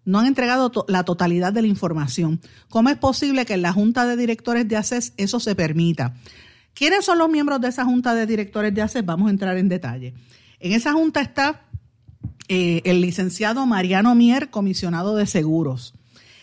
No 0.05 0.19
han 0.19 0.27
entregado 0.27 0.71
la 0.87 1.03
totalidad 1.03 1.51
de 1.51 1.63
la 1.63 1.67
información. 1.67 2.41
¿Cómo 2.69 2.89
es 2.89 2.97
posible 2.97 3.45
que 3.45 3.55
en 3.55 3.63
la 3.63 3.73
Junta 3.73 4.05
de 4.05 4.17
Directores 4.17 4.67
de 4.67 4.77
ACES 4.77 5.13
eso 5.17 5.39
se 5.39 5.55
permita? 5.55 6.13
¿Quiénes 6.73 7.05
son 7.05 7.17
los 7.17 7.29
miembros 7.29 7.59
de 7.61 7.67
esa 7.67 7.85
Junta 7.85 8.15
de 8.15 8.25
Directores 8.25 8.73
de 8.73 8.81
ACES? 8.81 9.05
Vamos 9.05 9.27
a 9.27 9.31
entrar 9.31 9.57
en 9.57 9.69
detalle. 9.69 10.13
En 10.59 10.73
esa 10.73 10.93
Junta 10.93 11.21
está 11.21 11.65
eh, 12.47 12.81
el 12.85 13.01
licenciado 13.01 13.65
Mariano 13.65 14.15
Mier, 14.15 14.49
comisionado 14.49 15.15
de 15.15 15.27
seguros. 15.27 15.93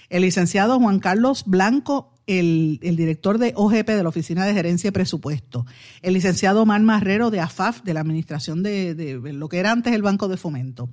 El 0.09 0.23
licenciado 0.23 0.79
Juan 0.79 1.01
Carlos 1.01 1.43
Blanco, 1.47 2.15
el, 2.27 2.79
director 2.81 3.39
de 3.39 3.53
OGP 3.57 3.89
de 3.89 4.03
la 4.03 4.09
Oficina 4.09 4.45
de 4.45 4.55
Gerencia 4.55 4.89
y 4.89 4.91
Presupuesto, 4.93 5.67
el 6.03 6.15
licenciado 6.15 6.63
Omar 6.63 6.81
Marrero 6.83 7.31
de 7.31 7.41
AFAF, 7.41 7.83
de 7.83 7.95
la 7.95 8.01
Administración 8.01 8.63
de, 8.63 9.21
lo 9.33 9.49
que 9.49 9.59
era 9.59 9.73
antes 9.73 9.95
el 9.95 10.03
Banco 10.03 10.29
de 10.29 10.37
Fomento, 10.37 10.89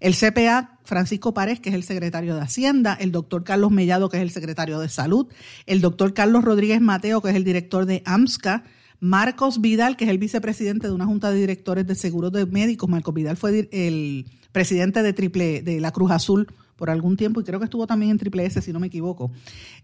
el 0.00 0.14
CPA 0.14 0.78
Francisco 0.84 1.34
Párez, 1.34 1.60
que 1.60 1.70
es 1.70 1.74
el 1.74 1.82
secretario 1.82 2.34
de 2.34 2.42
Hacienda, 2.42 2.94
el 3.00 3.12
doctor 3.12 3.44
Carlos 3.44 3.70
Mellado, 3.70 4.08
que 4.08 4.18
es 4.18 4.22
el 4.22 4.30
secretario 4.30 4.78
de 4.80 4.88
Salud, 4.88 5.28
el 5.66 5.80
doctor 5.80 6.14
Carlos 6.14 6.44
Rodríguez 6.44 6.80
Mateo, 6.80 7.20
que 7.22 7.30
es 7.30 7.36
el 7.36 7.44
director 7.44 7.86
de 7.86 8.02
AMSCA, 8.04 8.64
Marcos 9.00 9.60
Vidal, 9.60 9.96
que 9.96 10.04
es 10.04 10.10
el 10.10 10.18
vicepresidente 10.18 10.88
de 10.88 10.92
una 10.92 11.06
junta 11.06 11.30
de 11.30 11.38
directores 11.38 11.86
de 11.86 11.94
seguros 11.94 12.32
de 12.32 12.46
médicos. 12.46 12.88
Marcos 12.88 13.14
Vidal 13.14 13.36
fue 13.36 13.68
el 13.70 14.26
presidente 14.52 15.02
de 15.02 15.12
Triple 15.12 15.62
de 15.62 15.80
la 15.80 15.92
Cruz 15.92 16.10
Azul 16.10 16.48
por 16.78 16.90
algún 16.90 17.16
tiempo 17.16 17.40
y 17.40 17.44
creo 17.44 17.58
que 17.58 17.64
estuvo 17.64 17.86
también 17.86 18.12
en 18.12 18.18
Triple 18.18 18.46
S, 18.46 18.62
si 18.62 18.72
no 18.72 18.78
me 18.78 18.86
equivoco. 18.86 19.32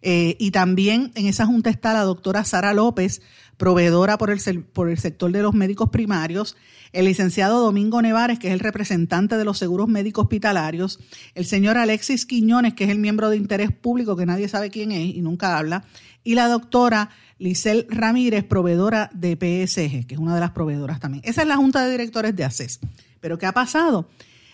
Eh, 0.00 0.36
y 0.38 0.52
también 0.52 1.10
en 1.16 1.26
esa 1.26 1.44
junta 1.44 1.68
está 1.68 1.92
la 1.92 2.02
doctora 2.02 2.44
Sara 2.44 2.72
López, 2.72 3.20
proveedora 3.56 4.16
por 4.16 4.30
el, 4.30 4.62
por 4.62 4.88
el 4.88 4.98
sector 4.98 5.30
de 5.32 5.42
los 5.42 5.54
médicos 5.54 5.90
primarios, 5.90 6.56
el 6.92 7.06
licenciado 7.06 7.60
Domingo 7.60 8.00
Nevares, 8.00 8.38
que 8.38 8.46
es 8.48 8.52
el 8.52 8.60
representante 8.60 9.36
de 9.36 9.44
los 9.44 9.58
seguros 9.58 9.88
médicos 9.88 10.24
hospitalarios, 10.24 11.00
el 11.34 11.44
señor 11.46 11.76
Alexis 11.78 12.26
Quiñones, 12.26 12.74
que 12.74 12.84
es 12.84 12.90
el 12.90 13.00
miembro 13.00 13.28
de 13.28 13.36
interés 13.36 13.72
público, 13.72 14.16
que 14.16 14.26
nadie 14.26 14.48
sabe 14.48 14.70
quién 14.70 14.92
es 14.92 15.16
y 15.16 15.20
nunca 15.20 15.58
habla, 15.58 15.84
y 16.24 16.34
la 16.34 16.48
doctora 16.48 17.10
Lisel 17.38 17.86
Ramírez, 17.90 18.44
proveedora 18.44 19.10
de 19.12 19.34
PSG, 19.34 20.06
que 20.06 20.14
es 20.14 20.18
una 20.18 20.34
de 20.34 20.40
las 20.40 20.50
proveedoras 20.50 20.98
también. 20.98 21.22
Esa 21.26 21.42
es 21.42 21.48
la 21.48 21.56
junta 21.56 21.84
de 21.84 21.92
directores 21.92 22.34
de 22.34 22.44
ACES. 22.44 22.80
Pero 23.20 23.38
¿qué 23.38 23.46
ha 23.46 23.52
pasado? 23.52 24.08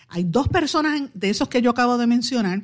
Hay 0.09 0.25
dos 0.25 0.49
personas 0.49 1.01
de 1.13 1.29
esos 1.29 1.47
que 1.47 1.61
yo 1.61 1.71
acabo 1.71 1.97
de 1.97 2.05
mencionar 2.05 2.63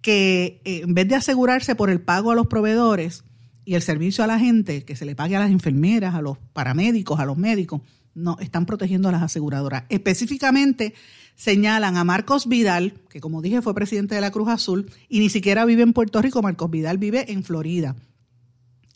que 0.00 0.60
eh, 0.64 0.80
en 0.84 0.94
vez 0.94 1.08
de 1.08 1.14
asegurarse 1.14 1.74
por 1.74 1.90
el 1.90 2.00
pago 2.00 2.30
a 2.30 2.34
los 2.34 2.46
proveedores 2.46 3.24
y 3.64 3.74
el 3.74 3.82
servicio 3.82 4.24
a 4.24 4.26
la 4.26 4.38
gente, 4.38 4.84
que 4.84 4.96
se 4.96 5.04
le 5.04 5.16
pague 5.16 5.36
a 5.36 5.40
las 5.40 5.50
enfermeras, 5.50 6.14
a 6.14 6.22
los 6.22 6.38
paramédicos, 6.52 7.18
a 7.20 7.26
los 7.26 7.36
médicos, 7.36 7.82
no, 8.14 8.38
están 8.40 8.64
protegiendo 8.64 9.08
a 9.08 9.12
las 9.12 9.22
aseguradoras. 9.22 9.84
Específicamente 9.88 10.94
señalan 11.34 11.96
a 11.96 12.04
Marcos 12.04 12.48
Vidal, 12.48 12.94
que 13.10 13.20
como 13.20 13.42
dije 13.42 13.60
fue 13.60 13.74
presidente 13.74 14.14
de 14.14 14.20
la 14.20 14.30
Cruz 14.30 14.48
Azul, 14.48 14.90
y 15.08 15.18
ni 15.18 15.28
siquiera 15.28 15.64
vive 15.64 15.82
en 15.82 15.92
Puerto 15.92 16.22
Rico, 16.22 16.40
Marcos 16.40 16.70
Vidal 16.70 16.96
vive 16.96 17.30
en 17.30 17.44
Florida. 17.44 17.96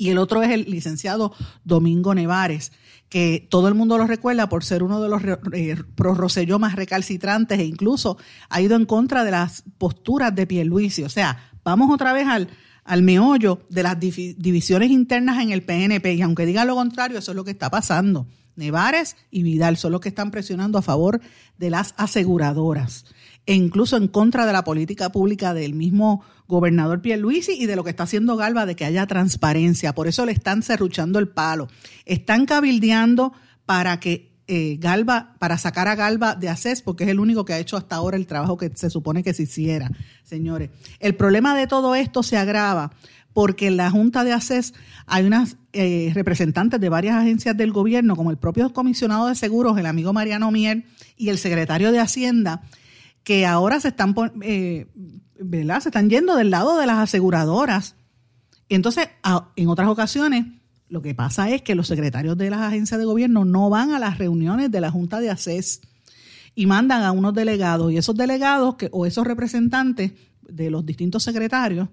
Y 0.00 0.08
el 0.08 0.16
otro 0.16 0.42
es 0.42 0.48
el 0.50 0.62
licenciado 0.62 1.34
Domingo 1.62 2.14
Nevares, 2.14 2.72
que 3.10 3.46
todo 3.50 3.68
el 3.68 3.74
mundo 3.74 3.98
lo 3.98 4.06
recuerda 4.06 4.48
por 4.48 4.64
ser 4.64 4.82
uno 4.82 5.02
de 5.02 5.10
los 5.10 5.22
eh, 5.52 6.58
más 6.58 6.74
recalcitrantes 6.74 7.58
e 7.58 7.66
incluso 7.66 8.16
ha 8.48 8.62
ido 8.62 8.76
en 8.76 8.86
contra 8.86 9.24
de 9.24 9.30
las 9.30 9.62
posturas 9.76 10.34
de 10.34 10.46
Pierluisi. 10.46 11.02
O 11.04 11.10
sea, 11.10 11.50
vamos 11.62 11.92
otra 11.92 12.14
vez 12.14 12.26
al, 12.26 12.48
al 12.82 13.02
meollo 13.02 13.60
de 13.68 13.82
las 13.82 14.00
divisiones 14.00 14.90
internas 14.90 15.42
en 15.42 15.50
el 15.50 15.62
PNP 15.64 16.14
y 16.14 16.22
aunque 16.22 16.46
diga 16.46 16.64
lo 16.64 16.76
contrario, 16.76 17.18
eso 17.18 17.32
es 17.32 17.36
lo 17.36 17.44
que 17.44 17.50
está 17.50 17.68
pasando. 17.68 18.26
Nevares 18.56 19.16
y 19.30 19.42
Vidal 19.42 19.76
son 19.76 19.92
los 19.92 20.00
que 20.00 20.08
están 20.08 20.30
presionando 20.30 20.78
a 20.78 20.82
favor 20.82 21.20
de 21.58 21.68
las 21.68 21.92
aseguradoras 21.98 23.04
e 23.50 23.54
incluso 23.54 23.96
en 23.96 24.06
contra 24.06 24.46
de 24.46 24.52
la 24.52 24.62
política 24.62 25.10
pública 25.10 25.54
del 25.54 25.74
mismo 25.74 26.22
gobernador 26.46 27.02
Pierluisi 27.02 27.54
y 27.60 27.66
de 27.66 27.74
lo 27.74 27.82
que 27.82 27.90
está 27.90 28.04
haciendo 28.04 28.36
Galba 28.36 28.64
de 28.64 28.76
que 28.76 28.84
haya 28.84 29.08
transparencia. 29.08 29.92
Por 29.92 30.06
eso 30.06 30.24
le 30.24 30.30
están 30.30 30.62
cerruchando 30.62 31.18
el 31.18 31.26
palo. 31.26 31.66
Están 32.06 32.46
cabildeando 32.46 33.32
para 33.66 33.98
que 33.98 34.30
eh, 34.46 34.76
Galba, 34.78 35.34
para 35.40 35.58
sacar 35.58 35.88
a 35.88 35.96
Galba 35.96 36.36
de 36.36 36.48
ACES, 36.48 36.82
porque 36.82 37.02
es 37.02 37.10
el 37.10 37.18
único 37.18 37.44
que 37.44 37.52
ha 37.52 37.58
hecho 37.58 37.76
hasta 37.76 37.96
ahora 37.96 38.16
el 38.16 38.28
trabajo 38.28 38.56
que 38.56 38.70
se 38.72 38.88
supone 38.88 39.24
que 39.24 39.34
se 39.34 39.42
hiciera, 39.42 39.90
señores. 40.22 40.70
El 41.00 41.16
problema 41.16 41.56
de 41.56 41.66
todo 41.66 41.96
esto 41.96 42.22
se 42.22 42.36
agrava 42.36 42.92
porque 43.32 43.66
en 43.66 43.76
la 43.76 43.90
Junta 43.90 44.22
de 44.22 44.32
ACES 44.32 44.74
hay 45.06 45.24
unas 45.24 45.56
eh, 45.72 46.12
representantes 46.14 46.80
de 46.80 46.88
varias 46.88 47.16
agencias 47.16 47.56
del 47.56 47.72
gobierno, 47.72 48.14
como 48.14 48.30
el 48.30 48.36
propio 48.36 48.72
comisionado 48.72 49.26
de 49.26 49.34
seguros, 49.34 49.76
el 49.76 49.86
amigo 49.86 50.12
Mariano 50.12 50.52
Mier, 50.52 50.84
y 51.16 51.30
el 51.30 51.38
secretario 51.38 51.90
de 51.90 51.98
Hacienda, 51.98 52.62
que 53.24 53.46
ahora 53.46 53.80
se 53.80 53.88
están, 53.88 54.14
eh. 54.42 54.86
Se 55.38 55.88
están 55.88 56.10
yendo 56.10 56.36
del 56.36 56.50
lado 56.50 56.78
de 56.78 56.86
las 56.86 56.98
aseguradoras. 56.98 57.96
Entonces, 58.68 59.08
en 59.56 59.68
otras 59.68 59.88
ocasiones, 59.88 60.46
lo 60.88 61.02
que 61.02 61.14
pasa 61.14 61.48
es 61.50 61.62
que 61.62 61.74
los 61.74 61.86
secretarios 61.86 62.36
de 62.36 62.50
las 62.50 62.60
agencias 62.60 62.98
de 62.98 63.06
gobierno 63.06 63.44
no 63.44 63.70
van 63.70 63.92
a 63.92 63.98
las 63.98 64.18
reuniones 64.18 64.70
de 64.70 64.80
la 64.80 64.90
Junta 64.90 65.20
de 65.20 65.30
ACES 65.30 65.80
y 66.54 66.66
mandan 66.66 67.02
a 67.02 67.12
unos 67.12 67.32
delegados. 67.32 67.90
Y 67.92 67.96
esos 67.96 68.16
delegados 68.16 68.74
que, 68.74 68.88
o 68.92 69.06
esos 69.06 69.26
representantes 69.26 70.12
de 70.42 70.70
los 70.70 70.84
distintos 70.84 71.22
secretarios 71.22 71.88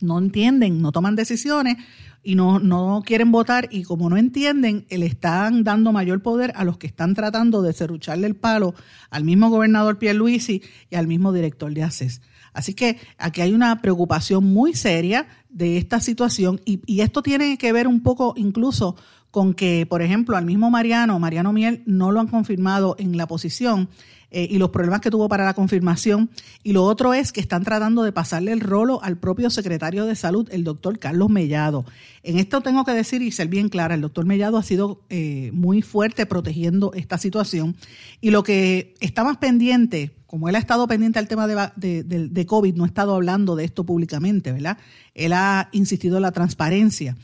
no 0.00 0.18
entienden, 0.18 0.80
no 0.80 0.92
toman 0.92 1.16
decisiones 1.16 1.76
y 2.22 2.34
no, 2.34 2.58
no 2.58 3.02
quieren 3.06 3.30
votar 3.30 3.68
y 3.70 3.84
como 3.84 4.10
no 4.10 4.16
entienden, 4.16 4.86
le 4.90 5.06
están 5.06 5.62
dando 5.62 5.92
mayor 5.92 6.22
poder 6.22 6.52
a 6.56 6.64
los 6.64 6.76
que 6.76 6.86
están 6.86 7.14
tratando 7.14 7.62
de 7.62 7.72
cerrucharle 7.72 8.26
el 8.26 8.34
palo 8.34 8.74
al 9.10 9.24
mismo 9.24 9.48
gobernador 9.48 9.98
Pierluisi 9.98 10.62
y 10.90 10.96
al 10.96 11.06
mismo 11.06 11.32
director 11.32 11.72
de 11.72 11.84
ACES. 11.84 12.20
Así 12.52 12.74
que 12.74 12.98
aquí 13.18 13.42
hay 13.42 13.52
una 13.52 13.80
preocupación 13.82 14.44
muy 14.44 14.74
seria 14.74 15.28
de 15.50 15.76
esta 15.76 16.00
situación 16.00 16.60
y, 16.64 16.80
y 16.86 17.02
esto 17.02 17.22
tiene 17.22 17.58
que 17.58 17.72
ver 17.72 17.86
un 17.86 18.00
poco 18.00 18.34
incluso 18.36 18.96
con 19.30 19.52
que, 19.52 19.84
por 19.84 20.00
ejemplo, 20.00 20.36
al 20.36 20.46
mismo 20.46 20.70
Mariano, 20.70 21.18
Mariano 21.18 21.52
Miel, 21.52 21.82
no 21.84 22.10
lo 22.10 22.20
han 22.20 22.26
confirmado 22.26 22.96
en 22.98 23.18
la 23.18 23.26
posición 23.26 23.90
eh, 24.36 24.48
y 24.50 24.58
los 24.58 24.68
problemas 24.68 25.00
que 25.00 25.10
tuvo 25.10 25.30
para 25.30 25.46
la 25.46 25.54
confirmación. 25.54 26.28
Y 26.62 26.74
lo 26.74 26.84
otro 26.84 27.14
es 27.14 27.32
que 27.32 27.40
están 27.40 27.64
tratando 27.64 28.02
de 28.02 28.12
pasarle 28.12 28.52
el 28.52 28.60
rolo 28.60 29.02
al 29.02 29.16
propio 29.16 29.48
secretario 29.48 30.04
de 30.04 30.14
salud, 30.14 30.46
el 30.52 30.62
doctor 30.62 30.98
Carlos 30.98 31.30
Mellado. 31.30 31.86
En 32.22 32.38
esto 32.38 32.60
tengo 32.60 32.84
que 32.84 32.92
decir 32.92 33.22
y 33.22 33.32
ser 33.32 33.48
bien 33.48 33.70
clara, 33.70 33.94
el 33.94 34.02
doctor 34.02 34.26
Mellado 34.26 34.58
ha 34.58 34.62
sido 34.62 35.00
eh, 35.08 35.52
muy 35.54 35.80
fuerte 35.80 36.26
protegiendo 36.26 36.92
esta 36.92 37.16
situación. 37.16 37.76
Y 38.20 38.28
lo 38.28 38.42
que 38.42 38.92
está 39.00 39.24
más 39.24 39.38
pendiente, 39.38 40.14
como 40.26 40.50
él 40.50 40.56
ha 40.56 40.58
estado 40.58 40.86
pendiente 40.86 41.18
al 41.18 41.28
tema 41.28 41.46
de, 41.46 41.70
de, 41.74 42.04
de 42.04 42.46
COVID, 42.46 42.74
no 42.74 42.84
ha 42.84 42.88
estado 42.88 43.14
hablando 43.14 43.56
de 43.56 43.64
esto 43.64 43.86
públicamente, 43.86 44.52
¿verdad? 44.52 44.76
Él 45.14 45.32
ha 45.32 45.70
insistido 45.72 46.16
en 46.16 46.22
la 46.24 46.32
transparencia. 46.32 47.16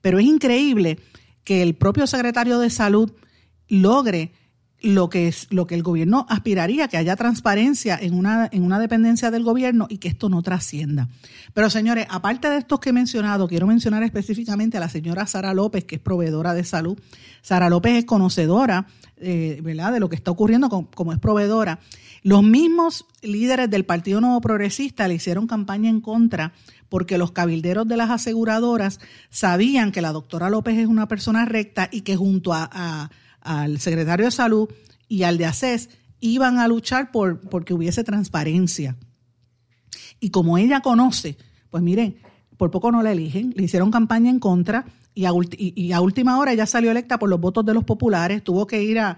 Pero 0.00 0.18
es 0.18 0.26
increíble 0.26 0.98
que 1.44 1.62
el 1.62 1.76
propio 1.76 2.08
secretario 2.08 2.58
de 2.58 2.70
salud 2.70 3.12
logre 3.68 4.32
lo 4.82 5.08
que 5.08 5.28
es 5.28 5.46
lo 5.50 5.66
que 5.66 5.74
el 5.74 5.82
gobierno 5.82 6.26
aspiraría, 6.28 6.88
que 6.88 6.96
haya 6.96 7.16
transparencia 7.16 7.98
en 8.00 8.14
una, 8.14 8.48
en 8.52 8.62
una 8.62 8.78
dependencia 8.78 9.30
del 9.30 9.42
gobierno 9.42 9.86
y 9.88 9.98
que 9.98 10.08
esto 10.08 10.28
no 10.28 10.42
trascienda. 10.42 11.08
Pero 11.54 11.70
señores, 11.70 12.06
aparte 12.10 12.48
de 12.50 12.58
estos 12.58 12.80
que 12.80 12.90
he 12.90 12.92
mencionado, 12.92 13.48
quiero 13.48 13.66
mencionar 13.66 14.02
específicamente 14.02 14.76
a 14.76 14.80
la 14.80 14.88
señora 14.88 15.26
Sara 15.26 15.54
López, 15.54 15.84
que 15.84 15.96
es 15.96 16.00
proveedora 16.00 16.52
de 16.54 16.64
salud. 16.64 16.98
Sara 17.42 17.70
López 17.70 17.94
es 17.96 18.04
conocedora 18.04 18.86
eh, 19.16 19.60
¿verdad? 19.62 19.92
de 19.92 20.00
lo 20.00 20.10
que 20.10 20.16
está 20.16 20.30
ocurriendo 20.30 20.68
como, 20.68 21.12
es 21.12 21.18
proveedora. 21.18 21.78
Los 22.22 22.42
mismos 22.42 23.06
líderes 23.22 23.70
del 23.70 23.84
Partido 23.84 24.20
Nuevo 24.20 24.40
Progresista 24.40 25.08
le 25.08 25.14
hicieron 25.14 25.46
campaña 25.46 25.88
en 25.88 26.00
contra 26.00 26.52
porque 26.88 27.18
los 27.18 27.32
cabilderos 27.32 27.88
de 27.88 27.96
las 27.96 28.10
aseguradoras 28.10 29.00
sabían 29.30 29.90
que 29.90 30.02
la 30.02 30.12
doctora 30.12 30.50
López 30.50 30.76
es 30.78 30.86
una 30.86 31.08
persona 31.08 31.44
recta 31.44 31.88
y 31.90 32.02
que 32.02 32.16
junto 32.16 32.52
a 32.52 33.10
al 33.46 33.80
secretario 33.80 34.26
de 34.26 34.32
Salud 34.32 34.68
y 35.08 35.22
al 35.22 35.38
de 35.38 35.46
ACES 35.46 35.88
iban 36.20 36.58
a 36.58 36.68
luchar 36.68 37.12
por 37.12 37.40
porque 37.40 37.74
hubiese 37.74 38.04
transparencia. 38.04 38.96
Y 40.20 40.30
como 40.30 40.58
ella 40.58 40.80
conoce, 40.80 41.36
pues 41.70 41.82
miren, 41.82 42.18
por 42.56 42.70
poco 42.70 42.90
no 42.90 43.02
la 43.02 43.12
eligen, 43.12 43.52
le 43.56 43.64
hicieron 43.64 43.90
campaña 43.90 44.30
en 44.30 44.38
contra 44.38 44.86
y 45.16 45.92
a, 45.92 46.00
última 46.02 46.38
hora 46.38 46.52
ella 46.52 46.66
salió 46.66 46.90
electa 46.90 47.18
por 47.18 47.30
los 47.30 47.40
votos 47.40 47.64
de 47.64 47.72
los 47.72 47.84
populares, 47.84 48.44
tuvo 48.44 48.66
que 48.66 48.82
ir 48.82 48.98
a, 48.98 49.16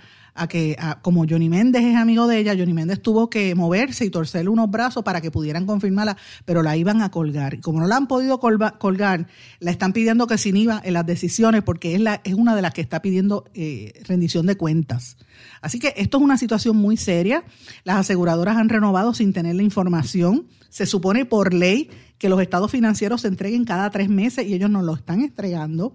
que, 0.49 0.77
como 1.03 1.27
Johnny 1.29 1.49
Méndez 1.49 1.83
es 1.83 1.97
amigo 1.97 2.29
de 2.29 2.39
ella, 2.39 2.55
Johnny 2.57 2.73
Méndez 2.73 3.03
tuvo 3.03 3.29
que 3.29 3.57
moverse 3.57 4.05
y 4.05 4.11
torcerle 4.11 4.49
unos 4.49 4.71
brazos 4.71 5.03
para 5.03 5.21
que 5.21 5.33
pudieran 5.33 5.67
confirmarla, 5.67 6.17
pero 6.45 6.63
la 6.63 6.77
iban 6.77 7.03
a 7.03 7.11
colgar. 7.11 7.55
Y 7.55 7.61
como 7.61 7.81
no 7.81 7.89
la 7.89 7.97
han 7.97 8.07
podido 8.07 8.39
colgar, 8.39 9.27
la 9.59 9.71
están 9.73 9.93
pidiendo 9.93 10.29
que 10.29 10.39
se 10.39 10.51
inhiba 10.51 10.81
en 10.85 10.95
las 10.95 11.05
decisiones 11.05 11.65
porque 11.65 11.97
es, 11.97 12.01
la, 12.01 12.21
es 12.23 12.35
una 12.35 12.55
de 12.55 12.63
las 12.63 12.73
que 12.73 12.81
está 12.81 13.03
pidiendo 13.03 13.47
eh, 13.55 14.01
rendición 14.07 14.47
de 14.47 14.57
cuentas. 14.57 15.17
Así 15.61 15.81
que 15.81 15.95
esto 15.97 16.19
es 16.19 16.23
una 16.23 16.39
situación 16.39 16.77
muy 16.77 16.97
seria. 16.97 17.43
Las 17.83 17.97
aseguradoras 17.97 18.57
han 18.57 18.69
renovado 18.69 19.15
sin 19.15 19.33
tener 19.33 19.57
la 19.57 19.65
información. 19.65 20.47
Se 20.69 20.87
supone 20.87 21.25
por 21.25 21.53
ley 21.53 21.91
que 22.19 22.29
los 22.29 22.41
estados 22.41 22.71
financieros 22.71 23.23
se 23.23 23.29
entreguen 23.29 23.65
cada 23.65 23.91
tres 23.91 24.09
meses 24.09 24.47
y 24.47 24.55
ellos 24.55 24.71
no 24.71 24.83
lo 24.83 24.95
están 24.95 25.23
entregando. 25.23 25.95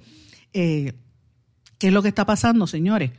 Eh, 0.53 0.93
¿Qué 1.77 1.87
es 1.87 1.93
lo 1.93 2.01
que 2.01 2.07
está 2.07 2.25
pasando, 2.25 2.65
señores? 2.65 3.11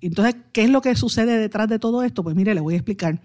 Entonces, 0.00 0.36
¿qué 0.52 0.64
es 0.64 0.70
lo 0.70 0.80
que 0.80 0.94
sucede 0.96 1.38
detrás 1.38 1.68
de 1.68 1.78
todo 1.78 2.02
esto? 2.02 2.22
Pues 2.22 2.36
mire, 2.36 2.54
le 2.54 2.60
voy 2.60 2.74
a 2.74 2.78
explicar. 2.78 3.20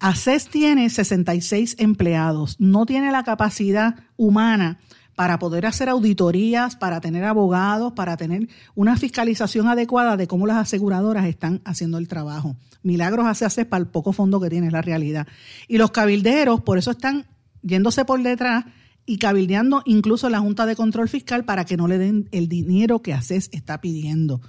ACES 0.00 0.48
tiene 0.48 0.88
66 0.88 1.76
empleados, 1.78 2.56
no 2.58 2.86
tiene 2.86 3.12
la 3.12 3.22
capacidad 3.22 3.96
humana 4.16 4.78
para 5.14 5.38
poder 5.38 5.66
hacer 5.66 5.90
auditorías, 5.90 6.76
para 6.76 7.02
tener 7.02 7.24
abogados, 7.24 7.92
para 7.92 8.16
tener 8.16 8.48
una 8.74 8.96
fiscalización 8.96 9.68
adecuada 9.68 10.16
de 10.16 10.26
cómo 10.26 10.46
las 10.46 10.56
aseguradoras 10.56 11.26
están 11.26 11.60
haciendo 11.66 11.98
el 11.98 12.08
trabajo. 12.08 12.56
Milagros 12.82 13.26
hace 13.26 13.44
ACES 13.44 13.66
para 13.66 13.82
el 13.82 13.88
poco 13.88 14.14
fondo 14.14 14.40
que 14.40 14.48
tiene, 14.48 14.70
la 14.70 14.80
realidad. 14.80 15.26
Y 15.68 15.76
los 15.76 15.90
cabilderos, 15.90 16.62
por 16.62 16.78
eso 16.78 16.92
están 16.92 17.26
yéndose 17.62 18.04
por 18.04 18.22
detrás 18.22 18.64
y 19.06 19.18
cabildeando 19.18 19.82
incluso 19.86 20.28
la 20.30 20.40
Junta 20.40 20.66
de 20.66 20.76
Control 20.76 21.08
Fiscal 21.08 21.44
para 21.44 21.64
que 21.64 21.76
no 21.76 21.88
le 21.88 21.98
den 21.98 22.28
el 22.32 22.48
dinero 22.48 23.02
que 23.02 23.14
ACES 23.14 23.50
está 23.52 23.80
pidiendo. 23.80 24.40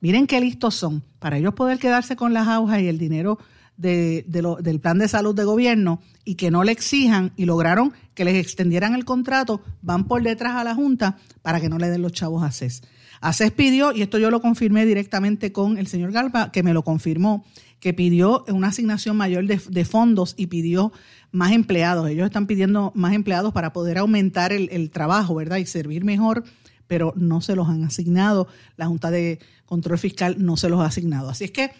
Miren 0.00 0.26
qué 0.26 0.40
listos 0.40 0.74
son. 0.74 1.02
Para 1.18 1.38
ellos 1.38 1.54
poder 1.54 1.78
quedarse 1.78 2.16
con 2.16 2.32
las 2.32 2.48
aujas 2.48 2.80
y 2.80 2.88
el 2.88 2.98
dinero 2.98 3.38
de, 3.76 4.24
del 4.26 4.80
plan 4.80 4.98
de 4.98 5.08
salud 5.08 5.34
de 5.34 5.44
gobierno 5.44 6.00
y 6.24 6.34
que 6.34 6.50
no 6.50 6.64
le 6.64 6.72
exijan 6.72 7.32
y 7.36 7.46
lograron 7.46 7.92
que 8.14 8.24
les 8.24 8.36
extendieran 8.36 8.94
el 8.94 9.06
contrato, 9.06 9.62
van 9.80 10.06
por 10.06 10.22
detrás 10.22 10.56
a 10.56 10.64
la 10.64 10.74
Junta 10.74 11.16
para 11.42 11.60
que 11.60 11.70
no 11.70 11.78
le 11.78 11.88
den 11.88 12.02
los 12.02 12.12
chavos 12.12 12.42
a 12.42 12.46
ACES. 12.46 12.82
ACES 13.22 13.52
pidió, 13.52 13.92
y 13.92 14.02
esto 14.02 14.18
yo 14.18 14.30
lo 14.30 14.40
confirmé 14.40 14.86
directamente 14.86 15.52
con 15.52 15.78
el 15.78 15.86
señor 15.86 16.12
Galpa, 16.12 16.52
que 16.52 16.62
me 16.62 16.74
lo 16.74 16.84
confirmó, 16.84 17.44
que 17.80 17.94
pidió 17.94 18.44
una 18.48 18.68
asignación 18.68 19.16
mayor 19.16 19.46
de, 19.46 19.84
fondos 19.84 20.34
y 20.36 20.46
pidió 20.46 20.92
más 21.32 21.52
empleados. 21.52 22.08
Ellos 22.08 22.26
están 22.26 22.46
pidiendo 22.46 22.92
más 22.94 23.14
empleados 23.14 23.52
para 23.52 23.72
poder 23.72 23.98
aumentar 23.98 24.52
el, 24.52 24.90
trabajo, 24.90 25.34
¿verdad? 25.34 25.58
Y 25.58 25.66
servir 25.66 26.04
mejor, 26.04 26.44
pero 26.86 27.12
no 27.16 27.40
se 27.40 27.54
los 27.56 27.68
han 27.68 27.84
asignado. 27.84 28.48
La 28.76 28.86
Junta 28.86 29.10
de 29.10 29.38
Control 29.66 29.98
Fiscal 29.98 30.36
no 30.44 30.56
se 30.56 30.68
los 30.68 30.80
ha 30.80 30.86
asignado. 30.86 31.30
Así 31.30 31.44
es 31.44 31.50
que, 31.50 31.70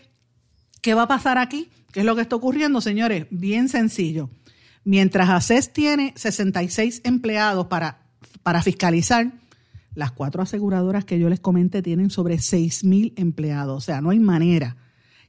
¿qué 0.80 0.94
va 0.94 1.02
a 1.02 1.08
pasar 1.08 1.38
aquí? 1.38 1.68
¿Qué 1.92 2.00
es 2.00 2.06
lo 2.06 2.14
que 2.14 2.22
está 2.22 2.36
ocurriendo, 2.36 2.80
señores? 2.80 3.26
Bien 3.30 3.68
sencillo. 3.68 4.30
Mientras 4.84 5.28
ACES 5.28 5.72
tiene 5.72 6.12
66 6.16 7.02
empleados 7.04 7.66
para, 7.66 8.02
para 8.42 8.62
fiscalizar, 8.62 9.32
las 9.94 10.12
cuatro 10.12 10.42
aseguradoras 10.42 11.04
que 11.04 11.18
yo 11.18 11.28
les 11.28 11.40
comenté 11.40 11.82
tienen 11.82 12.10
sobre 12.10 12.38
6 12.38 12.84
mil 12.84 13.12
empleados. 13.16 13.76
O 13.76 13.80
sea, 13.80 14.00
no 14.00 14.10
hay 14.10 14.20
manera 14.20 14.76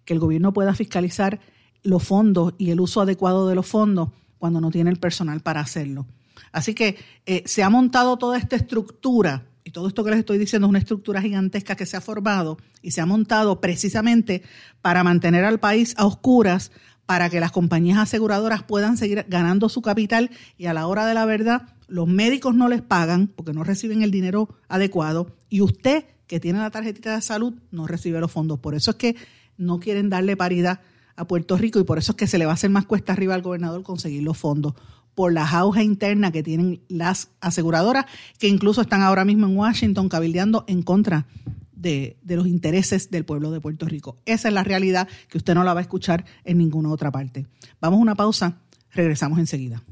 que 0.05 0.13
el 0.13 0.19
gobierno 0.19 0.53
pueda 0.53 0.73
fiscalizar 0.73 1.39
los 1.83 2.03
fondos 2.03 2.53
y 2.57 2.71
el 2.71 2.79
uso 2.79 3.01
adecuado 3.01 3.47
de 3.47 3.55
los 3.55 3.67
fondos 3.67 4.09
cuando 4.37 4.61
no 4.61 4.71
tiene 4.71 4.89
el 4.89 4.97
personal 4.97 5.41
para 5.41 5.61
hacerlo. 5.61 6.05
Así 6.51 6.73
que 6.73 6.97
eh, 7.25 7.43
se 7.45 7.63
ha 7.63 7.69
montado 7.69 8.17
toda 8.17 8.37
esta 8.37 8.55
estructura, 8.55 9.45
y 9.63 9.71
todo 9.71 9.87
esto 9.87 10.03
que 10.03 10.09
les 10.09 10.19
estoy 10.19 10.37
diciendo 10.37 10.67
es 10.67 10.69
una 10.69 10.79
estructura 10.79 11.21
gigantesca 11.21 11.75
que 11.75 11.85
se 11.85 11.95
ha 11.95 12.01
formado 12.01 12.57
y 12.81 12.91
se 12.91 13.01
ha 13.01 13.05
montado 13.05 13.61
precisamente 13.61 14.41
para 14.81 15.03
mantener 15.03 15.45
al 15.45 15.59
país 15.59 15.93
a 15.97 16.05
oscuras, 16.05 16.71
para 17.05 17.29
que 17.29 17.39
las 17.39 17.51
compañías 17.51 17.97
aseguradoras 17.97 18.63
puedan 18.63 18.97
seguir 18.97 19.25
ganando 19.27 19.69
su 19.69 19.81
capital 19.81 20.31
y 20.57 20.67
a 20.67 20.73
la 20.73 20.87
hora 20.87 21.05
de 21.05 21.13
la 21.13 21.25
verdad 21.25 21.63
los 21.87 22.07
médicos 22.07 22.55
no 22.55 22.69
les 22.69 22.81
pagan 22.81 23.27
porque 23.27 23.53
no 23.53 23.65
reciben 23.65 24.01
el 24.01 24.11
dinero 24.11 24.47
adecuado 24.69 25.35
y 25.49 25.61
usted 25.61 26.05
que 26.25 26.39
tiene 26.39 26.59
la 26.59 26.71
tarjetita 26.71 27.13
de 27.13 27.21
salud 27.21 27.53
no 27.69 27.85
recibe 27.85 28.21
los 28.21 28.31
fondos. 28.31 28.59
Por 28.59 28.75
eso 28.75 28.91
es 28.91 28.97
que 28.97 29.17
no 29.57 29.81
quieren 29.81 30.09
darle 30.09 30.37
paridad 30.37 30.79
a 31.15 31.25
Puerto 31.27 31.57
Rico 31.57 31.79
y 31.79 31.83
por 31.83 31.97
eso 31.97 32.13
es 32.13 32.15
que 32.17 32.27
se 32.27 32.37
le 32.37 32.45
va 32.45 32.51
a 32.51 32.55
hacer 32.55 32.69
más 32.69 32.85
cuesta 32.85 33.13
arriba 33.13 33.35
al 33.35 33.41
gobernador 33.41 33.83
conseguir 33.83 34.23
los 34.23 34.37
fondos 34.37 34.73
por 35.15 35.33
la 35.33 35.45
jauja 35.45 35.83
interna 35.83 36.31
que 36.31 36.43
tienen 36.43 36.81
las 36.87 37.29
aseguradoras, 37.41 38.05
que 38.39 38.47
incluso 38.47 38.81
están 38.81 39.01
ahora 39.01 39.25
mismo 39.25 39.45
en 39.47 39.57
Washington 39.57 40.09
cabildeando 40.09 40.63
en 40.67 40.83
contra 40.83 41.27
de, 41.73 42.17
de, 42.21 42.35
los 42.35 42.47
intereses 42.47 43.09
del 43.09 43.25
pueblo 43.25 43.51
de 43.51 43.59
Puerto 43.59 43.85
Rico. 43.87 44.17
Esa 44.25 44.47
es 44.47 44.53
la 44.53 44.63
realidad 44.63 45.07
que 45.29 45.37
usted 45.37 45.55
no 45.55 45.63
la 45.63 45.73
va 45.73 45.79
a 45.79 45.83
escuchar 45.83 46.25
en 46.43 46.59
ninguna 46.59 46.89
otra 46.89 47.11
parte. 47.11 47.47
Vamos 47.81 47.97
a 47.97 48.01
una 48.01 48.15
pausa, 48.15 48.59
regresamos 48.93 49.39
enseguida. 49.39 49.83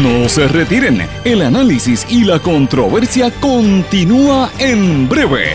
No 0.00 0.26
se 0.26 0.48
retiren, 0.48 1.02
el 1.22 1.42
análisis 1.42 2.06
y 2.08 2.24
la 2.24 2.38
controversia 2.38 3.30
continúa 3.40 4.50
en 4.58 5.06
breve, 5.06 5.54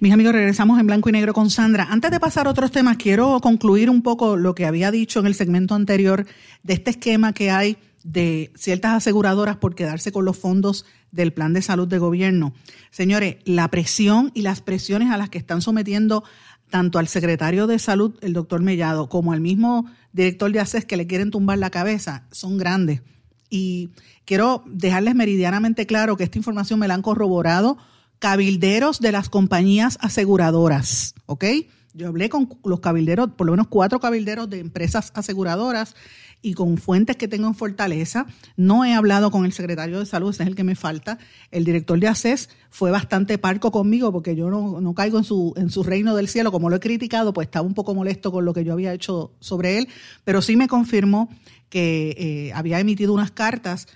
Mis 0.00 0.14
amigos, 0.14 0.32
regresamos 0.32 0.80
en 0.80 0.86
blanco 0.86 1.10
y 1.10 1.12
negro 1.12 1.34
con 1.34 1.50
Sandra. 1.50 1.88
Antes 1.90 2.10
de 2.10 2.18
pasar 2.18 2.46
a 2.46 2.50
otros 2.50 2.70
temas, 2.70 2.96
quiero 2.96 3.38
concluir 3.42 3.90
un 3.90 4.00
poco 4.00 4.38
lo 4.38 4.54
que 4.54 4.64
había 4.64 4.90
dicho 4.90 5.20
en 5.20 5.26
el 5.26 5.34
segmento 5.34 5.74
anterior 5.74 6.24
de 6.62 6.72
este 6.72 6.92
esquema 6.92 7.34
que 7.34 7.50
hay 7.50 7.76
de 8.02 8.50
ciertas 8.56 8.94
aseguradoras 8.94 9.56
por 9.56 9.74
quedarse 9.74 10.10
con 10.10 10.24
los 10.24 10.38
fondos 10.38 10.86
del 11.12 11.34
plan 11.34 11.52
de 11.52 11.60
salud 11.60 11.86
de 11.86 11.98
gobierno. 11.98 12.54
Señores, 12.90 13.36
la 13.44 13.68
presión 13.68 14.32
y 14.32 14.40
las 14.40 14.62
presiones 14.62 15.10
a 15.10 15.18
las 15.18 15.28
que 15.28 15.36
están 15.36 15.60
sometiendo 15.60 16.24
tanto 16.70 16.98
al 16.98 17.06
secretario 17.06 17.66
de 17.66 17.78
salud, 17.78 18.14
el 18.22 18.32
doctor 18.32 18.62
Mellado, 18.62 19.10
como 19.10 19.34
al 19.34 19.42
mismo 19.42 19.84
director 20.14 20.50
de 20.50 20.60
ACES 20.60 20.86
que 20.86 20.96
le 20.96 21.06
quieren 21.06 21.30
tumbar 21.30 21.58
la 21.58 21.68
cabeza, 21.68 22.24
son 22.30 22.56
grandes. 22.56 23.02
Y 23.50 23.90
quiero 24.24 24.64
dejarles 24.64 25.14
meridianamente 25.14 25.84
claro 25.84 26.16
que 26.16 26.24
esta 26.24 26.38
información 26.38 26.78
me 26.78 26.88
la 26.88 26.94
han 26.94 27.02
corroborado 27.02 27.76
cabilderos 28.20 29.00
de 29.00 29.12
las 29.12 29.28
compañías 29.28 29.98
aseguradoras, 30.00 31.14
¿ok? 31.26 31.44
Yo 31.92 32.06
hablé 32.06 32.28
con 32.28 32.48
los 32.64 32.78
cabilderos, 32.78 33.30
por 33.30 33.46
lo 33.46 33.54
menos 33.54 33.66
cuatro 33.66 33.98
cabilderos 33.98 34.48
de 34.48 34.60
empresas 34.60 35.10
aseguradoras 35.14 35.96
y 36.42 36.54
con 36.54 36.78
fuentes 36.78 37.16
que 37.16 37.28
tengo 37.28 37.48
en 37.48 37.54
Fortaleza. 37.54 38.26
No 38.56 38.84
he 38.84 38.94
hablado 38.94 39.30
con 39.30 39.44
el 39.44 39.52
secretario 39.52 39.98
de 39.98 40.06
salud, 40.06 40.30
ese 40.30 40.44
es 40.44 40.48
el 40.48 40.54
que 40.54 40.64
me 40.64 40.76
falta. 40.76 41.18
El 41.50 41.64
director 41.64 41.98
de 41.98 42.08
ACES 42.08 42.50
fue 42.70 42.90
bastante 42.90 43.38
parco 43.38 43.72
conmigo 43.72 44.12
porque 44.12 44.36
yo 44.36 44.50
no, 44.50 44.94
caigo 44.94 45.18
en 45.18 45.24
su, 45.24 45.52
en 45.56 45.70
su 45.70 45.82
reino 45.82 46.14
del 46.14 46.28
cielo, 46.28 46.52
como 46.52 46.70
lo 46.70 46.76
he 46.76 46.80
criticado, 46.80 47.32
pues 47.32 47.46
estaba 47.46 47.66
un 47.66 47.74
poco 47.74 47.94
molesto 47.94 48.30
con 48.30 48.44
lo 48.44 48.52
que 48.52 48.64
yo 48.64 48.74
había 48.74 48.92
hecho 48.92 49.32
sobre 49.40 49.78
él, 49.78 49.88
pero 50.24 50.42
sí 50.42 50.56
me 50.56 50.68
confirmó 50.68 51.28
que 51.70 52.14
eh, 52.18 52.52
había 52.52 52.80
emitido 52.80 53.14
unas 53.14 53.30
cartas 53.30 53.88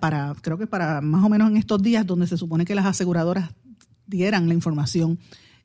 para, 0.00 0.34
creo 0.42 0.58
que 0.58 0.66
para 0.66 1.00
más 1.00 1.24
o 1.24 1.28
menos 1.28 1.50
en 1.50 1.56
estos 1.56 1.82
días, 1.82 2.06
donde 2.06 2.26
se 2.26 2.36
supone 2.36 2.64
que 2.64 2.74
las 2.74 2.86
aseguradoras 2.86 3.50
dieran 4.10 4.48
la 4.48 4.54
información 4.54 5.18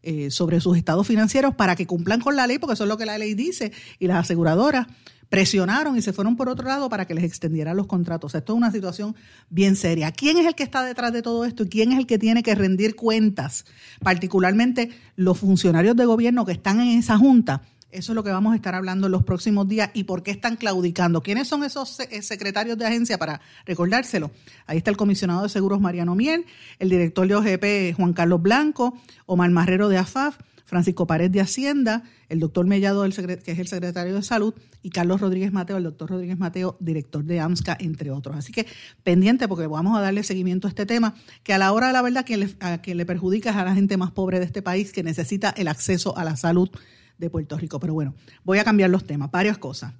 eh, 0.03 0.29
sobre 0.29 0.61
sus 0.61 0.77
estados 0.77 1.07
financieros 1.07 1.55
para 1.55 1.75
que 1.75 1.87
cumplan 1.87 2.21
con 2.21 2.35
la 2.35 2.45
ley, 2.45 2.59
porque 2.59 2.75
eso 2.75 2.83
es 2.83 2.89
lo 2.89 2.97
que 2.97 3.07
la 3.07 3.17
ley 3.17 3.33
dice, 3.33 3.71
y 3.99 4.07
las 4.07 4.17
aseguradoras 4.19 4.87
presionaron 5.29 5.97
y 5.97 6.01
se 6.01 6.13
fueron 6.13 6.35
por 6.35 6.49
otro 6.49 6.67
lado 6.67 6.89
para 6.89 7.05
que 7.05 7.15
les 7.15 7.23
extendieran 7.23 7.75
los 7.75 7.87
contratos. 7.87 8.35
Esto 8.35 8.53
es 8.53 8.57
una 8.57 8.71
situación 8.71 9.15
bien 9.49 9.75
seria. 9.75 10.11
¿Quién 10.11 10.37
es 10.37 10.45
el 10.45 10.55
que 10.55 10.63
está 10.63 10.83
detrás 10.83 11.11
de 11.11 11.21
todo 11.21 11.45
esto 11.45 11.63
y 11.63 11.69
quién 11.69 11.91
es 11.91 11.97
el 11.97 12.05
que 12.05 12.19
tiene 12.19 12.43
que 12.43 12.55
rendir 12.55 12.95
cuentas? 12.95 13.65
Particularmente 14.01 14.91
los 15.15 15.39
funcionarios 15.39 15.95
de 15.95 16.05
gobierno 16.05 16.45
que 16.45 16.51
están 16.51 16.79
en 16.79 16.99
esa 16.99 17.17
junta 17.17 17.63
eso 17.91 18.11
es 18.11 18.15
lo 18.15 18.23
que 18.23 18.31
vamos 18.31 18.53
a 18.53 18.55
estar 18.55 18.75
hablando 18.75 19.07
en 19.07 19.11
los 19.11 19.23
próximos 19.23 19.67
días 19.67 19.89
y 19.93 20.03
por 20.03 20.23
qué 20.23 20.31
están 20.31 20.57
claudicando. 20.57 21.21
¿Quiénes 21.21 21.47
son 21.47 21.63
esos 21.63 21.99
eh, 21.99 22.21
secretarios 22.21 22.77
de 22.77 22.85
agencia 22.85 23.17
para 23.17 23.41
recordárselo? 23.65 24.31
Ahí 24.67 24.77
está 24.77 24.91
el 24.91 24.97
comisionado 24.97 25.43
de 25.43 25.49
seguros 25.49 25.79
Mariano 25.79 26.15
Miel, 26.15 26.45
el 26.79 26.89
director 26.89 27.27
de 27.27 27.35
OGP 27.35 27.95
Juan 27.95 28.13
Carlos 28.13 28.41
Blanco, 28.41 28.97
Omar 29.25 29.49
Marrero 29.51 29.87
de 29.87 29.97
AFAF, 29.97 30.37
Francisco 30.65 31.05
Pared 31.05 31.29
de 31.29 31.41
Hacienda, 31.41 32.03
el 32.27 32.39
doctor 32.39 32.65
Mellado, 32.65 33.03
que 33.03 33.51
es 33.51 33.59
el 33.59 33.67
secretario 33.67 34.15
de 34.15 34.23
Salud, 34.23 34.55
y 34.81 34.89
Carlos 34.89 35.21
Rodríguez 35.21 35.53
Mateo, 35.53 35.77
el 35.77 35.83
doctor 35.83 36.09
Rodríguez 36.09 36.39
Mateo, 36.39 36.75
director 36.79 37.23
de 37.23 37.39
AMSCA, 37.39 37.77
entre 37.79 38.09
otros. 38.09 38.35
Así 38.35 38.51
que 38.51 38.65
pendiente 39.03 39.47
porque 39.47 39.67
vamos 39.67 39.95
a 39.95 40.01
darle 40.01 40.23
seguimiento 40.23 40.67
a 40.67 40.69
este 40.69 40.87
tema, 40.87 41.13
que 41.43 41.53
a 41.53 41.59
la 41.59 41.71
hora 41.71 41.87
de 41.87 41.93
la 41.93 42.01
verdad 42.01 42.25
quien 42.25 42.39
le, 42.39 42.55
a 42.61 42.79
quien 42.79 42.97
le 42.97 43.05
perjudica 43.05 43.51
es 43.51 43.55
a 43.55 43.63
la 43.63 43.75
gente 43.75 43.95
más 43.95 44.11
pobre 44.11 44.39
de 44.39 44.45
este 44.45 44.63
país 44.63 44.91
que 44.91 45.03
necesita 45.03 45.51
el 45.51 45.67
acceso 45.67 46.17
a 46.17 46.23
la 46.23 46.35
salud 46.35 46.69
de 47.17 47.29
Puerto 47.29 47.57
Rico. 47.57 47.79
Pero 47.79 47.93
bueno, 47.93 48.15
voy 48.43 48.59
a 48.59 48.63
cambiar 48.63 48.89
los 48.89 49.05
temas, 49.05 49.31
varias 49.31 49.57
cosas. 49.57 49.93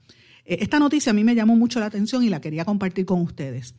Eh, 0.46 0.58
esta 0.62 0.80
noticia 0.80 1.12
a 1.12 1.14
mí 1.14 1.24
me 1.24 1.36
llamó 1.36 1.56
mucho 1.56 1.80
la 1.80 1.88
atención 1.88 2.24
y 2.24 2.30
la 2.30 2.42
quería 2.42 2.66
compartir 2.66 3.06
con 3.06 3.22
ustedes. 3.22 3.76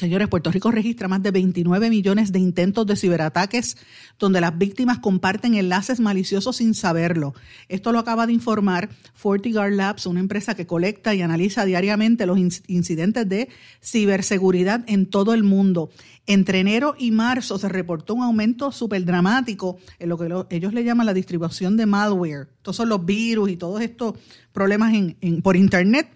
Señores, 0.00 0.28
Puerto 0.28 0.50
Rico 0.50 0.70
registra 0.70 1.08
más 1.08 1.22
de 1.22 1.30
29 1.30 1.90
millones 1.90 2.32
de 2.32 2.38
intentos 2.38 2.86
de 2.86 2.96
ciberataques 2.96 3.76
donde 4.18 4.40
las 4.40 4.56
víctimas 4.56 4.98
comparten 4.98 5.56
enlaces 5.56 6.00
maliciosos 6.00 6.56
sin 6.56 6.72
saberlo. 6.72 7.34
Esto 7.68 7.92
lo 7.92 7.98
acaba 7.98 8.26
de 8.26 8.32
informar 8.32 8.88
FortiGuard 9.12 9.74
Labs, 9.74 10.06
una 10.06 10.20
empresa 10.20 10.54
que 10.54 10.66
colecta 10.66 11.14
y 11.14 11.20
analiza 11.20 11.66
diariamente 11.66 12.24
los 12.24 12.38
incidentes 12.38 13.28
de 13.28 13.50
ciberseguridad 13.82 14.84
en 14.86 15.04
todo 15.04 15.34
el 15.34 15.42
mundo. 15.42 15.90
Entre 16.26 16.60
enero 16.60 16.94
y 16.98 17.10
marzo 17.10 17.58
se 17.58 17.68
reportó 17.68 18.14
un 18.14 18.22
aumento 18.22 18.72
súper 18.72 19.04
dramático 19.04 19.76
en 19.98 20.08
lo 20.08 20.16
que 20.16 20.56
ellos 20.56 20.72
le 20.72 20.82
llaman 20.82 21.04
la 21.04 21.12
distribución 21.12 21.76
de 21.76 21.84
malware. 21.84 22.48
Estos 22.56 22.76
son 22.76 22.88
los 22.88 23.04
virus 23.04 23.50
y 23.50 23.58
todos 23.58 23.82
estos 23.82 24.14
problemas 24.50 24.94
por 25.42 25.56
Internet. 25.56 26.08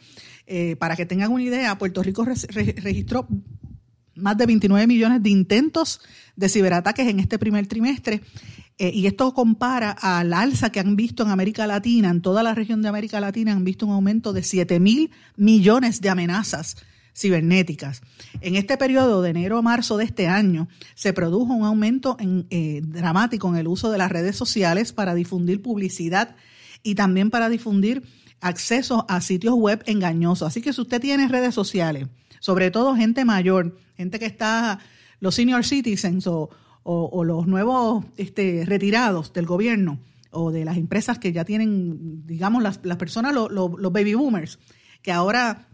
Eh, 0.46 0.76
para 0.76 0.96
que 0.96 1.04
tengan 1.04 1.32
una 1.32 1.42
idea, 1.42 1.76
Puerto 1.76 2.02
Rico 2.02 2.24
registró 2.24 3.26
más 4.16 4.36
de 4.36 4.46
29 4.46 4.86
millones 4.86 5.22
de 5.22 5.30
intentos 5.30 6.00
de 6.36 6.48
ciberataques 6.48 7.06
en 7.08 7.20
este 7.20 7.38
primer 7.38 7.66
trimestre. 7.66 8.22
Eh, 8.78 8.90
y 8.92 9.06
esto 9.06 9.32
compara 9.34 9.92
al 9.92 10.32
alza 10.32 10.70
que 10.70 10.80
han 10.80 10.96
visto 10.96 11.22
en 11.22 11.30
América 11.30 11.66
Latina, 11.66 12.10
en 12.10 12.22
toda 12.22 12.42
la 12.42 12.54
región 12.54 12.82
de 12.82 12.88
América 12.88 13.20
Latina 13.20 13.52
han 13.52 13.64
visto 13.64 13.86
un 13.86 13.92
aumento 13.92 14.32
de 14.32 14.42
7 14.42 14.80
mil 14.80 15.10
millones 15.36 16.00
de 16.00 16.10
amenazas 16.10 16.76
cibernéticas. 17.16 18.02
En 18.40 18.56
este 18.56 18.76
periodo 18.76 19.22
de 19.22 19.30
enero 19.30 19.58
a 19.58 19.62
marzo 19.62 19.96
de 19.96 20.04
este 20.04 20.26
año 20.26 20.68
se 20.96 21.12
produjo 21.12 21.54
un 21.54 21.64
aumento 21.64 22.16
en, 22.18 22.46
eh, 22.50 22.80
dramático 22.84 23.48
en 23.48 23.56
el 23.56 23.68
uso 23.68 23.90
de 23.92 23.98
las 23.98 24.10
redes 24.10 24.36
sociales 24.36 24.92
para 24.92 25.14
difundir 25.14 25.62
publicidad 25.62 26.34
y 26.82 26.96
también 26.96 27.30
para 27.30 27.48
difundir 27.48 28.02
acceso 28.40 29.06
a 29.08 29.20
sitios 29.20 29.54
web 29.54 29.82
engañosos. 29.86 30.48
Así 30.48 30.60
que 30.60 30.72
si 30.72 30.80
usted 30.80 31.00
tiene 31.00 31.28
redes 31.28 31.54
sociales, 31.54 32.08
sobre 32.44 32.70
todo 32.70 32.94
gente 32.94 33.24
mayor, 33.24 33.74
gente 33.96 34.18
que 34.18 34.26
está, 34.26 34.78
los 35.18 35.34
senior 35.34 35.64
citizens 35.64 36.26
o, 36.26 36.50
los 37.24 37.46
nuevos 37.46 38.04
este, 38.18 38.64
retirados 38.66 39.32
del 39.32 39.46
gobierno 39.46 39.98
o 40.30 40.50
de 40.50 40.66
las 40.66 40.76
empresas 40.76 41.18
que 41.18 41.32
ya 41.32 41.46
tienen, 41.46 42.26
digamos, 42.26 42.62
las, 42.62 42.76
personas, 42.98 43.32
los 43.32 43.92
baby 43.94 44.12
boomers, 44.12 44.58
que 45.00 45.10
ahora 45.10 45.68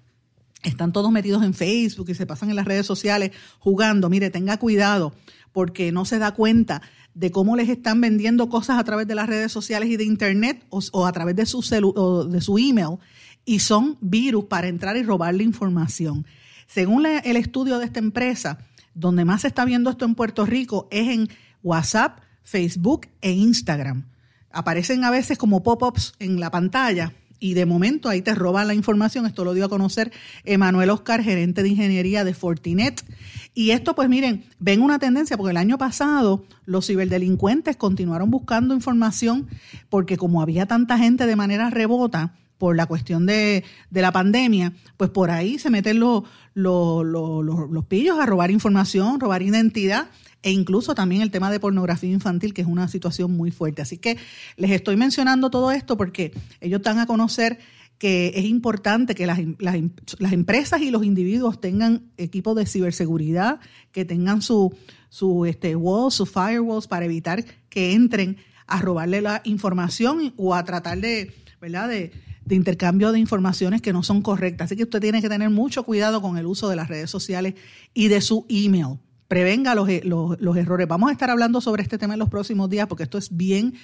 están 0.62 0.92
todos 0.92 1.10
metidos 1.10 1.42
en 1.42 1.54
Facebook 1.54 2.08
y 2.08 2.14
se 2.14 2.24
pasan 2.24 2.50
en 2.50 2.56
las 2.56 2.66
redes 2.66 2.86
sociales 2.86 3.32
jugando. 3.58 4.08
Mire, 4.08 4.30
tenga 4.30 4.56
cuidado 4.56 5.12
porque 5.50 5.90
no 5.90 6.04
se 6.04 6.20
da 6.20 6.34
cuenta 6.34 6.82
de 7.14 7.32
cómo 7.32 7.56
les 7.56 7.68
están 7.68 8.00
vendiendo 8.00 8.48
cosas 8.48 8.78
a 8.78 8.84
través 8.84 9.08
de 9.08 9.16
las 9.16 9.28
redes 9.28 9.50
sociales 9.50 9.88
y 9.88 9.96
de 9.96 10.04
Internet 10.04 10.64
o, 10.68 11.04
a 11.04 11.10
través 11.10 11.34
de 11.34 11.46
su, 11.46 11.64
o 11.96 12.24
de 12.26 12.40
su 12.40 12.58
email 12.58 12.98
y 13.44 13.58
son 13.58 13.98
virus 14.00 14.44
para 14.44 14.68
entrar 14.68 14.96
y 14.96 15.02
robarle 15.02 15.42
información. 15.42 16.24
Según 16.72 17.04
el 17.04 17.36
estudio 17.36 17.80
de 17.80 17.84
esta 17.84 17.98
empresa, 17.98 18.58
donde 18.94 19.24
más 19.24 19.40
se 19.40 19.48
está 19.48 19.64
viendo 19.64 19.90
esto 19.90 20.04
en 20.04 20.14
Puerto 20.14 20.46
Rico 20.46 20.86
es 20.92 21.08
en 21.08 21.28
WhatsApp, 21.64 22.20
Facebook 22.44 23.08
e 23.20 23.32
Instagram. 23.32 24.06
Aparecen 24.52 25.02
a 25.02 25.10
veces 25.10 25.36
como 25.36 25.64
pop-ups 25.64 26.14
en 26.20 26.38
la 26.38 26.52
pantalla 26.52 27.12
y 27.40 27.54
de 27.54 27.66
momento 27.66 28.08
ahí 28.08 28.22
te 28.22 28.36
roban 28.36 28.68
la 28.68 28.74
información. 28.74 29.26
Esto 29.26 29.44
lo 29.44 29.52
dio 29.52 29.64
a 29.64 29.68
conocer 29.68 30.12
Emanuel 30.44 30.90
Oscar, 30.90 31.24
gerente 31.24 31.64
de 31.64 31.70
ingeniería 31.70 32.22
de 32.22 32.34
Fortinet. 32.34 33.04
Y 33.52 33.70
esto, 33.72 33.96
pues 33.96 34.08
miren, 34.08 34.44
ven 34.60 34.80
una 34.80 35.00
tendencia, 35.00 35.36
porque 35.36 35.50
el 35.50 35.56
año 35.56 35.76
pasado 35.76 36.44
los 36.66 36.86
ciberdelincuentes 36.86 37.74
continuaron 37.74 38.30
buscando 38.30 38.74
información 38.74 39.48
porque 39.88 40.16
como 40.16 40.40
había 40.40 40.66
tanta 40.66 40.98
gente 40.98 41.26
de 41.26 41.34
manera 41.34 41.68
rebota, 41.68 42.36
por 42.60 42.76
la 42.76 42.84
cuestión 42.84 43.24
de, 43.24 43.64
de 43.88 44.02
la 44.02 44.12
pandemia, 44.12 44.74
pues 44.98 45.08
por 45.08 45.30
ahí 45.30 45.58
se 45.58 45.70
meten 45.70 45.98
los, 45.98 46.24
los, 46.52 47.04
los, 47.06 47.70
los 47.70 47.84
pillos 47.86 48.20
a 48.20 48.26
robar 48.26 48.50
información, 48.50 49.18
robar 49.18 49.40
identidad 49.40 50.10
e 50.42 50.52
incluso 50.52 50.94
también 50.94 51.22
el 51.22 51.30
tema 51.30 51.50
de 51.50 51.58
pornografía 51.58 52.10
infantil, 52.10 52.52
que 52.52 52.60
es 52.60 52.68
una 52.68 52.86
situación 52.86 53.34
muy 53.34 53.50
fuerte. 53.50 53.80
Así 53.80 53.96
que 53.96 54.18
les 54.58 54.70
estoy 54.72 54.96
mencionando 54.96 55.50
todo 55.50 55.72
esto 55.72 55.96
porque 55.96 56.32
ellos 56.60 56.82
dan 56.82 56.98
a 56.98 57.06
conocer 57.06 57.58
que 57.96 58.32
es 58.34 58.44
importante 58.44 59.14
que 59.14 59.26
las, 59.26 59.38
las, 59.58 59.76
las, 60.18 60.32
empresas 60.32 60.82
y 60.82 60.90
los 60.90 61.02
individuos 61.02 61.62
tengan 61.62 62.10
equipos 62.18 62.56
de 62.56 62.66
ciberseguridad, 62.66 63.60
que 63.90 64.04
tengan 64.04 64.42
su, 64.42 64.76
su 65.08 65.46
este, 65.46 65.76
walls, 65.76 66.14
sus 66.14 66.30
firewalls 66.30 66.86
para 66.86 67.06
evitar 67.06 67.42
que 67.70 67.94
entren 67.94 68.36
a 68.66 68.82
robarle 68.82 69.22
la 69.22 69.40
información 69.44 70.34
o 70.36 70.54
a 70.54 70.64
tratar 70.64 70.98
de, 70.98 71.32
¿verdad? 71.58 71.88
De, 71.88 72.12
de 72.50 72.56
intercambio 72.56 73.12
de 73.12 73.20
informaciones 73.20 73.80
que 73.80 73.92
no 73.92 74.02
son 74.02 74.22
correctas. 74.22 74.66
Así 74.66 74.76
que 74.76 74.82
usted 74.82 75.00
tiene 75.00 75.22
que 75.22 75.28
tener 75.28 75.48
mucho 75.50 75.84
cuidado 75.84 76.20
con 76.20 76.36
el 76.36 76.46
uso 76.46 76.68
de 76.68 76.74
las 76.74 76.88
redes 76.88 77.08
sociales 77.08 77.54
y 77.94 78.08
de 78.08 78.20
su 78.20 78.44
email. 78.48 78.98
Prevenga 79.28 79.76
los, 79.76 79.88
los, 80.02 80.40
los 80.40 80.56
errores. 80.56 80.88
Vamos 80.88 81.10
a 81.10 81.12
estar 81.12 81.30
hablando 81.30 81.60
sobre 81.60 81.84
este 81.84 81.96
tema 81.96 82.14
en 82.14 82.18
los 82.18 82.28
próximos 82.28 82.68
días 82.68 82.88
porque 82.88 83.04
esto 83.04 83.18
es 83.18 83.34
bien 83.34 83.74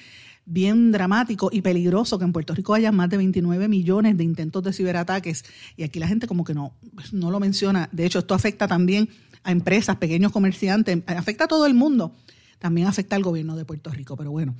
bien 0.48 0.92
dramático 0.92 1.48
y 1.52 1.60
peligroso 1.60 2.18
que 2.18 2.24
en 2.24 2.32
Puerto 2.32 2.54
Rico 2.54 2.72
haya 2.72 2.92
más 2.92 3.10
de 3.10 3.16
29 3.16 3.66
millones 3.66 4.16
de 4.16 4.22
intentos 4.22 4.62
de 4.62 4.72
ciberataques 4.72 5.44
y 5.76 5.82
aquí 5.82 5.98
la 5.98 6.06
gente 6.06 6.28
como 6.28 6.44
que 6.44 6.54
no, 6.54 6.72
no 7.12 7.32
lo 7.32 7.40
menciona. 7.40 7.88
De 7.90 8.06
hecho, 8.06 8.20
esto 8.20 8.32
afecta 8.32 8.68
también 8.68 9.08
a 9.42 9.50
empresas, 9.50 9.96
pequeños 9.96 10.30
comerciantes, 10.30 11.02
afecta 11.08 11.44
a 11.44 11.48
todo 11.48 11.66
el 11.66 11.74
mundo. 11.74 12.14
También 12.60 12.86
afecta 12.86 13.16
al 13.16 13.22
gobierno 13.22 13.56
de 13.56 13.64
Puerto 13.64 13.90
Rico. 13.90 14.16
Pero 14.16 14.30
bueno, 14.30 14.54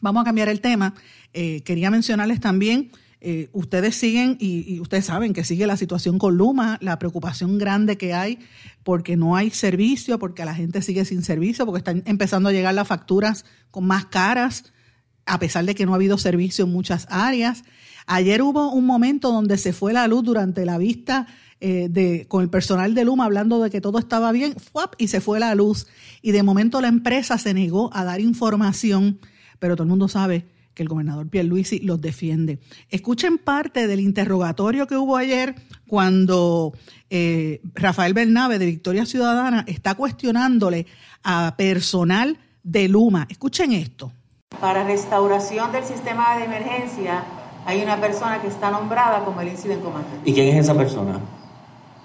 vamos 0.00 0.22
a 0.22 0.24
cambiar 0.24 0.48
el 0.48 0.60
tema. 0.60 0.94
Eh, 1.32 1.62
quería 1.62 1.90
mencionarles 1.90 2.40
también, 2.40 2.90
eh, 3.26 3.48
ustedes 3.52 3.96
siguen 3.96 4.36
y, 4.38 4.74
y, 4.74 4.80
ustedes 4.80 5.06
saben 5.06 5.32
que 5.32 5.44
sigue 5.44 5.66
la 5.66 5.78
situación 5.78 6.18
con 6.18 6.36
Luma, 6.36 6.76
la 6.82 6.98
preocupación 6.98 7.56
grande 7.56 7.96
que 7.96 8.12
hay 8.12 8.38
porque 8.82 9.16
no 9.16 9.34
hay 9.34 9.50
servicio, 9.50 10.18
porque 10.18 10.44
la 10.44 10.54
gente 10.54 10.82
sigue 10.82 11.06
sin 11.06 11.22
servicio, 11.22 11.64
porque 11.64 11.78
están 11.78 12.02
empezando 12.04 12.50
a 12.50 12.52
llegar 12.52 12.74
las 12.74 12.86
facturas 12.86 13.46
con 13.70 13.86
más 13.86 14.04
caras 14.04 14.74
a 15.24 15.38
pesar 15.38 15.64
de 15.64 15.74
que 15.74 15.86
no 15.86 15.92
ha 15.92 15.96
habido 15.96 16.18
servicio 16.18 16.66
en 16.66 16.72
muchas 16.72 17.06
áreas. 17.08 17.64
Ayer 18.06 18.42
hubo 18.42 18.70
un 18.70 18.84
momento 18.84 19.32
donde 19.32 19.56
se 19.56 19.72
fue 19.72 19.94
la 19.94 20.06
luz 20.06 20.22
durante 20.22 20.66
la 20.66 20.76
vista 20.76 21.26
eh, 21.60 21.88
de, 21.88 22.26
con 22.28 22.42
el 22.42 22.50
personal 22.50 22.94
de 22.94 23.06
Luma 23.06 23.24
hablando 23.24 23.62
de 23.62 23.70
que 23.70 23.80
todo 23.80 23.98
estaba 23.98 24.32
bien, 24.32 24.54
y 24.98 25.08
se 25.08 25.22
fue 25.22 25.40
la 25.40 25.54
luz. 25.54 25.86
Y 26.20 26.32
de 26.32 26.42
momento 26.42 26.82
la 26.82 26.88
empresa 26.88 27.38
se 27.38 27.54
negó 27.54 27.90
a 27.94 28.04
dar 28.04 28.20
información, 28.20 29.18
pero 29.58 29.76
todo 29.76 29.84
el 29.84 29.88
mundo 29.88 30.08
sabe 30.08 30.44
que 30.74 30.82
el 30.82 30.88
gobernador 30.88 31.28
Pierluisi 31.28 31.78
los 31.80 32.00
defiende. 32.00 32.58
Escuchen 32.90 33.38
parte 33.38 33.86
del 33.86 34.00
interrogatorio 34.00 34.86
que 34.86 34.96
hubo 34.96 35.16
ayer 35.16 35.54
cuando 35.86 36.72
eh, 37.10 37.60
Rafael 37.74 38.14
Bernabe 38.14 38.58
de 38.58 38.66
Victoria 38.66 39.06
Ciudadana 39.06 39.64
está 39.68 39.94
cuestionándole 39.94 40.86
a 41.22 41.54
personal 41.56 42.38
de 42.62 42.88
Luma. 42.88 43.26
Escuchen 43.30 43.72
esto. 43.72 44.12
Para 44.60 44.84
restauración 44.84 45.72
del 45.72 45.84
sistema 45.84 46.36
de 46.38 46.44
emergencia 46.44 47.24
hay 47.66 47.82
una 47.82 48.00
persona 48.00 48.40
que 48.42 48.48
está 48.48 48.70
nombrada 48.70 49.24
como 49.24 49.40
el 49.40 49.48
incident 49.48 49.82
commander. 49.82 50.20
¿Y 50.24 50.34
quién 50.34 50.48
es 50.48 50.64
esa 50.64 50.74
persona? 50.74 51.18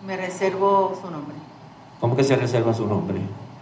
Me 0.05 0.15
reservo 0.15 0.97
su 1.01 1.11
nombre. 1.11 1.35
¿Cómo 1.99 2.15
que 2.15 2.23
se 2.23 2.35
reserva 2.35 2.73
su 2.73 2.87
nombre? 2.87 3.19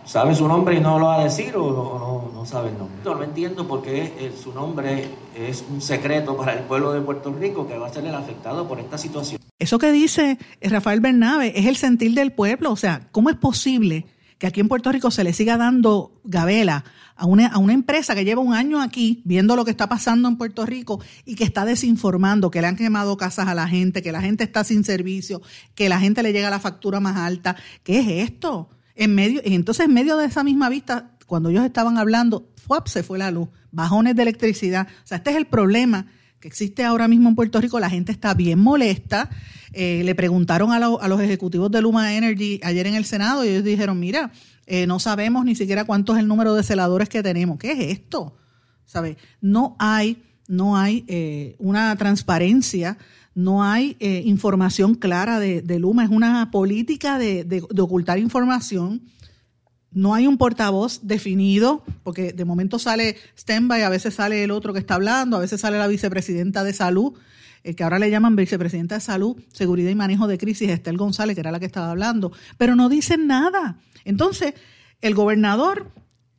¿Sabe 0.08 0.34
su 0.34 0.48
nombre 0.48 0.78
y 0.78 0.80
no 0.80 1.00
lo 1.00 1.08
va 1.08 1.20
a 1.20 1.24
decir 1.26 1.54
o 1.58 1.70
no, 1.70 2.00
no, 2.00 2.32
no 2.34 2.46
sabe 2.46 2.70
el 2.70 2.78
nombre? 2.78 2.98
No, 3.04 3.15
no 3.15 3.24
entiendo 3.24 3.67
por 3.67 3.82
qué 3.82 4.04
eh, 4.17 4.34
su 4.41 4.54
nombre 4.54 5.10
es 5.36 5.65
un 5.70 5.82
secreto 5.82 6.38
para 6.38 6.54
el 6.54 6.63
pueblo 6.63 6.93
de 6.93 7.02
Puerto 7.02 7.34
Rico 7.34 7.67
que 7.67 7.78
va 7.78 7.88
a 7.88 7.93
ser 7.93 8.06
el 8.06 8.15
afectado 8.15 8.65
por 8.70 8.80
esta 8.80 8.98
situación. 8.98 9.41
Eso 9.60 9.78
que 9.80 9.91
dice 9.91 10.38
Rafael 10.62 11.02
Bernabe 11.02 11.60
es 11.60 11.65
el 11.65 11.76
sentir 11.76 12.13
del 12.13 12.32
pueblo. 12.32 12.72
O 12.72 12.78
sea, 12.78 13.10
¿cómo 13.12 13.30
es 13.30 13.36
posible 13.36 14.06
que 14.38 14.48
aquí 14.48 14.62
en 14.62 14.70
Puerto 14.70 14.93
Rico 14.93 15.12
se 15.12 15.26
le 15.26 15.34
siga 15.34 15.58
dando 15.58 16.22
gabela 16.24 16.86
a 17.17 17.26
una, 17.26 17.48
a 17.48 17.58
una 17.58 17.74
empresa 17.74 18.15
que 18.15 18.24
lleva 18.24 18.41
un 18.41 18.54
año 18.54 18.82
aquí 18.82 19.22
viendo 19.26 19.58
lo 19.58 19.65
que 19.65 19.72
está 19.72 19.89
pasando 19.89 20.30
en 20.30 20.38
Puerto 20.38 20.65
Rico 20.65 21.02
y 21.26 21.36
que 21.36 21.43
está 21.43 21.65
desinformando, 21.65 22.50
que 22.50 22.62
le 22.62 22.67
han 22.67 22.78
quemado 22.78 23.17
casas 23.17 23.50
a 23.50 23.56
la 23.56 23.67
gente, 23.67 24.02
que 24.02 24.13
la 24.13 24.22
gente 24.22 24.46
está 24.46 24.63
sin 24.63 24.86
servicio, 24.86 25.41
que 25.76 25.89
la 25.89 26.00
gente 26.00 26.24
le 26.24 26.32
llega 26.32 26.50
la 26.50 26.62
factura 26.62 27.02
más 27.02 27.17
alta. 27.17 27.58
¿Qué 27.84 28.00
es 28.00 28.30
esto? 28.30 28.70
En 28.98 29.16
medio, 29.16 29.42
entonces, 29.46 29.86
en 29.86 29.94
medio 29.94 30.18
de 30.18 30.26
esa 30.26 30.44
misma 30.44 30.70
vista, 30.70 31.12
cuando 31.28 31.50
ellos 31.50 31.64
estaban 31.64 31.98
hablando, 31.98 32.50
¡fuap! 32.56 32.88
se 32.88 33.04
fue 33.04 33.18
la 33.18 33.32
luz, 33.32 33.48
bajones 33.72 34.16
de 34.16 34.24
electricidad. 34.24 34.88
O 35.04 35.08
sea, 35.08 35.18
este 35.18 35.30
es 35.30 35.38
el 35.38 35.46
problema 35.46 36.08
que 36.40 36.48
existe 36.48 36.84
ahora 36.84 37.08
mismo 37.08 37.30
en 37.30 37.36
Puerto 37.36 37.62
Rico. 37.62 37.80
La 37.80 37.90
gente 37.90 38.12
está 38.12 38.34
bien 38.34 38.60
molesta. 38.60 39.30
Eh, 39.72 40.02
le 40.04 40.16
preguntaron 40.16 40.72
a, 40.72 40.78
a, 40.78 41.08
los 41.08 41.22
ejecutivos 41.22 41.72
de 41.72 41.82
Luma 41.82 42.16
Energy 42.16 42.60
ayer 42.64 42.88
en 42.88 42.96
el 42.96 43.06
Senado 43.06 43.46
y 43.46 43.50
ellos 43.50 43.64
dijeron, 43.64 44.00
mira, 44.00 44.32
eh, 44.66 44.86
no 44.86 45.00
sabemos 45.00 45.46
ni 45.46 45.56
siquiera 45.56 45.86
cuánto 45.86 46.14
es 46.14 46.20
el 46.20 46.28
número 46.28 46.54
de 46.54 46.64
celadores 46.64 47.08
que 47.08 47.24
tenemos. 47.24 47.58
¿Qué 47.58 47.72
es 47.72 47.80
esto? 48.00 48.36
¿Sabe? 48.86 49.18
No 49.42 49.76
hay, 49.80 50.24
no 50.48 50.78
hay 50.78 51.06
eh, 51.08 51.56
una 51.60 51.96
transparencia, 51.96 52.98
no 53.38 53.63
hay 53.63 53.95
eh, 54.00 54.23
información 54.26 54.95
clara 54.95 55.39
de, 55.39 55.62
de, 55.62 55.78
Luma. 55.78 56.04
Es 56.04 56.10
una 56.10 56.50
política 56.50 57.19
de, 57.19 57.63
ocultar 57.78 58.17
información. 58.17 59.04
No 59.91 60.15
hay 60.15 60.26
un 60.26 60.39
portavoz 60.39 61.02
definido, 61.04 61.84
porque 62.02 62.34
de 62.34 62.45
momento 62.45 62.80
sale 62.80 63.15
Standby, 63.38 63.84
a 63.84 63.89
veces 63.89 64.15
sale 64.15 64.43
el 64.43 64.50
otro 64.50 64.73
que 64.73 64.80
está 64.80 64.95
hablando, 64.95 65.38
a 65.38 65.39
veces 65.39 65.62
sale 65.62 65.78
la 65.78 65.86
vicepresidenta 65.86 66.63
de 66.63 66.73
salud, 66.73 67.13
eh, 67.63 67.76
que 67.76 67.84
ahora 67.84 68.00
le 68.00 68.10
llaman 68.10 68.36
vicepresidenta 68.36 68.95
de 68.95 69.02
salud, 69.02 69.38
seguridad 69.54 69.91
y 69.91 69.95
manejo 69.95 70.26
de 70.26 70.39
crisis, 70.39 70.69
Estel 70.69 70.97
González, 70.97 71.36
que 71.36 71.41
era 71.41 71.52
la 71.52 71.60
que 71.60 71.67
estaba 71.67 71.91
hablando, 71.91 72.32
pero 72.58 72.76
no 72.76 72.89
dicen 72.89 73.28
nada. 73.28 73.78
Entonces, 74.04 74.56
el 75.02 75.13
gobernador, 75.13 75.91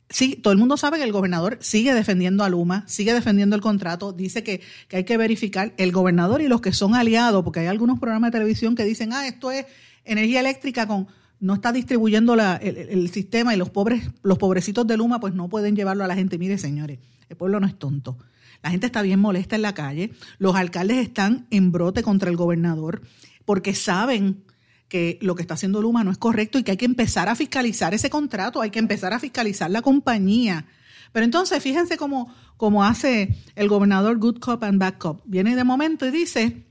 sí, 0.09 0.35
todo 0.35 0.51
el 0.51 0.59
mundo 0.59 0.77
sabe 0.77 0.97
que 0.97 1.03
el 1.03 1.11
gobernador 1.11 1.57
sigue 1.61 1.93
defendiendo 1.93 2.43
a 2.43 2.49
Luma, 2.49 2.83
sigue 2.87 3.13
defendiendo 3.13 3.55
el 3.55 3.61
contrato, 3.61 4.11
dice 4.11 4.43
que, 4.43 4.61
que 4.87 4.97
hay 4.97 5.03
que 5.03 5.17
verificar 5.17 5.73
el 5.77 5.91
gobernador 5.91 6.41
y 6.41 6.47
los 6.47 6.61
que 6.61 6.73
son 6.73 6.95
aliados, 6.95 7.43
porque 7.43 7.61
hay 7.61 7.67
algunos 7.67 7.99
programas 7.99 8.31
de 8.31 8.39
televisión 8.39 8.75
que 8.75 8.85
dicen, 8.85 9.13
ah, 9.13 9.27
esto 9.27 9.51
es 9.51 9.65
energía 10.05 10.39
eléctrica 10.39 10.87
con 10.87 11.07
no 11.39 11.53
está 11.53 11.71
distribuyendo 11.71 12.35
la, 12.35 12.57
el, 12.57 12.75
el, 12.77 13.09
sistema 13.11 13.53
y 13.53 13.57
los 13.57 13.69
pobres, 13.69 14.09
los 14.23 14.37
pobrecitos 14.37 14.85
de 14.85 14.97
Luma, 14.97 15.21
pues 15.21 15.33
no 15.33 15.47
pueden 15.47 15.75
llevarlo 15.75 16.03
a 16.03 16.07
la 16.07 16.15
gente. 16.15 16.37
Mire, 16.37 16.57
señores, 16.57 16.99
el 17.29 17.37
pueblo 17.37 17.61
no 17.61 17.67
es 17.67 17.79
tonto. 17.79 18.17
La 18.61 18.71
gente 18.71 18.87
está 18.87 19.01
bien 19.01 19.19
molesta 19.19 19.55
en 19.55 19.61
la 19.61 19.73
calle. 19.73 20.11
Los 20.37 20.55
alcaldes 20.55 20.97
están 20.97 21.47
en 21.49 21.71
brote 21.71 22.03
contra 22.03 22.29
el 22.29 22.35
gobernador 22.35 23.01
porque 23.45 23.73
saben 23.73 24.43
que 24.89 25.19
lo 25.21 25.35
que 25.35 25.43
está 25.43 25.53
haciendo 25.53 25.81
Luma 25.81 26.03
no 26.03 26.11
es 26.11 26.17
correcto 26.17 26.57
y 26.57 26.63
que 26.63 26.71
hay 26.71 26.77
que 26.77 26.85
empezar 26.85 27.29
a 27.29 27.35
fiscalizar 27.35 27.93
ese 27.93 28.09
contrato, 28.09 28.61
hay 28.61 28.71
que 28.71 28.79
empezar 28.79 29.13
a 29.13 29.19
fiscalizar 29.19 29.69
la 29.71 29.81
compañía. 29.81 30.65
Pero 31.11 31.23
entonces, 31.23 31.61
fíjense 31.63 31.95
cómo, 31.95 32.33
hace 32.83 33.37
el 33.55 33.69
gobernador 33.69 34.17
Good 34.17 34.39
Cop 34.39 34.63
and 34.63 34.79
Bad 34.79 34.95
Cop. 34.97 35.21
Viene 35.25 35.55
de 35.55 35.63
momento 35.63 36.05
y 36.07 36.11
dice 36.11 36.65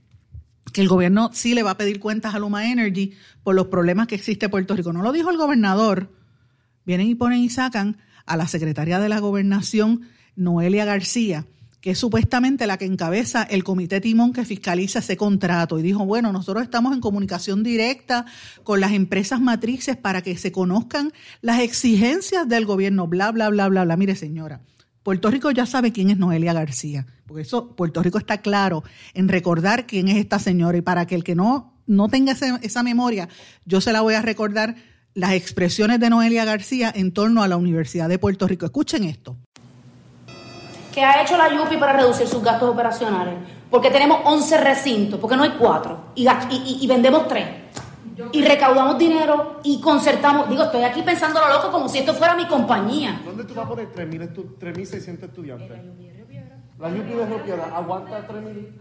que 0.72 0.80
el 0.80 0.88
gobierno 0.88 1.30
sí 1.32 1.54
le 1.54 1.62
va 1.62 1.72
a 1.72 1.76
pedir 1.78 2.00
cuentas 2.00 2.34
a 2.34 2.38
Luma 2.38 2.70
Energy 2.70 3.14
por 3.42 3.54
los 3.54 3.68
problemas 3.68 4.06
que 4.06 4.16
existe 4.16 4.46
en 4.46 4.50
Puerto 4.50 4.76
Rico. 4.76 4.92
No 4.92 5.02
lo 5.02 5.12
dijo 5.12 5.30
el 5.30 5.38
gobernador. 5.38 6.12
Vienen 6.84 7.06
y 7.06 7.14
ponen 7.14 7.38
y 7.38 7.48
sacan 7.48 7.98
a 8.26 8.36
la 8.36 8.48
secretaria 8.48 8.98
de 8.98 9.08
la 9.08 9.20
gobernación, 9.20 10.02
Noelia 10.36 10.84
García, 10.84 11.46
que 11.80 11.90
es 11.90 11.98
supuestamente 11.98 12.66
la 12.66 12.76
que 12.76 12.84
encabeza 12.84 13.42
el 13.42 13.64
comité 13.64 14.00
timón 14.00 14.32
que 14.32 14.44
fiscaliza 14.44 14.98
ese 14.98 15.16
contrato. 15.16 15.78
Y 15.78 15.82
dijo, 15.82 16.04
bueno, 16.04 16.32
nosotros 16.32 16.64
estamos 16.64 16.92
en 16.92 17.00
comunicación 17.00 17.62
directa 17.62 18.26
con 18.64 18.80
las 18.80 18.92
empresas 18.92 19.40
matrices 19.40 19.96
para 19.96 20.22
que 20.22 20.36
se 20.36 20.50
conozcan 20.52 21.12
las 21.40 21.60
exigencias 21.60 22.48
del 22.48 22.66
gobierno, 22.66 23.06
bla, 23.06 23.30
bla, 23.30 23.48
bla, 23.48 23.68
bla, 23.68 23.84
bla. 23.84 23.96
Mire, 23.96 24.16
señora, 24.16 24.60
Puerto 25.02 25.30
Rico 25.30 25.50
ya 25.50 25.66
sabe 25.66 25.92
quién 25.92 26.10
es 26.10 26.18
Noelia 26.18 26.52
García, 26.52 27.06
porque 27.26 27.42
eso, 27.42 27.74
Puerto 27.76 28.02
Rico 28.02 28.18
está 28.18 28.38
claro 28.38 28.82
en 29.14 29.28
recordar 29.28 29.86
quién 29.86 30.08
es 30.08 30.16
esta 30.16 30.38
señora. 30.38 30.76
Y 30.78 30.82
para 30.82 31.06
que 31.06 31.14
el 31.14 31.24
que 31.24 31.34
no, 31.34 31.80
no 31.86 32.08
tenga 32.08 32.32
esa 32.32 32.82
memoria, 32.82 33.28
yo 33.64 33.80
se 33.80 33.92
la 33.92 34.00
voy 34.00 34.14
a 34.14 34.22
recordar 34.22 34.74
las 35.14 35.32
expresiones 35.32 35.98
de 35.98 36.10
Noelia 36.10 36.44
García 36.44 36.92
en 36.94 37.12
torno 37.12 37.42
a 37.42 37.48
la 37.48 37.56
Universidad 37.56 38.08
de 38.08 38.18
Puerto 38.18 38.46
Rico. 38.46 38.66
Escuchen 38.66 39.04
esto. 39.04 39.36
¿Qué 40.92 41.04
ha 41.04 41.22
hecho 41.22 41.36
la 41.36 41.48
Yupi 41.48 41.76
para 41.76 41.92
reducir 41.94 42.26
sus 42.26 42.42
gastos 42.42 42.70
operacionales? 42.70 43.34
Porque 43.70 43.90
tenemos 43.90 44.20
11 44.24 44.58
recintos, 44.58 45.20
porque 45.20 45.36
no 45.36 45.42
hay 45.42 45.50
4, 45.58 46.12
y, 46.14 46.26
y, 46.26 46.78
y 46.80 46.86
vendemos 46.86 47.28
3. 47.28 47.46
Y 48.32 48.42
recaudamos 48.42 48.98
dinero 48.98 49.60
y 49.62 49.80
concertamos. 49.80 50.48
Digo, 50.48 50.64
estoy 50.64 50.82
aquí 50.82 51.02
pensando 51.02 51.40
lo 51.40 51.48
loco 51.48 51.70
como 51.70 51.88
si 51.88 51.98
esto 51.98 52.14
fuera 52.14 52.34
mi 52.34 52.46
compañía. 52.46 53.20
¿Dónde 53.24 53.44
tú 53.44 53.54
vas 53.54 53.66
a 53.66 53.68
poner 53.68 53.92
3.600 53.92 55.22
estudiantes? 55.22 55.78
La 56.78 56.88
Yupi 56.90 57.12
de 57.12 57.26
Río 57.26 57.42
Piedra 57.44 57.70
aguanta 57.74 58.26
3.000. 58.26 58.78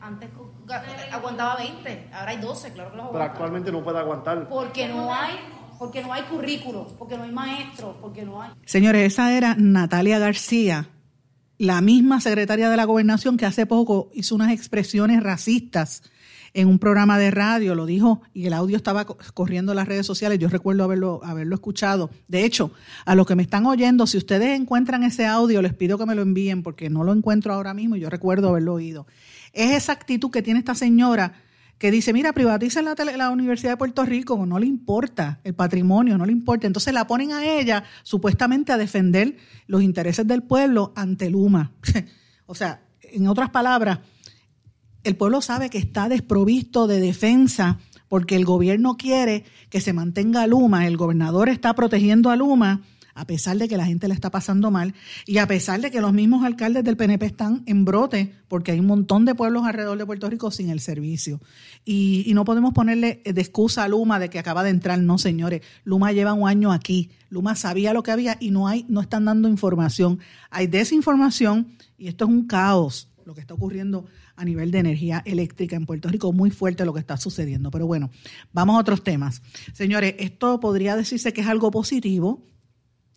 Antes 0.00 0.30
aguantaba 1.12 1.56
20, 1.56 2.10
ahora 2.12 2.30
hay 2.30 2.38
12, 2.38 2.72
claro 2.72 2.90
que 2.90 2.96
los 2.96 3.06
aguanta. 3.06 3.24
Pero 3.24 3.32
actualmente 3.32 3.72
no 3.72 3.82
puede 3.82 3.98
aguantar. 3.98 4.48
Porque 4.48 4.88
no 4.88 5.12
hay 5.12 5.34
porque 5.78 6.02
no 6.02 6.12
hay 6.12 6.22
currículos, 6.22 6.92
porque 6.94 7.16
no 7.18 7.24
hay 7.24 7.32
maestros, 7.32 7.96
porque 8.00 8.22
no 8.22 8.40
hay. 8.40 8.52
Señores, 8.64 9.12
esa 9.12 9.32
era 9.32 9.54
Natalia 9.58 10.18
García, 10.18 10.88
la 11.58 11.80
misma 11.80 12.20
secretaria 12.20 12.70
de 12.70 12.76
la 12.76 12.84
gobernación 12.84 13.36
que 13.36 13.46
hace 13.46 13.66
poco 13.66 14.10
hizo 14.14 14.34
unas 14.34 14.52
expresiones 14.52 15.22
racistas 15.22 16.02
en 16.56 16.68
un 16.68 16.78
programa 16.78 17.18
de 17.18 17.30
radio, 17.30 17.74
lo 17.74 17.84
dijo 17.84 18.22
y 18.32 18.46
el 18.46 18.54
audio 18.54 18.78
estaba 18.78 19.04
corriendo 19.04 19.72
en 19.72 19.76
las 19.76 19.86
redes 19.86 20.06
sociales, 20.06 20.38
yo 20.38 20.48
recuerdo 20.48 20.84
haberlo, 20.84 21.20
haberlo 21.22 21.54
escuchado. 21.54 22.10
De 22.28 22.44
hecho, 22.44 22.70
a 23.04 23.14
los 23.14 23.26
que 23.26 23.34
me 23.34 23.42
están 23.42 23.66
oyendo, 23.66 24.06
si 24.06 24.16
ustedes 24.16 24.58
encuentran 24.58 25.02
ese 25.02 25.26
audio, 25.26 25.60
les 25.60 25.74
pido 25.74 25.98
que 25.98 26.06
me 26.06 26.14
lo 26.14 26.22
envíen 26.22 26.62
porque 26.62 26.88
no 26.88 27.04
lo 27.04 27.12
encuentro 27.12 27.52
ahora 27.52 27.74
mismo 27.74 27.96
y 27.96 28.00
yo 28.00 28.08
recuerdo 28.08 28.48
haberlo 28.48 28.72
oído. 28.72 29.06
Es 29.52 29.72
esa 29.72 29.92
actitud 29.92 30.30
que 30.30 30.42
tiene 30.42 30.60
esta 30.60 30.74
señora 30.74 31.34
que 31.78 31.90
dice, 31.90 32.12
mira, 32.12 32.32
privaticen 32.32 32.84
la, 32.84 32.94
la 32.94 33.30
Universidad 33.30 33.72
de 33.72 33.76
Puerto 33.76 34.04
Rico, 34.04 34.44
no 34.46 34.58
le 34.58 34.66
importa 34.66 35.40
el 35.44 35.54
patrimonio, 35.54 36.16
no 36.16 36.24
le 36.24 36.32
importa. 36.32 36.66
Entonces 36.66 36.94
la 36.94 37.06
ponen 37.06 37.32
a 37.32 37.44
ella 37.44 37.84
supuestamente 38.02 38.72
a 38.72 38.78
defender 38.78 39.36
los 39.66 39.82
intereses 39.82 40.26
del 40.26 40.42
pueblo 40.42 40.92
ante 40.96 41.28
Luma. 41.28 41.72
o 42.46 42.54
sea, 42.54 42.82
en 43.02 43.28
otras 43.28 43.50
palabras, 43.50 44.00
el 45.04 45.16
pueblo 45.16 45.42
sabe 45.42 45.70
que 45.70 45.78
está 45.78 46.08
desprovisto 46.08 46.86
de 46.86 47.00
defensa 47.00 47.78
porque 48.08 48.36
el 48.36 48.44
gobierno 48.44 48.96
quiere 48.96 49.44
que 49.68 49.80
se 49.80 49.92
mantenga 49.92 50.46
Luma, 50.46 50.86
el 50.86 50.96
gobernador 50.96 51.48
está 51.48 51.74
protegiendo 51.74 52.30
a 52.30 52.36
Luma 52.36 52.82
a 53.16 53.26
pesar 53.26 53.56
de 53.56 53.66
que 53.66 53.76
la 53.76 53.86
gente 53.86 54.06
le 54.06 54.14
está 54.14 54.30
pasando 54.30 54.70
mal 54.70 54.94
y 55.24 55.38
a 55.38 55.46
pesar 55.48 55.80
de 55.80 55.90
que 55.90 56.00
los 56.00 56.12
mismos 56.12 56.44
alcaldes 56.44 56.84
del 56.84 56.96
PNP 56.96 57.26
están 57.26 57.62
en 57.66 57.84
brote 57.84 58.34
porque 58.46 58.72
hay 58.72 58.78
un 58.78 58.86
montón 58.86 59.24
de 59.24 59.34
pueblos 59.34 59.64
alrededor 59.64 59.96
de 59.98 60.06
Puerto 60.06 60.28
Rico 60.28 60.50
sin 60.50 60.70
el 60.70 60.80
servicio. 60.80 61.40
Y, 61.84 62.30
no 62.36 62.44
podemos 62.44 62.74
ponerle 62.74 63.22
de 63.24 63.40
excusa 63.40 63.84
a 63.84 63.88
Luma 63.88 64.18
de 64.18 64.28
que 64.28 64.38
acaba 64.38 64.62
de 64.62 64.68
entrar. 64.68 64.98
No, 64.98 65.16
señores, 65.16 65.62
Luma 65.84 66.12
lleva 66.12 66.34
un 66.34 66.46
año 66.46 66.70
aquí. 66.70 67.10
Luma 67.30 67.56
sabía 67.56 67.94
lo 67.94 68.02
que 68.02 68.10
había 68.10 68.36
y 68.38 68.50
no 68.50 68.68
hay, 68.68 68.84
no 68.90 69.00
están 69.00 69.24
dando 69.24 69.48
información. 69.48 70.18
Hay 70.50 70.66
desinformación 70.66 71.68
y 71.96 72.08
esto 72.08 72.26
es 72.26 72.30
un 72.30 72.46
caos 72.46 73.08
lo 73.24 73.34
que 73.34 73.40
está 73.40 73.54
ocurriendo 73.54 74.06
a 74.36 74.44
nivel 74.44 74.70
de 74.70 74.78
energía 74.78 75.22
eléctrica 75.26 75.74
en 75.74 75.84
Puerto 75.84 76.08
Rico, 76.08 76.32
muy 76.32 76.50
fuerte 76.50 76.84
lo 76.84 76.92
que 76.94 77.00
está 77.00 77.16
sucediendo. 77.16 77.70
Pero 77.70 77.86
bueno, 77.86 78.10
vamos 78.52 78.76
a 78.76 78.80
otros 78.80 79.02
temas. 79.02 79.42
Señores, 79.72 80.14
esto 80.18 80.60
podría 80.60 80.94
decirse 80.94 81.32
que 81.32 81.40
es 81.40 81.46
algo 81.48 81.70
positivo, 81.70 82.44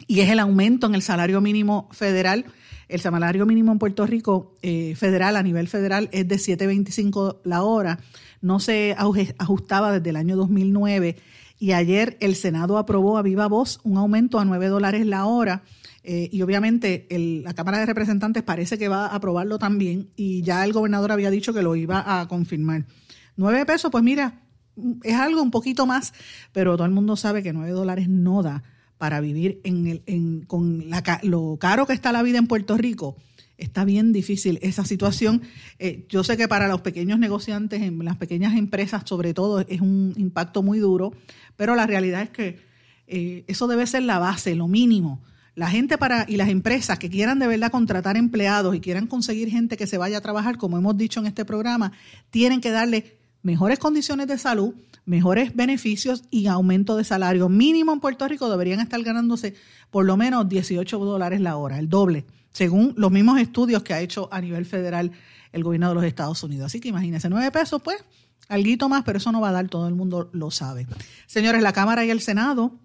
y 0.07 0.21
es 0.21 0.29
el 0.29 0.39
aumento 0.39 0.87
en 0.87 0.95
el 0.95 1.01
salario 1.01 1.41
mínimo 1.41 1.89
federal. 1.91 2.45
El 2.87 2.99
salario 3.01 3.45
mínimo 3.45 3.71
en 3.71 3.79
Puerto 3.79 4.05
Rico 4.07 4.57
eh, 4.61 4.95
federal, 4.95 5.35
a 5.35 5.43
nivel 5.43 5.67
federal, 5.67 6.09
es 6.11 6.27
de 6.27 6.35
7.25 6.35 7.41
la 7.43 7.61
hora. 7.61 7.99
No 8.41 8.59
se 8.59 8.95
ajustaba 8.97 9.91
desde 9.91 10.09
el 10.09 10.15
año 10.15 10.35
2009 10.35 11.17
y 11.59 11.73
ayer 11.73 12.17
el 12.21 12.35
Senado 12.35 12.77
aprobó 12.77 13.17
a 13.17 13.21
viva 13.21 13.47
voz 13.47 13.79
un 13.83 13.97
aumento 13.97 14.39
a 14.39 14.45
9 14.45 14.67
dólares 14.67 15.05
la 15.05 15.25
hora. 15.25 15.61
Eh, 16.03 16.29
y 16.31 16.41
obviamente 16.41 17.05
la 17.43 17.53
Cámara 17.53 17.79
de 17.79 17.85
Representantes 17.85 18.41
parece 18.41 18.77
que 18.79 18.87
va 18.87 19.07
a 19.07 19.15
aprobarlo 19.15 19.59
también 19.59 20.09
y 20.15 20.41
ya 20.41 20.63
el 20.63 20.73
gobernador 20.73 21.11
había 21.11 21.29
dicho 21.29 21.53
que 21.53 21.61
lo 21.61 21.75
iba 21.75 22.19
a 22.19 22.27
confirmar. 22.27 22.85
9 23.35 23.65
pesos, 23.65 23.91
pues 23.91 24.03
mira, 24.03 24.41
es 25.03 25.15
algo 25.15 25.43
un 25.43 25.51
poquito 25.51 25.85
más, 25.85 26.13
pero 26.53 26.77
todo 26.77 26.85
el 26.85 26.93
mundo 26.93 27.17
sabe 27.17 27.43
que 27.43 27.53
9 27.53 27.71
dólares 27.71 28.09
no 28.09 28.41
da 28.41 28.63
para 28.99 29.21
vivir 29.21 29.61
en 29.63 29.87
el, 29.87 30.03
en, 30.05 30.41
con 30.41 30.85
lo 31.23 31.57
caro 31.57 31.87
que 31.87 31.93
está 31.93 32.11
la 32.11 32.21
vida 32.21 32.37
en 32.37 32.47
Puerto 32.47 32.77
Rico, 32.77 33.15
está 33.57 33.85
bien 33.85 34.11
difícil 34.11 34.59
esa 34.61 34.83
situación. 34.83 35.41
Eh, 35.79 36.05
yo 36.09 36.23
sé 36.23 36.35
que 36.35 36.49
para 36.49 36.67
los 36.67 36.81
pequeños 36.81 37.17
negociantes, 37.17 37.81
en 37.81 38.03
las 38.03 38.17
pequeñas 38.17 38.57
empresas 38.57 39.03
sobre 39.05 39.33
todo, 39.33 39.61
es 39.61 39.79
un 39.79 40.13
impacto 40.17 40.63
muy 40.63 40.79
duro, 40.79 41.13
pero 41.55 41.75
la 41.75 41.87
realidad 41.87 42.21
es 42.21 42.29
que 42.29 42.59
eh, 43.07 43.45
eso 43.47 43.67
debe 43.67 43.87
ser 43.87 44.03
la 44.03 44.19
base, 44.19 44.53
lo 44.53 44.67
mínimo. 44.67 45.23
La 45.55 45.69
gente 45.69 45.97
para 45.97 46.25
y 46.27 46.35
las 46.35 46.49
empresas 46.49 46.99
que 46.99 47.09
quieran 47.09 47.39
de 47.39 47.47
verdad 47.47 47.71
contratar 47.71 48.17
empleados 48.17 48.75
y 48.75 48.81
quieran 48.81 49.07
conseguir 49.07 49.49
gente 49.49 49.77
que 49.77 49.87
se 49.87 49.97
vaya 49.97 50.17
a 50.17 50.21
trabajar, 50.21 50.57
como 50.57 50.77
hemos 50.77 50.97
dicho 50.97 51.21
en 51.21 51.25
este 51.25 51.45
programa, 51.45 51.93
tienen 52.31 52.59
que 52.59 52.71
darle 52.71 53.17
mejores 53.43 53.79
condiciones 53.79 54.27
de 54.27 54.37
salud, 54.37 54.73
mejores 55.09 55.55
beneficios 55.55 56.23
y 56.29 56.45
aumento 56.45 56.95
de 56.95 57.03
salario 57.03 57.49
mínimo 57.49 57.91
en 57.91 57.99
Puerto 57.99 58.27
Rico 58.27 58.47
deberían 58.47 58.79
estar 58.79 59.01
ganándose 59.01 59.55
por 59.89 60.05
lo 60.05 60.15
menos 60.17 60.47
18 60.47 60.99
dólares 60.99 61.41
la 61.41 61.57
hora, 61.57 61.79
el 61.79 61.89
doble, 61.89 62.27
según 62.51 62.93
los 62.95 63.11
mismos 63.11 63.39
estudios 63.39 63.81
que 63.81 63.95
ha 63.95 64.01
hecho 64.01 64.29
a 64.31 64.39
nivel 64.39 64.67
federal 64.67 65.11
el 65.51 65.63
gobierno 65.63 65.89
de 65.89 65.95
los 65.95 66.03
Estados 66.03 66.43
Unidos. 66.43 66.67
Así 66.67 66.79
que 66.79 66.89
imagínense, 66.89 67.27
9 67.27 67.49
pesos, 67.49 67.81
pues, 67.81 67.97
algo 68.49 68.87
más, 68.87 69.03
pero 69.03 69.17
eso 69.17 69.31
no 69.31 69.41
va 69.41 69.49
a 69.49 69.53
dar, 69.53 69.67
todo 69.67 69.87
el 69.87 69.95
mundo 69.95 70.29
lo 70.31 70.51
sabe. 70.51 70.85
Señores, 71.25 71.63
la 71.63 71.73
Cámara 71.73 72.05
y 72.05 72.11
el 72.11 72.21
Senado 72.21 72.75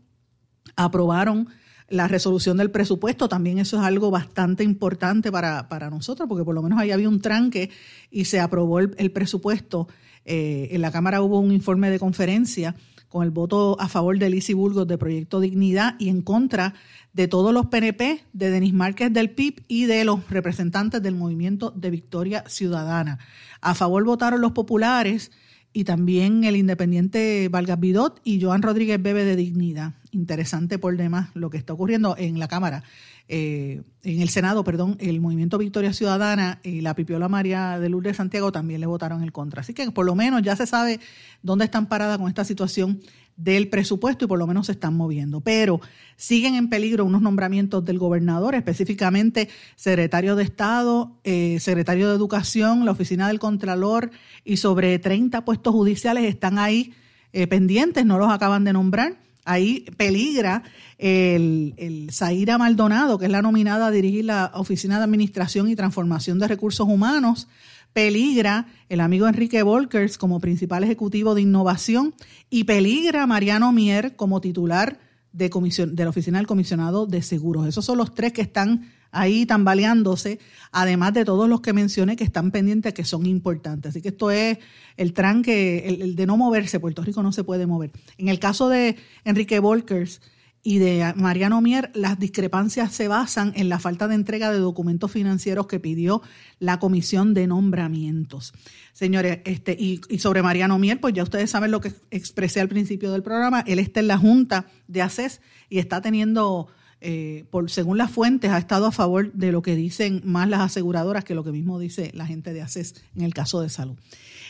aprobaron 0.76 1.48
la 1.88 2.08
resolución 2.08 2.56
del 2.56 2.70
presupuesto, 2.70 3.28
también 3.28 3.58
eso 3.58 3.78
es 3.78 3.82
algo 3.84 4.10
bastante 4.10 4.64
importante 4.64 5.30
para, 5.30 5.68
para 5.68 5.90
nosotros, 5.90 6.28
porque 6.28 6.44
por 6.44 6.54
lo 6.54 6.62
menos 6.62 6.78
ahí 6.78 6.90
había 6.90 7.08
un 7.08 7.20
tranque 7.20 7.70
y 8.10 8.24
se 8.24 8.40
aprobó 8.40 8.80
el, 8.80 9.10
presupuesto 9.12 9.88
eh, 10.24 10.68
en 10.70 10.80
la 10.80 10.90
Cámara 10.90 11.20
hubo 11.20 11.38
un 11.38 11.52
informe 11.52 11.90
de 11.90 11.98
conferencia 11.98 12.74
con 13.14 13.22
el 13.22 13.30
voto 13.30 13.76
a 13.78 13.88
favor 13.88 14.18
de 14.18 14.28
Lizy 14.28 14.54
Burgos 14.54 14.88
de 14.88 14.98
Proyecto 14.98 15.38
Dignidad 15.38 15.94
y 16.00 16.08
en 16.08 16.22
contra 16.22 16.74
de 17.12 17.28
todos 17.28 17.54
los 17.54 17.66
PNP, 17.66 18.24
de 18.32 18.50
Denis 18.50 18.72
Márquez 18.72 19.12
del 19.12 19.30
PIB 19.30 19.62
y 19.68 19.84
de 19.84 20.04
los 20.04 20.28
representantes 20.28 21.00
del 21.00 21.14
Movimiento 21.14 21.70
de 21.70 21.90
Victoria 21.90 22.42
Ciudadana. 22.48 23.20
A 23.60 23.74
favor 23.74 24.04
votaron 24.04 24.40
los 24.40 24.50
populares 24.50 25.30
y 25.72 25.84
también 25.84 26.42
el 26.44 26.56
independiente 26.56 27.48
Vargas 27.50 27.78
Bidot 27.78 28.20
y 28.24 28.40
Joan 28.40 28.62
Rodríguez 28.62 29.00
Bebe 29.00 29.24
de 29.24 29.36
Dignidad. 29.36 29.94
Interesante 30.14 30.78
por 30.78 30.96
demás 30.96 31.30
lo 31.34 31.50
que 31.50 31.56
está 31.56 31.72
ocurriendo 31.72 32.14
en 32.16 32.38
la 32.38 32.46
Cámara. 32.46 32.84
Eh, 33.26 33.82
en 34.04 34.20
el 34.20 34.28
Senado, 34.28 34.62
perdón, 34.62 34.96
el 35.00 35.20
Movimiento 35.20 35.58
Victoria 35.58 35.92
Ciudadana 35.92 36.60
y 36.62 36.82
la 36.82 36.94
Pipiola 36.94 37.28
María 37.28 37.80
de 37.80 37.88
Lourdes 37.88 38.18
Santiago 38.18 38.52
también 38.52 38.80
le 38.80 38.86
votaron 38.86 39.24
en 39.24 39.30
contra. 39.30 39.62
Así 39.62 39.74
que 39.74 39.90
por 39.90 40.06
lo 40.06 40.14
menos 40.14 40.42
ya 40.42 40.54
se 40.54 40.68
sabe 40.68 41.00
dónde 41.42 41.64
están 41.64 41.86
paradas 41.86 42.18
con 42.18 42.28
esta 42.28 42.44
situación 42.44 43.00
del 43.36 43.68
presupuesto 43.68 44.26
y 44.26 44.28
por 44.28 44.38
lo 44.38 44.46
menos 44.46 44.66
se 44.66 44.72
están 44.72 44.96
moviendo. 44.96 45.40
Pero 45.40 45.80
siguen 46.16 46.54
en 46.54 46.68
peligro 46.68 47.04
unos 47.04 47.20
nombramientos 47.20 47.84
del 47.84 47.98
gobernador, 47.98 48.54
específicamente 48.54 49.48
secretario 49.74 50.36
de 50.36 50.44
Estado, 50.44 51.18
eh, 51.24 51.58
secretario 51.58 52.08
de 52.08 52.14
Educación, 52.14 52.84
la 52.84 52.92
Oficina 52.92 53.26
del 53.26 53.40
Contralor 53.40 54.12
y 54.44 54.58
sobre 54.58 54.96
30 55.00 55.44
puestos 55.44 55.74
judiciales 55.74 56.24
están 56.24 56.60
ahí 56.60 56.94
eh, 57.32 57.48
pendientes, 57.48 58.06
no 58.06 58.16
los 58.16 58.30
acaban 58.30 58.62
de 58.62 58.72
nombrar. 58.72 59.24
Ahí 59.44 59.84
peligra 59.96 60.62
el, 60.98 61.74
el 61.76 62.10
Zaira 62.12 62.58
Maldonado, 62.58 63.18
que 63.18 63.26
es 63.26 63.30
la 63.30 63.42
nominada 63.42 63.88
a 63.88 63.90
dirigir 63.90 64.24
la 64.24 64.50
Oficina 64.54 64.98
de 64.98 65.04
Administración 65.04 65.68
y 65.68 65.76
Transformación 65.76 66.38
de 66.38 66.48
Recursos 66.48 66.88
Humanos. 66.88 67.48
Peligra 67.92 68.66
el 68.88 69.00
amigo 69.00 69.28
Enrique 69.28 69.62
Volkers 69.62 70.18
como 70.18 70.40
principal 70.40 70.82
ejecutivo 70.82 71.34
de 71.34 71.42
innovación 71.42 72.14
y 72.50 72.64
peligra 72.64 73.26
Mariano 73.26 73.70
Mier 73.70 74.16
como 74.16 74.40
titular 74.40 74.98
de, 75.34 75.50
comisión, 75.50 75.94
de 75.94 76.04
la 76.04 76.10
Oficina 76.10 76.38
del 76.38 76.46
Comisionado 76.46 77.06
de 77.06 77.20
Seguros. 77.20 77.66
Esos 77.66 77.84
son 77.84 77.98
los 77.98 78.14
tres 78.14 78.32
que 78.32 78.42
están 78.42 78.90
ahí 79.14 79.46
tambaleándose, 79.46 80.38
además 80.72 81.14
de 81.14 81.24
todos 81.24 81.48
los 81.48 81.60
que 81.60 81.72
mencioné 81.72 82.16
que 82.16 82.24
están 82.24 82.50
pendientes, 82.50 82.92
que 82.92 83.04
son 83.04 83.26
importantes. 83.26 83.90
Así 83.90 84.02
que 84.02 84.08
esto 84.08 84.30
es 84.30 84.58
el 84.96 85.12
tranque, 85.12 85.86
el, 85.88 86.16
de 86.16 86.26
no 86.26 86.36
moverse. 86.36 86.80
Puerto 86.80 87.02
Rico 87.02 87.22
no 87.22 87.32
se 87.32 87.44
puede 87.44 87.66
mover. 87.66 87.92
En 88.18 88.28
el 88.28 88.38
caso 88.38 88.68
de 88.68 88.96
Enrique 89.24 89.58
Volkers 89.60 90.20
y 90.62 90.78
de 90.78 91.12
Mariano 91.16 91.60
Mier, 91.60 91.90
las 91.94 92.18
discrepancias 92.18 92.92
se 92.92 93.06
basan 93.06 93.52
en 93.54 93.68
la 93.68 93.78
falta 93.78 94.08
de 94.08 94.14
entrega 94.14 94.50
de 94.50 94.58
documentos 94.58 95.12
financieros 95.12 95.66
que 95.66 95.78
pidió 95.78 96.22
la 96.58 96.78
Comisión 96.78 97.34
de 97.34 97.46
Nombramientos. 97.46 98.54
Señores, 98.94 99.40
este, 99.44 99.76
y, 99.78 100.00
y 100.08 100.18
sobre 100.20 100.42
Mariano 100.42 100.78
Mier, 100.78 101.00
pues 101.00 101.12
ya 101.12 101.22
ustedes 101.22 101.50
saben 101.50 101.70
lo 101.70 101.80
que 101.80 101.92
expresé 102.10 102.60
al 102.60 102.68
principio 102.68 103.12
del 103.12 103.22
programa. 103.22 103.62
Él 103.66 103.78
está 103.78 104.00
en 104.00 104.08
la 104.08 104.18
Junta 104.18 104.66
de 104.88 105.02
ACES 105.02 105.40
y 105.68 105.78
está 105.78 106.00
teniendo 106.00 106.68
eh, 107.06 107.44
por, 107.50 107.70
según 107.70 107.98
las 107.98 108.10
fuentes, 108.10 108.50
ha 108.50 108.56
estado 108.56 108.86
a 108.86 108.90
favor 108.90 109.30
de 109.34 109.52
lo 109.52 109.60
que 109.60 109.76
dicen 109.76 110.22
más 110.24 110.48
las 110.48 110.60
aseguradoras 110.60 111.22
que 111.22 111.34
lo 111.34 111.44
que 111.44 111.52
mismo 111.52 111.78
dice 111.78 112.10
la 112.14 112.24
gente 112.24 112.54
de 112.54 112.62
ACES 112.62 112.94
en 113.14 113.22
el 113.22 113.34
caso 113.34 113.60
de 113.60 113.68
salud. 113.68 113.94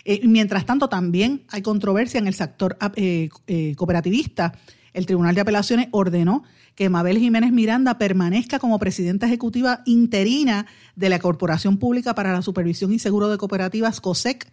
Eh, 0.05 0.21
mientras 0.23 0.65
tanto, 0.65 0.89
también 0.89 1.43
hay 1.51 1.63
controversia 1.63 2.19
en 2.19 2.29
el 2.29 2.35
sector 2.35 2.77
eh, 2.95 3.29
cooperativista. 3.77 4.57
El 4.93 5.05
Tribunal 5.05 5.35
de 5.35 5.41
Apelaciones 5.41 5.89
ordenó 5.91 6.45
que 6.77 6.89
Mabel 6.89 7.19
Jiménez 7.19 7.51
Miranda 7.51 7.99
permanezca 7.99 8.61
como 8.61 8.79
presidenta 8.79 9.27
ejecutiva 9.27 9.83
interina 9.85 10.67
de 10.95 11.09
la 11.09 11.19
Corporación 11.19 11.79
Pública 11.79 12.15
para 12.15 12.33
la 12.33 12.43
Supervisión 12.43 12.93
y 12.93 13.01
Seguro 13.01 13.31
de 13.31 13.37
Cooperativas, 13.37 14.01
COSEC, 14.01 14.47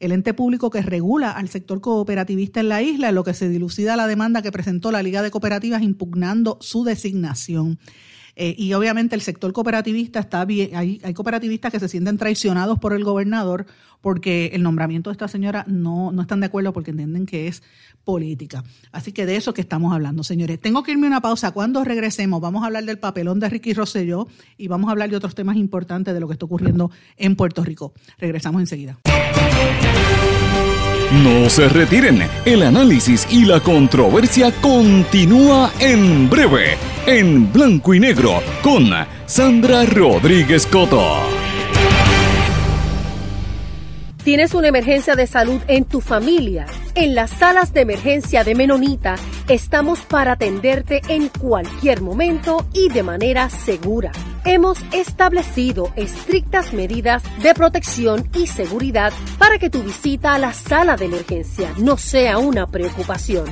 el 0.00 0.12
ente 0.12 0.34
público 0.34 0.70
que 0.70 0.82
regula 0.82 1.30
al 1.30 1.48
sector 1.48 1.80
cooperativista 1.80 2.60
en 2.60 2.68
la 2.68 2.82
isla, 2.82 3.08
en 3.08 3.14
lo 3.14 3.24
que 3.24 3.34
se 3.34 3.48
dilucida 3.48 3.96
la 3.96 4.06
demanda 4.06 4.42
que 4.42 4.52
presentó 4.52 4.92
la 4.92 5.02
Liga 5.02 5.22
de 5.22 5.30
Cooperativas 5.30 5.82
impugnando 5.82 6.58
su 6.60 6.84
designación. 6.84 7.78
Eh, 8.40 8.54
y 8.56 8.72
obviamente 8.74 9.16
el 9.16 9.20
sector 9.20 9.52
cooperativista 9.52 10.20
está 10.20 10.44
bien, 10.44 10.76
hay, 10.76 11.00
cooperativistas 11.12 11.72
que 11.72 11.80
se 11.80 11.88
sienten 11.88 12.18
traicionados 12.18 12.78
por 12.78 12.92
el 12.92 13.02
gobernador 13.02 13.66
porque 14.00 14.52
el 14.52 14.62
nombramiento 14.62 15.10
de 15.10 15.14
esta 15.14 15.26
señora 15.26 15.64
no, 15.66 16.12
no 16.12 16.22
están 16.22 16.38
de 16.38 16.46
acuerdo 16.46 16.72
porque 16.72 16.92
entienden 16.92 17.26
que 17.26 17.48
es 17.48 17.64
política. 18.04 18.62
Así 18.92 19.10
que 19.10 19.26
de 19.26 19.34
eso 19.34 19.54
que 19.54 19.60
estamos 19.60 19.92
hablando, 19.92 20.22
señores. 20.22 20.60
Tengo 20.60 20.84
que 20.84 20.92
irme 20.92 21.08
a 21.08 21.10
una 21.10 21.20
pausa. 21.20 21.50
Cuando 21.50 21.82
regresemos, 21.82 22.40
vamos 22.40 22.62
a 22.62 22.66
hablar 22.66 22.84
del 22.84 23.00
papelón 23.00 23.40
de 23.40 23.48
Ricky 23.48 23.74
Rosselló 23.74 24.28
y 24.56 24.68
vamos 24.68 24.86
a 24.88 24.92
hablar 24.92 25.10
de 25.10 25.16
otros 25.16 25.34
temas 25.34 25.56
importantes 25.56 26.14
de 26.14 26.20
lo 26.20 26.28
que 26.28 26.34
está 26.34 26.46
ocurriendo 26.46 26.92
en 27.16 27.34
Puerto 27.34 27.64
Rico. 27.64 27.92
Regresamos 28.18 28.60
enseguida. 28.60 29.00
No 31.12 31.48
se 31.48 31.70
retiren, 31.70 32.22
el 32.44 32.62
análisis 32.62 33.26
y 33.30 33.46
la 33.46 33.60
controversia 33.60 34.52
continúa 34.60 35.70
en 35.78 36.28
breve, 36.28 36.76
en 37.06 37.50
blanco 37.50 37.94
y 37.94 38.00
negro, 38.00 38.42
con 38.62 38.90
Sandra 39.24 39.86
Rodríguez 39.86 40.66
Coto. 40.66 41.47
¿Tienes 44.28 44.52
una 44.52 44.68
emergencia 44.68 45.16
de 45.16 45.26
salud 45.26 45.58
en 45.68 45.86
tu 45.86 46.02
familia? 46.02 46.66
En 46.94 47.14
las 47.14 47.30
salas 47.30 47.72
de 47.72 47.80
emergencia 47.80 48.44
de 48.44 48.54
Menonita 48.54 49.14
estamos 49.48 50.00
para 50.00 50.32
atenderte 50.32 51.00
en 51.08 51.28
cualquier 51.28 52.02
momento 52.02 52.66
y 52.74 52.90
de 52.90 53.02
manera 53.02 53.48
segura. 53.48 54.12
Hemos 54.44 54.80
establecido 54.92 55.94
estrictas 55.96 56.74
medidas 56.74 57.22
de 57.42 57.54
protección 57.54 58.28
y 58.34 58.48
seguridad 58.48 59.14
para 59.38 59.56
que 59.56 59.70
tu 59.70 59.82
visita 59.82 60.34
a 60.34 60.38
la 60.38 60.52
sala 60.52 60.98
de 60.98 61.06
emergencia 61.06 61.72
no 61.78 61.96
sea 61.96 62.36
una 62.36 62.66
preocupación. 62.66 63.46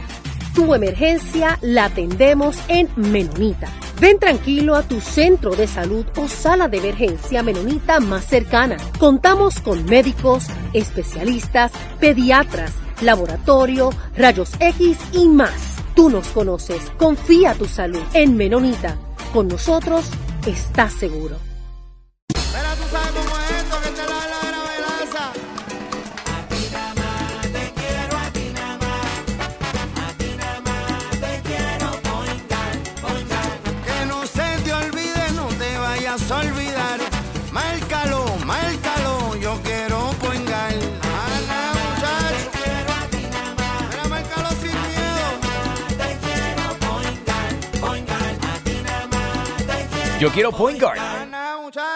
Tu 0.54 0.74
emergencia 0.74 1.58
la 1.62 1.86
atendemos 1.86 2.58
en 2.68 2.90
Menonita. 2.96 3.70
Ven 3.98 4.18
tranquilo 4.18 4.74
a 4.74 4.82
tu 4.82 5.00
centro 5.00 5.56
de 5.56 5.66
salud 5.66 6.04
o 6.16 6.28
sala 6.28 6.68
de 6.68 6.78
emergencia 6.78 7.42
menonita 7.42 7.98
más 7.98 8.26
cercana. 8.26 8.76
Contamos 8.98 9.60
con 9.60 9.86
médicos, 9.86 10.44
especialistas, 10.74 11.72
pediatras, 11.98 12.72
laboratorio, 13.00 13.90
rayos 14.16 14.52
X 14.60 14.98
y 15.12 15.28
más. 15.28 15.76
Tú 15.94 16.10
nos 16.10 16.28
conoces. 16.28 16.82
Confía 16.98 17.54
tu 17.54 17.64
salud 17.64 18.02
en 18.12 18.36
Menonita. 18.36 18.98
Con 19.32 19.48
nosotros 19.48 20.04
estás 20.46 20.92
seguro. 20.92 21.45
Olvidar. 36.16 36.98
Márcalo, 37.52 38.24
márcalo, 38.44 39.36
yo 39.36 39.58
quiero 39.62 40.10
poingar. 40.18 40.72
Ana, 40.72 41.72
muchacho. 41.76 42.50
Mira, 43.90 44.08
márcalo 44.08 44.48
sin 44.62 44.76
miedo. 44.88 45.26
Te 46.00 46.18
quiero 46.24 46.64
poingar, 46.86 47.80
poingar. 47.80 48.30
A 48.42 48.58
ti 48.64 48.80
nada 48.82 49.06
más 49.08 49.56
te 49.58 49.86
quiero 49.92 50.18
Yo 50.18 50.30
quiero 50.32 50.52
point 50.52 50.80
guard. 50.80 50.98
Ana, 50.98 51.58
muchacho. 51.62 51.95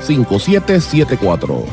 939-336-5774. 0.00 1.64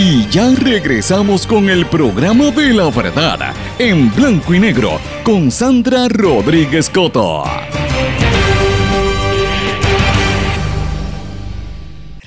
Y 0.00 0.28
ya 0.28 0.54
regresamos 0.54 1.44
con 1.44 1.68
el 1.68 1.86
programa 1.86 2.52
de 2.52 2.72
la 2.72 2.88
verdad, 2.88 3.52
en 3.80 4.14
blanco 4.14 4.54
y 4.54 4.60
negro, 4.60 5.00
con 5.24 5.50
Sandra 5.50 6.06
Rodríguez 6.08 6.88
Coto. 6.88 7.42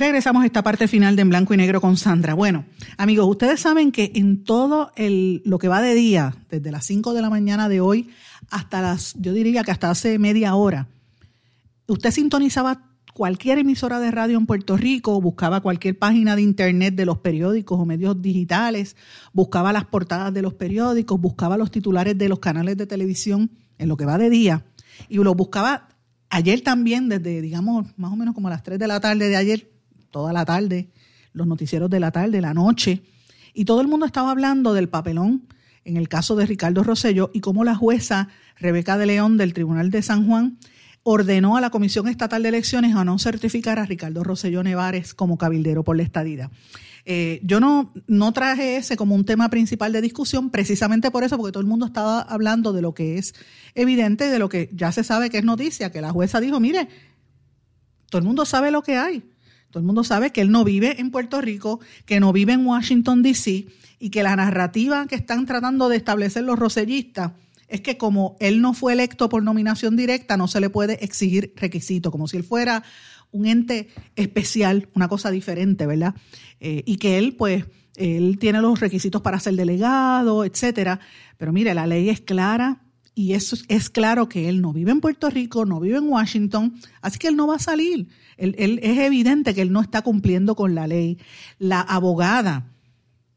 Regresamos 0.02 0.42
a 0.42 0.48
esta 0.48 0.64
parte 0.64 0.88
final 0.88 1.16
de 1.16 1.22
En 1.22 1.30
Blanco 1.30 1.54
y 1.54 1.58
Negro 1.58 1.80
con 1.80 1.96
Sandra. 1.96 2.34
Bueno, 2.34 2.66
amigos, 2.98 3.28
ustedes 3.30 3.60
saben 3.60 3.92
que 3.92 4.12
en 4.16 4.44
todo 4.44 4.92
el, 4.96 5.44
lo 5.46 5.60
que 5.60 5.68
va 5.68 5.80
de 5.80 5.94
día, 5.94 6.34
desde 6.50 6.72
las 6.72 6.88
5 6.88 7.14
de 7.14 7.22
la 7.22 7.30
mañana 7.30 7.70
de 7.70 7.82
hoy 7.82 8.10
hasta 8.50 8.82
las, 8.82 9.14
yo 9.20 9.32
diría 9.32 9.64
que 9.64 9.70
hasta 9.70 9.92
hace 9.92 10.18
media 10.18 10.56
hora, 10.56 10.88
usted 11.92 12.12
sintonizaba 12.12 12.92
cualquier 13.14 13.60
emisora 13.60 14.00
de 14.00 14.12
radio 14.12 14.38
en 14.38 14.46
Puerto 14.46 14.78
Rico, 14.78 15.20
buscaba 15.22 15.62
cualquier 15.62 15.98
página 15.98 16.36
de 16.36 16.42
internet 16.42 16.96
de 16.96 17.06
los 17.06 17.20
periódicos 17.20 17.80
o 17.80 17.86
medios 17.86 18.22
digitales, 18.22 18.96
buscaba 19.34 19.74
las 19.74 19.86
portadas 19.86 20.34
de 20.34 20.42
los 20.42 20.54
periódicos, 20.54 21.20
buscaba 21.20 21.58
los 21.58 21.72
titulares 21.72 22.18
de 22.18 22.30
los 22.30 22.40
canales 22.40 22.78
de 22.78 22.88
televisión 22.88 23.52
en 23.78 23.90
lo 23.90 23.98
que 23.98 24.06
va 24.06 24.18
de 24.18 24.30
día 24.30 24.66
y 25.10 25.18
lo 25.18 25.36
buscaba 25.36 25.90
ayer 26.30 26.62
también 26.62 27.10
desde, 27.10 27.42
digamos, 27.42 27.88
más 27.98 28.12
o 28.12 28.16
menos 28.16 28.34
como 28.34 28.48
a 28.48 28.52
las 28.52 28.64
3 28.64 28.80
de 28.80 28.88
la 28.88 29.00
tarde 29.00 29.28
de 29.28 29.36
ayer, 29.36 29.72
toda 30.10 30.32
la 30.34 30.46
tarde, 30.46 30.90
los 31.34 31.48
noticieros 31.48 31.90
de 31.90 32.00
la 32.00 32.12
tarde, 32.12 32.42
la 32.42 32.54
noche, 32.54 33.04
y 33.54 33.66
todo 33.66 33.82
el 33.82 33.88
mundo 33.88 34.06
estaba 34.06 34.32
hablando 34.32 34.74
del 34.74 34.88
papelón 34.88 35.48
en 35.84 35.98
el 35.98 36.08
caso 36.08 36.36
de 36.36 36.46
Ricardo 36.46 36.84
Rosello 36.84 37.32
y 37.34 37.42
cómo 37.42 37.64
la 37.64 37.76
jueza 37.76 38.30
Rebeca 38.58 38.98
de 38.98 39.08
León 39.08 39.38
del 39.38 39.54
Tribunal 39.54 39.90
de 39.90 40.02
San 40.02 40.28
Juan 40.28 40.58
ordenó 41.04 41.58
a 41.58 41.62
la 41.62 41.70
Comisión 41.70 42.08
Estatal 42.08 42.44
de 42.44 42.50
Elecciones 42.50 42.96
a 42.96 43.04
no 43.04 43.18
certificar 43.18 43.80
a 43.80 43.86
Ricardo 43.86 44.24
Rosselló 44.24 44.64
Nevares 44.64 45.14
como 45.14 45.38
cabildero 45.38 45.84
por 45.84 45.98
la 45.98 46.04
estadidad. 46.04 46.52
Eh, 47.06 47.42
yo 47.44 47.60
no, 47.60 47.92
no 48.08 48.32
traje 48.32 48.78
ese 48.78 48.96
como 48.96 49.16
un 49.16 49.26
tema 49.26 49.50
principal 49.50 49.92
de 49.92 50.02
discusión 50.02 50.52
precisamente 50.52 51.10
por 51.10 51.24
eso, 51.24 51.38
porque 51.38 51.52
todo 51.52 51.62
el 51.62 51.68
mundo 51.68 51.88
estaba 51.88 52.22
hablando 52.22 52.74
de 52.74 52.84
lo 52.84 52.94
que 52.94 53.18
es 53.18 53.34
evidente, 53.74 54.30
de 54.30 54.38
lo 54.38 54.50
que 54.50 54.70
ya 54.74 54.92
se 54.92 55.04
sabe 55.04 55.32
que 55.32 55.40
es 55.40 55.44
noticia, 55.44 55.92
que 55.92 56.02
la 56.02 56.12
jueza 56.12 56.40
dijo, 56.40 56.60
mire, 56.60 56.88
todo 58.10 58.20
el 58.20 58.26
mundo 58.26 58.46
sabe 58.46 58.70
lo 58.70 58.84
que 58.84 58.98
hay. 58.98 59.24
Todo 59.72 59.80
el 59.80 59.86
mundo 59.86 60.04
sabe 60.04 60.32
que 60.32 60.42
él 60.42 60.52
no 60.52 60.64
vive 60.66 61.00
en 61.00 61.12
Puerto 61.12 61.40
Rico, 61.40 61.80
que 62.06 62.20
no 62.20 62.34
vive 62.34 62.54
en 62.54 62.66
Washington, 62.66 63.24
D.C., 63.24 63.68
y 64.00 64.10
que 64.10 64.24
la 64.24 64.36
narrativa 64.36 65.06
que 65.06 65.16
están 65.16 65.46
tratando 65.46 65.88
de 65.88 65.96
establecer 65.96 66.44
los 66.44 66.58
rosellistas 66.58 67.34
es 67.72 67.82
que 67.82 67.98
como 67.98 68.36
él 68.40 68.62
no 68.62 68.74
fue 68.74 68.94
electo 68.94 69.30
por 69.30 69.44
nominación 69.44 69.96
directa, 69.96 70.36
no 70.36 70.48
se 70.48 70.60
le 70.60 70.70
puede 70.70 71.04
exigir 71.04 71.54
requisito, 71.56 72.12
como 72.12 72.28
si 72.28 72.36
él 72.38 72.44
fuera 72.44 72.84
un 73.32 73.46
ente 73.46 73.88
especial, 74.18 74.90
una 74.94 75.08
cosa 75.08 75.32
diferente, 75.32 75.88
¿verdad? 75.88 76.14
Eh, 76.60 76.84
y 76.86 76.98
que 76.98 77.18
él, 77.18 77.36
pues, 77.38 77.66
él 77.96 78.38
tiene 78.40 78.62
los 78.62 78.82
requisitos 78.82 79.22
para 79.22 79.40
ser 79.40 79.56
delegado, 79.56 80.44
etcétera. 80.44 81.00
Pero 81.38 81.54
mire, 81.54 81.74
la 81.74 81.88
ley 81.88 82.10
es 82.10 82.20
clara 82.20 82.82
y 83.16 83.34
eso 83.34 83.56
es 83.70 83.90
claro 83.90 84.28
que 84.28 84.50
él 84.50 84.62
no 84.62 84.74
vive 84.74 84.92
en 84.92 85.00
Puerto 85.00 85.30
Rico, 85.30 85.66
no 85.66 85.80
vive 85.80 85.98
en 85.98 86.10
Washington, 86.10 86.76
así 87.02 87.20
que 87.20 87.30
él 87.30 87.38
no 87.38 87.48
va 87.48 87.56
a 87.56 87.60
salir. 87.60 88.10
Él, 88.36 88.54
él, 88.58 88.82
es 88.84 88.98
evidente 89.00 89.56
que 89.56 89.62
él 89.62 89.72
no 89.72 89.80
está 89.80 90.02
cumpliendo 90.02 90.56
con 90.56 90.76
la 90.76 90.88
ley. 90.88 91.18
La 91.58 91.80
abogada 91.80 92.68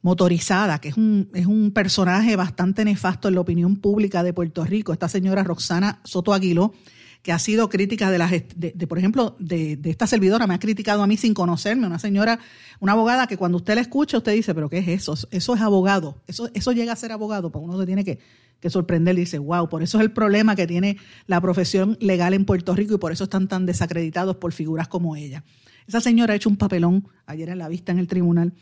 motorizada, 0.05 0.83
que 0.83 0.91
es 0.91 0.99
un, 0.99 1.31
es 1.33 1.47
un 1.47 1.71
personaje 1.71 2.37
bastante 2.37 2.85
nefasto 2.85 3.29
en 3.29 3.37
la 3.37 3.41
opinión 3.41 3.77
pública 3.77 4.23
de 4.23 4.35
Puerto 4.35 4.63
Rico, 4.63 4.93
esta 4.93 5.09
señora 5.09 5.43
Roxana 5.43 6.03
Soto 6.05 6.35
Aguiló, 6.35 6.75
que 7.23 7.33
ha 7.33 7.39
sido 7.39 7.71
crítica 7.71 8.11
de 8.11 8.19
las, 8.19 8.31
de, 8.31 8.87
por 8.87 8.99
ejemplo, 8.99 9.35
de, 9.39 9.79
esta 9.85 10.07
servidora, 10.07 10.47
me 10.47 10.53
ha 10.53 10.59
criticado 10.59 11.03
a 11.03 11.07
mí 11.07 11.17
sin 11.17 11.33
conocerme, 11.33 11.87
una 11.87 11.99
señora, 11.99 12.39
una 12.81 12.93
abogada 12.93 13.27
que 13.27 13.39
cuando 13.39 13.57
usted 13.57 13.77
la 13.77 13.81
escucha, 13.81 14.19
usted 14.19 14.35
dice, 14.35 14.55
pero 14.55 14.69
¿qué 14.69 14.77
es 14.77 14.89
eso? 14.89 15.17
Eso 15.31 15.55
es 15.55 15.61
abogado, 15.63 16.21
eso, 16.27 16.51
eso 16.53 16.73
llega 16.73 16.93
a 16.93 16.97
ser 16.97 17.11
abogado, 17.11 17.51
pues 17.51 17.65
uno 17.65 17.81
se 17.81 17.87
tiene 17.87 18.05
que, 18.05 18.19
que 18.61 18.69
sorprender 18.69 19.17
y 19.17 19.21
dice, 19.21 19.39
wow, 19.39 19.71
por 19.71 19.83
eso 19.83 19.97
es 19.97 20.05
el 20.05 20.13
problema 20.13 20.55
que 20.55 20.67
tiene 20.67 20.99
la 21.27 21.41
profesión 21.41 21.97
legal 21.99 22.35
en 22.35 22.45
Puerto 22.45 22.75
Rico 22.75 22.97
y 22.97 22.99
por 22.99 23.11
eso 23.11 23.25
están 23.25 23.49
tan 23.49 23.65
desacreditados 23.65 24.37
por 24.37 24.53
figuras 24.53 24.87
como 24.87 25.17
ella. 25.17 25.45
Esa 25.87 26.03
señora 26.03 26.35
ha 26.35 26.37
hecho 26.37 26.51
un 26.51 26.59
papelón 26.59 27.09
ayer 27.25 27.49
en 27.49 27.57
la 27.57 27.69
vista 27.69 27.91
en 27.91 28.01
el 28.01 28.07
tribunal 28.07 28.53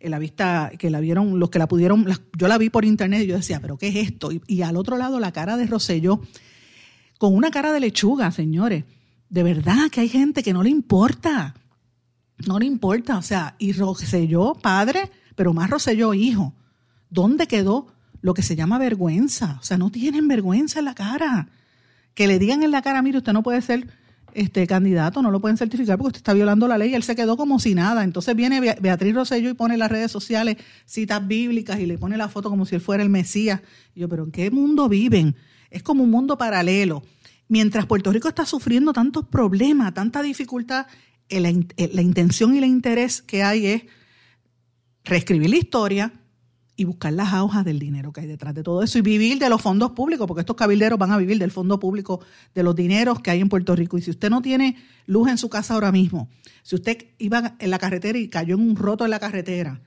en 0.00 0.10
la 0.10 0.18
vista 0.18 0.70
que 0.78 0.90
la 0.90 1.00
vieron, 1.00 1.38
los 1.38 1.50
que 1.50 1.58
la 1.58 1.68
pudieron, 1.68 2.06
yo 2.36 2.48
la 2.48 2.58
vi 2.58 2.70
por 2.70 2.84
internet 2.84 3.22
y 3.22 3.26
yo 3.26 3.36
decía, 3.36 3.60
pero 3.60 3.76
¿qué 3.76 3.88
es 3.88 3.96
esto? 3.96 4.32
Y, 4.32 4.42
y, 4.46 4.62
al 4.62 4.76
otro 4.76 4.96
lado 4.96 5.18
la 5.20 5.32
cara 5.32 5.56
de 5.56 5.66
Rosselló, 5.66 6.20
con 7.18 7.34
una 7.34 7.50
cara 7.50 7.72
de 7.72 7.80
lechuga, 7.80 8.30
señores. 8.30 8.84
De 9.28 9.42
verdad 9.42 9.90
que 9.90 10.00
hay 10.00 10.08
gente 10.08 10.42
que 10.42 10.52
no 10.52 10.62
le 10.62 10.70
importa, 10.70 11.54
no 12.46 12.58
le 12.58 12.66
importa, 12.66 13.18
o 13.18 13.22
sea, 13.22 13.56
y 13.58 13.72
Rosselló 13.72 14.54
padre, 14.54 15.10
pero 15.34 15.52
más 15.52 15.68
Rosselló 15.68 16.14
hijo. 16.14 16.54
¿Dónde 17.10 17.46
quedó 17.46 17.88
lo 18.20 18.34
que 18.34 18.42
se 18.42 18.56
llama 18.56 18.78
vergüenza? 18.78 19.58
O 19.60 19.64
sea, 19.64 19.78
no 19.78 19.90
tienen 19.90 20.28
vergüenza 20.28 20.78
en 20.78 20.84
la 20.84 20.94
cara. 20.94 21.48
que 22.14 22.26
le 22.26 22.38
digan 22.38 22.62
en 22.62 22.72
la 22.72 22.82
cara, 22.82 23.00
mire, 23.02 23.18
usted 23.18 23.32
no 23.32 23.42
puede 23.42 23.62
ser 23.62 23.86
este 24.34 24.66
candidato, 24.66 25.22
no 25.22 25.30
lo 25.30 25.40
pueden 25.40 25.56
certificar 25.56 25.96
porque 25.98 26.08
usted 26.08 26.20
está 26.20 26.32
violando 26.32 26.68
la 26.68 26.78
ley. 26.78 26.94
Él 26.94 27.02
se 27.02 27.16
quedó 27.16 27.36
como 27.36 27.58
si 27.58 27.74
nada. 27.74 28.04
Entonces 28.04 28.34
viene 28.36 28.60
Beatriz 28.80 29.14
Rosselló 29.14 29.48
y 29.50 29.54
pone 29.54 29.74
en 29.74 29.80
las 29.80 29.90
redes 29.90 30.10
sociales 30.10 30.56
citas 30.84 31.26
bíblicas 31.26 31.80
y 31.80 31.86
le 31.86 31.98
pone 31.98 32.16
la 32.16 32.28
foto 32.28 32.50
como 32.50 32.66
si 32.66 32.74
él 32.74 32.80
fuera 32.80 33.02
el 33.02 33.08
Mesías. 33.08 33.60
Y 33.94 34.00
yo, 34.00 34.08
pero 34.08 34.24
¿en 34.24 34.30
qué 34.30 34.50
mundo 34.50 34.88
viven? 34.88 35.36
Es 35.70 35.82
como 35.82 36.04
un 36.04 36.10
mundo 36.10 36.38
paralelo. 36.38 37.02
Mientras 37.48 37.86
Puerto 37.86 38.12
Rico 38.12 38.28
está 38.28 38.44
sufriendo 38.44 38.92
tantos 38.92 39.26
problemas, 39.26 39.94
tanta 39.94 40.22
dificultad, 40.22 40.86
la 41.30 42.02
intención 42.02 42.54
y 42.54 42.58
el 42.58 42.64
interés 42.64 43.22
que 43.22 43.42
hay 43.42 43.66
es 43.66 43.82
reescribir 45.04 45.50
la 45.50 45.56
historia, 45.56 46.12
y 46.78 46.84
buscar 46.84 47.12
las 47.12 47.34
hojas 47.34 47.64
del 47.64 47.80
dinero 47.80 48.12
que 48.12 48.20
hay 48.20 48.28
detrás 48.28 48.54
de 48.54 48.62
todo 48.62 48.84
eso 48.84 48.98
y 48.98 49.02
vivir 49.02 49.40
de 49.40 49.48
los 49.48 49.60
fondos 49.60 49.90
públicos, 49.90 50.28
porque 50.28 50.42
estos 50.42 50.54
cabilderos 50.54 50.96
van 50.96 51.10
a 51.10 51.16
vivir 51.16 51.36
del 51.36 51.50
fondo 51.50 51.80
público, 51.80 52.20
de 52.54 52.62
los 52.62 52.76
dineros 52.76 53.18
que 53.18 53.32
hay 53.32 53.40
en 53.40 53.48
Puerto 53.48 53.74
Rico. 53.74 53.98
Y 53.98 54.02
si 54.02 54.10
usted 54.10 54.30
no 54.30 54.42
tiene 54.42 54.76
luz 55.04 55.28
en 55.28 55.38
su 55.38 55.48
casa 55.48 55.74
ahora 55.74 55.90
mismo, 55.90 56.28
si 56.62 56.76
usted 56.76 57.06
iba 57.18 57.56
en 57.58 57.70
la 57.70 57.80
carretera 57.80 58.16
y 58.16 58.28
cayó 58.28 58.54
en 58.54 58.60
un 58.60 58.76
roto 58.76 59.04
en 59.04 59.10
la 59.10 59.18
carretera, 59.18 59.80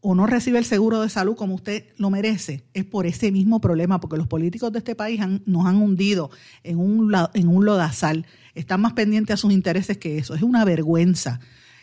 o 0.00 0.16
no 0.16 0.26
recibe 0.26 0.58
el 0.58 0.64
seguro 0.64 1.00
de 1.00 1.08
salud 1.08 1.36
como 1.36 1.54
usted 1.54 1.84
lo 1.96 2.10
merece, 2.10 2.64
es 2.74 2.84
por 2.84 3.06
ese 3.06 3.30
mismo 3.30 3.60
problema, 3.60 4.00
porque 4.00 4.16
los 4.16 4.26
políticos 4.26 4.72
de 4.72 4.78
este 4.78 4.96
país 4.96 5.20
nos 5.46 5.64
han 5.64 5.76
hundido 5.76 6.32
en 6.64 6.80
un, 6.80 7.14
en 7.34 7.46
un 7.46 7.64
lodazal, 7.64 8.26
están 8.56 8.80
más 8.80 8.94
pendientes 8.94 9.34
a 9.34 9.36
sus 9.36 9.52
intereses 9.52 9.96
que 9.96 10.18
eso. 10.18 10.34
Es 10.34 10.42
una 10.42 10.64
vergüenza. 10.64 11.38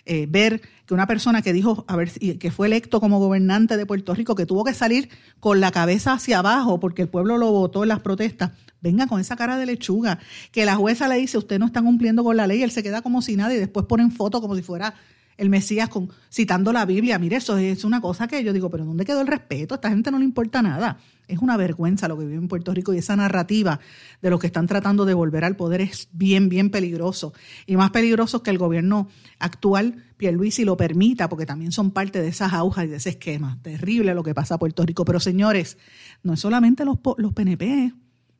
Eh, 0.05 0.27
ver 0.29 0.61
que 0.85 0.93
una 0.93 1.07
persona 1.07 1.41
que 1.41 1.53
dijo, 1.53 1.85
a 1.87 1.95
ver, 1.95 2.11
que 2.11 2.51
fue 2.51 2.67
electo 2.67 2.99
como 2.99 3.19
gobernante 3.19 3.77
de 3.77 3.85
Puerto 3.85 4.13
Rico, 4.15 4.35
que 4.35 4.45
tuvo 4.45 4.63
que 4.63 4.73
salir 4.73 5.09
con 5.39 5.59
la 5.59 5.71
cabeza 5.71 6.13
hacia 6.13 6.39
abajo 6.39 6.79
porque 6.79 7.03
el 7.03 7.09
pueblo 7.09 7.37
lo 7.37 7.51
votó 7.51 7.83
en 7.83 7.89
las 7.89 7.99
protestas, 7.99 8.51
venga 8.81 9.07
con 9.07 9.19
esa 9.19 9.35
cara 9.35 9.57
de 9.57 9.65
lechuga, 9.65 10.19
que 10.51 10.65
la 10.65 10.75
jueza 10.75 11.07
le 11.07 11.17
dice, 11.17 11.37
usted 11.37 11.59
no 11.59 11.67
está 11.67 11.81
cumpliendo 11.81 12.23
con 12.23 12.37
la 12.37 12.47
ley, 12.47 12.63
él 12.63 12.71
se 12.71 12.81
queda 12.81 13.01
como 13.01 13.21
si 13.21 13.35
nada 13.35 13.53
y 13.53 13.57
después 13.57 13.85
ponen 13.85 14.11
foto 14.11 14.41
como 14.41 14.55
si 14.55 14.61
fuera 14.61 14.95
el 15.39 15.49
Mesías 15.49 15.89
citando 16.29 16.73
la 16.73 16.85
Biblia. 16.85 17.17
Mire, 17.17 17.37
eso 17.37 17.57
es 17.57 17.85
una 17.85 18.01
cosa 18.01 18.27
que 18.27 18.43
yo 18.43 18.51
digo, 18.51 18.69
pero 18.69 18.83
¿dónde 18.83 19.05
quedó 19.05 19.21
el 19.21 19.27
respeto? 19.27 19.73
A 19.73 19.77
esta 19.77 19.89
gente 19.89 20.11
no 20.11 20.19
le 20.19 20.25
importa 20.25 20.61
nada. 20.61 20.97
Es 21.29 21.39
una 21.39 21.55
vergüenza 21.55 22.09
lo 22.09 22.17
que 22.17 22.25
vive 22.25 22.37
en 22.37 22.49
Puerto 22.49 22.73
Rico 22.73 22.93
y 22.93 22.97
esa 22.97 23.15
narrativa 23.15 23.79
de 24.21 24.29
los 24.29 24.39
que 24.41 24.47
están 24.47 24.67
tratando 24.67 25.05
de 25.05 25.13
volver 25.13 25.45
al 25.45 25.55
poder 25.55 25.79
es 25.79 26.09
bien, 26.11 26.49
bien 26.49 26.69
peligroso. 26.69 27.33
Y 27.65 27.77
más 27.77 27.91
peligroso 27.91 28.43
que 28.43 28.49
el 28.49 28.57
gobierno 28.57 29.07
actual, 29.39 30.03
Pierluisi, 30.17 30.65
lo 30.65 30.75
permita, 30.75 31.29
porque 31.29 31.45
también 31.45 31.71
son 31.71 31.91
parte 31.91 32.21
de 32.21 32.27
esas 32.27 32.51
aujas 32.51 32.85
y 32.85 32.87
de 32.89 32.97
ese 32.97 33.11
esquema. 33.11 33.59
Terrible 33.61 34.13
lo 34.13 34.23
que 34.23 34.35
pasa 34.35 34.55
a 34.55 34.59
Puerto 34.59 34.85
Rico. 34.85 35.05
Pero 35.05 35.21
señores, 35.21 35.77
no 36.21 36.33
es 36.33 36.41
solamente 36.41 36.83
los, 36.83 36.97
los 37.17 37.33
PNP. 37.33 37.93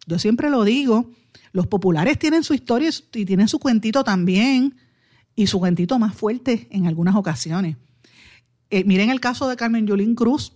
Yo 0.06 0.20
siempre 0.20 0.50
lo 0.50 0.66
digo, 0.66 1.12
los 1.54 1.68
populares 1.68 2.20
tienen 2.20 2.43
su 2.43 2.54
historia 2.54 2.89
y 3.14 3.24
tienen 3.24 3.47
su 3.47 3.60
cuentito 3.60 4.04
también 4.04 4.76
y 5.40 5.48
su 5.48 5.58
cuentito 5.58 5.98
más 6.00 6.14
fuerte 6.14 6.68
en 6.70 6.86
algunas 6.86 7.16
ocasiones. 7.16 7.78
Eh, 8.72 8.84
miren 8.84 9.10
el 9.10 9.22
caso 9.22 9.48
de 9.48 9.56
Carmen 9.56 9.88
Yulín 9.88 10.14
Cruz. 10.14 10.52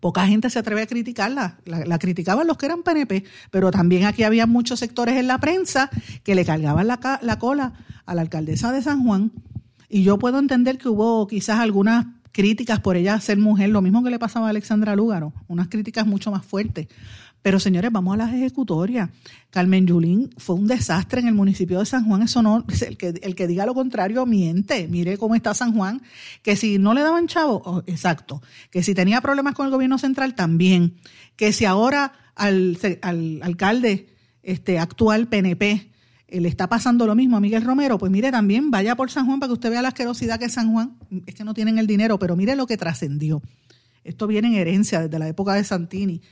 Poca 0.00 0.26
gente 0.26 0.50
se 0.50 0.58
atreve 0.58 0.82
a 0.82 0.86
criticarla. 0.88 1.58
La, 1.64 1.96
criticaban 2.00 2.48
los 2.48 2.56
que 2.56 2.66
eran 2.66 2.82
PNP, 2.82 3.22
pero 3.52 3.70
también 3.70 4.06
aquí 4.06 4.24
había 4.24 4.48
muchos 4.48 4.80
sectores 4.80 5.14
en 5.16 5.28
la 5.28 5.38
prensa 5.38 5.90
que 6.24 6.34
le 6.34 6.44
cargaban 6.44 6.88
la, 6.88 7.20
la 7.22 7.38
cola 7.38 7.74
a 8.04 8.16
la 8.16 8.22
alcaldesa 8.22 8.72
de 8.72 8.82
San 8.82 9.04
Juan. 9.04 9.30
Y 9.88 10.02
yo 10.02 10.18
puedo 10.18 10.40
entender 10.40 10.76
que 10.76 10.88
hubo 10.88 11.28
quizás 11.28 11.60
algunas 11.60 12.06
críticas 12.32 12.80
por 12.80 12.96
ella 12.96 13.20
ser 13.20 13.38
mujer, 13.38 13.70
lo 13.70 13.80
mismo 13.80 14.02
que 14.02 14.10
le 14.10 14.18
pasaba 14.18 14.48
a 14.48 14.50
Alexandra 14.50 14.96
Lúgaro, 14.96 15.32
unas 15.46 15.68
críticas 15.68 16.04
mucho 16.04 16.32
más 16.32 16.44
fuertes. 16.44 16.88
Pero 17.44 17.60
señores, 17.60 17.92
vamos 17.92 18.14
a 18.14 18.16
las 18.16 18.32
ejecutorias. 18.32 19.10
Carmen 19.50 19.86
Yulín 19.86 20.30
fue 20.38 20.56
un 20.56 20.66
desastre 20.66 21.20
en 21.20 21.28
el 21.28 21.34
municipio 21.34 21.78
de 21.78 21.84
San 21.84 22.06
Juan. 22.06 22.22
Eso 22.22 22.40
no, 22.40 22.64
el 22.88 22.96
que, 22.96 23.08
el 23.08 23.34
que 23.34 23.46
diga 23.46 23.66
lo 23.66 23.74
contrario 23.74 24.24
miente. 24.24 24.88
Mire 24.88 25.18
cómo 25.18 25.34
está 25.34 25.52
San 25.52 25.74
Juan. 25.74 26.00
Que 26.40 26.56
si 26.56 26.78
no 26.78 26.94
le 26.94 27.02
daban 27.02 27.26
chavo, 27.26 27.60
oh, 27.66 27.82
exacto. 27.86 28.40
Que 28.70 28.82
si 28.82 28.94
tenía 28.94 29.20
problemas 29.20 29.54
con 29.54 29.66
el 29.66 29.72
gobierno 29.72 29.98
central, 29.98 30.34
también. 30.34 30.94
Que 31.36 31.52
si 31.52 31.66
ahora 31.66 32.14
al, 32.34 32.78
al 33.02 33.40
alcalde 33.42 34.08
este, 34.42 34.78
actual 34.78 35.28
PNP 35.28 35.90
eh, 36.28 36.40
le 36.40 36.48
está 36.48 36.70
pasando 36.70 37.06
lo 37.06 37.14
mismo 37.14 37.36
a 37.36 37.40
Miguel 37.40 37.62
Romero, 37.62 37.98
pues 37.98 38.10
mire 38.10 38.32
también, 38.32 38.70
vaya 38.70 38.96
por 38.96 39.10
San 39.10 39.26
Juan 39.26 39.38
para 39.38 39.48
que 39.48 39.52
usted 39.52 39.68
vea 39.68 39.82
la 39.82 39.88
asquerosidad 39.88 40.38
que 40.38 40.48
San 40.48 40.72
Juan. 40.72 40.96
Es 41.26 41.34
que 41.34 41.44
no 41.44 41.52
tienen 41.52 41.76
el 41.76 41.86
dinero, 41.86 42.18
pero 42.18 42.36
mire 42.36 42.56
lo 42.56 42.66
que 42.66 42.78
trascendió. 42.78 43.42
Esto 44.02 44.26
viene 44.26 44.48
en 44.48 44.54
herencia 44.54 45.02
desde 45.02 45.18
la 45.18 45.28
época 45.28 45.52
de 45.52 45.64
Santini. 45.64 46.22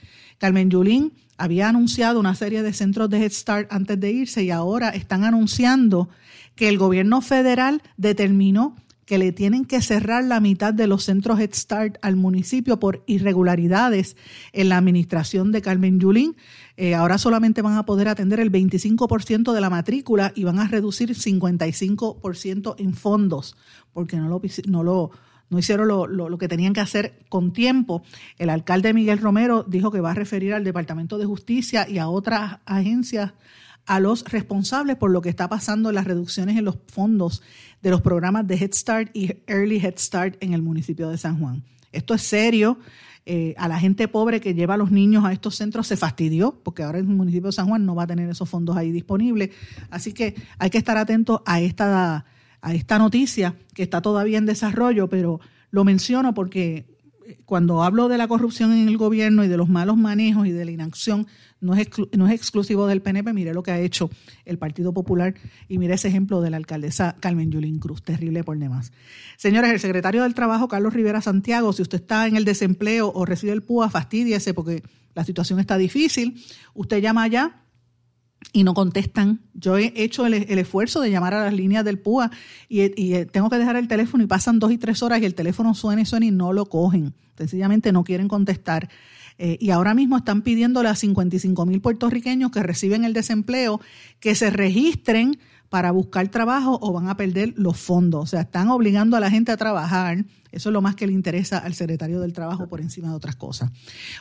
Carmen 0.43 0.71
Yulín 0.71 1.13
había 1.39 1.69
anunciado 1.69 2.19
una 2.19 2.35
serie 2.35 2.65
de 2.65 2.73
centros 2.73 3.09
de 3.09 3.23
Head 3.23 3.31
Start 3.31 3.73
antes 3.73 4.01
de 4.01 4.11
irse 4.11 4.43
y 4.43 4.51
ahora 4.51 4.89
están 4.89 5.23
anunciando 5.23 6.09
que 6.57 6.69
el 6.69 6.79
gobierno 6.79 7.21
federal 7.21 7.81
determinó 7.97 8.75
que 9.05 9.19
le 9.19 9.31
tienen 9.31 9.65
que 9.65 9.81
cerrar 9.81 10.25
la 10.25 10.41
mitad 10.41 10.75
de 10.75 10.89
los 10.89 11.05
centros 11.05 11.39
Head 11.39 11.55
Start 11.55 11.99
al 12.03 12.17
municipio 12.17 12.81
por 12.81 13.05
irregularidades 13.07 14.17
en 14.53 14.69
la 14.69 14.79
administración 14.79 15.53
de 15.53 15.63
Carmen 15.63 16.01
Yulín. 16.01 16.35
Eh, 16.77 16.97
ahora 16.97 17.19
solamente 17.19 17.63
van 17.63 17.77
a 17.77 17.87
poder 17.87 18.09
atender 18.09 18.41
el 18.41 18.51
25% 18.51 19.53
de 19.53 19.61
la 19.61 19.71
matrícula 19.71 20.33
y 20.35 20.43
van 20.43 20.59
a 20.59 20.67
reducir 20.67 21.11
55% 21.11 22.75
en 22.79 22.95
fondos, 22.95 23.55
porque 23.93 24.17
no 24.17 24.29
lo, 24.29 24.43
no 24.67 24.83
lo 24.83 25.13
no 25.53 25.59
hicieron 25.59 25.87
lo, 25.87 26.39
que 26.39 26.49
tenían 26.49 26.73
que 26.73 26.81
hacer 26.81 27.19
con 27.29 27.53
tiempo. 27.53 28.03
El 28.39 28.49
alcalde 28.49 28.95
Miguel 28.95 29.19
Romero 29.19 29.65
dijo 29.69 29.91
que 29.91 30.01
va 30.01 30.13
a 30.13 30.15
referir 30.15 30.55
al 30.55 30.65
Departamento 30.65 31.19
de 31.19 31.27
Justicia 31.27 31.87
y 31.87 31.99
a 31.99 32.09
otras 32.09 32.61
agencias 32.65 33.35
a 33.85 34.01
los 34.01 34.25
responsables 34.25 34.97
por 34.97 35.11
lo 35.11 35.21
que 35.21 35.29
está 35.29 35.51
pasando 35.51 35.91
en 35.91 35.97
las 35.97 36.07
reducciones 36.07 36.57
en 36.57 36.65
los 36.65 36.79
fondos 36.87 37.43
de 37.83 37.91
los 37.91 38.01
programas 38.01 38.47
de 38.47 38.55
Head 38.55 38.73
Start 38.73 39.11
y 39.15 39.35
Early 39.47 39.77
Head 39.77 39.99
Start 39.99 40.37
en 40.41 40.55
el 40.55 40.63
municipio 40.63 41.11
de 41.11 41.19
San 41.19 41.39
Juan. 41.39 41.63
Esto 41.93 42.15
es 42.15 42.23
serio. 42.23 42.79
Eh, 43.27 43.55
a 43.59 43.69
la 43.69 43.79
gente 43.79 44.09
pobre 44.09 44.41
que 44.41 44.55
lleva 44.55 44.73
a 44.75 44.79
los 44.79 44.91
niños 44.91 45.23
a 45.27 45.35
estos 45.35 45.57
centros 45.57 45.87
se 45.87 45.99
fastidió, 45.99 46.63
porque 46.63 46.83
ahora 46.83 46.97
el 46.97 47.05
municipio 47.05 47.49
de 47.49 47.53
San 47.53 47.69
Juan 47.69 47.85
no 47.85 47.95
va 47.95 48.05
a 48.05 48.07
tener 48.07 48.31
esos 48.31 48.49
fondos 48.49 48.75
ahí 48.75 48.91
disponibles. 48.91 49.51
Así 49.91 50.15
que 50.15 50.35
hay 50.59 50.71
que 50.71 50.79
estar 50.79 50.97
atentos 50.97 51.43
a 51.45 51.61
esta 51.61 52.25
a 52.63 52.75
esta 52.75 52.99
noticia 52.99 53.57
que 53.75 53.83
está 53.83 54.01
todavía 54.01 54.39
en 54.39 54.47
desarrollo, 54.47 55.09
pero 55.09 55.41
lo 55.71 55.85
menciono 55.85 56.33
porque 56.33 56.87
eh, 57.27 57.39
cuando 57.45 57.83
hablo 57.83 58.09
de 58.09 58.19
la 58.19 58.29
corrupción 58.29 58.73
en 58.73 58.89
el 58.89 58.97
gobierno 58.97 59.45
y 59.45 59.49
de 59.49 59.57
los 59.57 59.69
malos 59.69 59.97
manejos 59.97 60.47
y 60.47 60.53
de 60.53 60.65
la 60.65 60.71
inacción, 60.71 61.27
no 61.61 61.75
es, 61.75 61.89
no 62.17 62.29
es 62.29 62.35
exclusivo 62.35 62.87
del 62.87 63.03
PNP, 63.03 63.33
mire 63.33 63.53
lo 63.53 63.63
que 63.63 63.73
ha 63.73 63.81
hecho 63.81 64.11
el 64.45 64.59
Partido 64.59 64.95
Popular 64.95 65.35
y 65.69 65.79
mire 65.79 65.95
ese 65.95 66.09
ejemplo 66.09 66.41
de 66.41 66.51
la 66.51 66.57
alcaldesa 66.57 67.17
Carmen 67.21 67.51
Yulín 67.51 67.81
Cruz, 67.81 68.03
terrible 68.03 68.45
por 68.45 68.59
demás. 68.59 68.93
Señores, 69.37 69.73
el 69.73 69.81
secretario 69.81 70.23
del 70.23 70.35
Trabajo, 70.35 70.69
Carlos 70.69 70.95
Rivera 70.95 71.21
Santiago, 71.21 71.73
si 71.73 71.83
usted 71.83 72.01
está 72.01 72.27
en 72.29 72.37
el 72.37 72.45
desempleo 72.45 73.13
o 73.13 73.25
recibe 73.25 73.53
el 73.53 73.63
PUA, 73.63 73.91
fastídiese 73.91 74.55
porque 74.55 74.83
la 75.15 75.25
situación 75.25 75.59
está 75.59 75.77
difícil. 75.77 76.43
Usted 76.75 77.01
llama 77.01 77.25
allá 77.25 77.63
y 78.53 78.65
no 78.65 78.75
contestan. 78.75 79.41
Yo 79.55 79.79
he 79.79 79.93
hecho 79.97 80.27
el, 80.27 80.35
esfuerzo 80.35 81.01
de 81.01 81.11
llamar 81.11 81.35
a 81.35 81.45
las 81.45 81.55
líneas 81.55 81.85
del 81.85 81.99
PUA 81.99 82.31
y, 82.69 82.81
eh, 82.81 83.27
tengo 83.27 83.51
que 83.51 83.59
dejar 83.59 83.77
el 83.77 83.89
teléfono 83.89 84.25
y 84.25 84.27
pasan 84.27 84.59
dos 84.59 84.73
y 84.73 84.79
tres 84.79 85.03
horas 85.03 85.21
y 85.23 85.25
el 85.25 85.35
teléfono 85.35 85.75
suena 85.75 86.03
y 86.03 86.07
suena 86.07 86.27
y 86.27 86.31
no 86.31 86.53
lo 86.53 86.67
cogen. 86.67 87.15
Sencillamente 87.37 87.93
no 87.93 88.05
quieren 88.05 88.29
contestar. 88.29 88.89
Eh, 89.39 89.57
y 89.61 89.71
ahora 89.71 89.95
mismo 89.95 90.17
están 90.17 90.43
pidiéndole 90.43 90.89
a 90.89 90.95
55 90.95 91.67
mil 91.67 91.81
puertorriqueños 91.81 92.51
que 92.51 92.63
reciben 92.63 93.05
el 93.05 93.13
desempleo 93.13 93.81
que 94.21 94.35
se 94.35 94.51
registren 94.51 95.39
para 95.73 95.91
buscar 95.91 96.29
trabajo 96.29 96.79
o 96.83 96.93
van 96.93 97.09
a 97.09 97.17
perder 97.17 97.55
los 97.57 97.79
fondos. 97.79 98.25
O 98.25 98.27
sea, 98.27 98.43
están 98.43 98.69
obligando 98.69 99.17
a 99.17 99.21
la 99.21 99.31
gente 99.31 99.53
a 99.53 99.57
trabajar. 99.57 100.23
Eso 100.51 100.69
es 100.69 100.73
lo 100.75 100.83
más 100.83 100.97
que 100.97 101.07
le 101.07 101.15
interesa 101.15 101.57
al 101.57 101.73
secretario 101.73 102.21
del 102.21 102.35
Trabajo 102.35 102.69
por 102.69 102.83
encima 102.83 103.09
de 103.09 103.15
otras 103.15 103.37
cosas. 103.37 103.71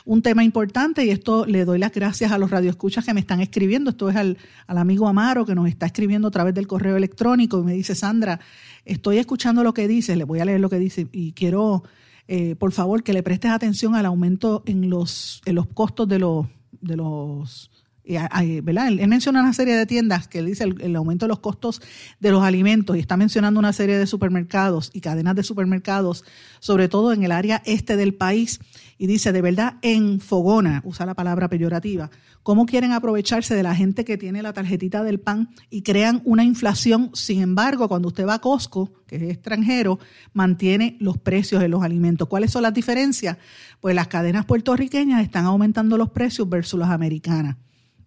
Un 0.06 0.22
tema 0.22 0.44
importante, 0.44 1.04
y 1.04 1.10
esto 1.10 1.44
le 1.44 1.66
doy 1.66 1.78
las 1.78 1.92
gracias 1.92 2.32
a 2.32 2.38
los 2.38 2.50
radioescuchas 2.50 3.04
que 3.04 3.12
me 3.12 3.20
están 3.20 3.42
escribiendo. 3.42 3.90
Esto 3.90 4.08
es 4.08 4.16
al, 4.16 4.38
amigo 4.66 5.08
Amaro 5.08 5.44
que 5.44 5.54
nos 5.54 5.68
está 5.68 5.84
escribiendo 5.84 6.28
a 6.28 6.30
través 6.30 6.54
del 6.54 6.66
correo 6.66 6.96
electrónico 6.96 7.60
y 7.60 7.64
me 7.64 7.74
dice, 7.74 7.94
Sandra, 7.94 8.40
estoy 8.86 9.18
escuchando 9.18 9.62
lo 9.62 9.74
que 9.74 9.86
dice, 9.86 10.16
le 10.16 10.24
voy 10.24 10.40
a 10.40 10.46
leer 10.46 10.58
lo 10.58 10.70
que 10.70 10.78
dice 10.78 11.06
y 11.12 11.32
quiero, 11.32 11.84
eh, 12.28 12.56
por 12.56 12.72
favor, 12.72 13.02
que 13.02 13.12
le 13.12 13.22
prestes 13.22 13.50
atención 13.50 13.94
al 13.94 14.06
aumento 14.06 14.62
en 14.64 14.88
los, 14.88 15.42
en 15.44 15.56
los 15.56 15.66
costos 15.66 16.08
de 16.08 16.18
los, 16.18 16.46
de 16.80 16.96
los 16.96 17.70
¿verdad? 18.04 18.88
Él, 18.88 19.08
menciona 19.08 19.40
una 19.40 19.52
serie 19.52 19.76
de 19.76 19.86
tiendas 19.86 20.26
que 20.26 20.42
dice 20.42 20.64
el, 20.64 20.96
aumento 20.96 21.26
de 21.26 21.28
los 21.28 21.38
costos 21.38 21.80
de 22.18 22.30
los 22.30 22.42
alimentos 22.42 22.96
y 22.96 23.00
está 23.00 23.16
mencionando 23.16 23.60
una 23.60 23.72
serie 23.72 23.96
de 23.96 24.06
supermercados 24.06 24.90
y 24.92 25.00
cadenas 25.00 25.36
de 25.36 25.42
supermercados, 25.42 26.24
sobre 26.58 26.88
todo 26.88 27.12
en 27.12 27.22
el 27.22 27.32
área 27.32 27.62
este 27.64 27.96
del 27.96 28.14
país. 28.14 28.60
Y 28.98 29.06
dice, 29.06 29.32
de 29.32 29.42
verdad, 29.42 29.78
en 29.82 30.20
fogona, 30.20 30.80
usa 30.84 31.06
la 31.06 31.14
palabra 31.14 31.48
peyorativa, 31.48 32.10
cómo 32.42 32.66
quieren 32.66 32.92
aprovecharse 32.92 33.54
de 33.54 33.62
la 33.62 33.74
gente 33.74 34.04
que 34.04 34.16
tiene 34.16 34.42
la 34.42 34.52
tarjetita 34.52 35.02
del 35.02 35.18
pan 35.18 35.50
y 35.70 35.82
crean 35.82 36.22
una 36.24 36.44
inflación. 36.44 37.10
Sin 37.14 37.40
embargo, 37.40 37.88
cuando 37.88 38.08
usted 38.08 38.26
va 38.26 38.34
a 38.34 38.40
Costco, 38.40 38.92
que 39.06 39.16
es 39.16 39.22
extranjero, 39.22 39.98
mantiene 40.32 40.96
los 41.00 41.18
precios 41.18 41.60
de 41.60 41.68
los 41.68 41.82
alimentos. 41.82 42.28
¿Cuáles 42.28 42.52
son 42.52 42.62
las 42.62 42.74
diferencias? 42.74 43.38
Pues 43.80 43.94
las 43.94 44.08
cadenas 44.08 44.44
puertorriqueñas 44.44 45.22
están 45.22 45.46
aumentando 45.46 45.98
los 45.98 46.10
precios 46.10 46.48
versus 46.48 46.78
las 46.78 46.90
americanas 46.90 47.56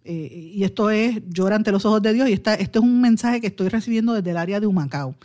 eh, 0.06 0.52
y 0.54 0.64
esto 0.64 0.90
es 0.90 1.22
llora 1.28 1.56
ante 1.56 1.72
los 1.72 1.86
ojos 1.86 2.02
de 2.02 2.14
Dios, 2.14 2.30
y 2.30 2.34
esta, 2.34 2.54
esto 2.54 2.80
es 2.80 2.86
un 2.86 3.02
mensaje 3.02 3.42
que 3.42 3.48
estoy 3.48 3.70
recibiendo 3.70 4.14
desde 4.14 4.32
el 4.32 4.38
área 4.38 4.60
de 4.60 4.68
Humacao. 4.68 5.16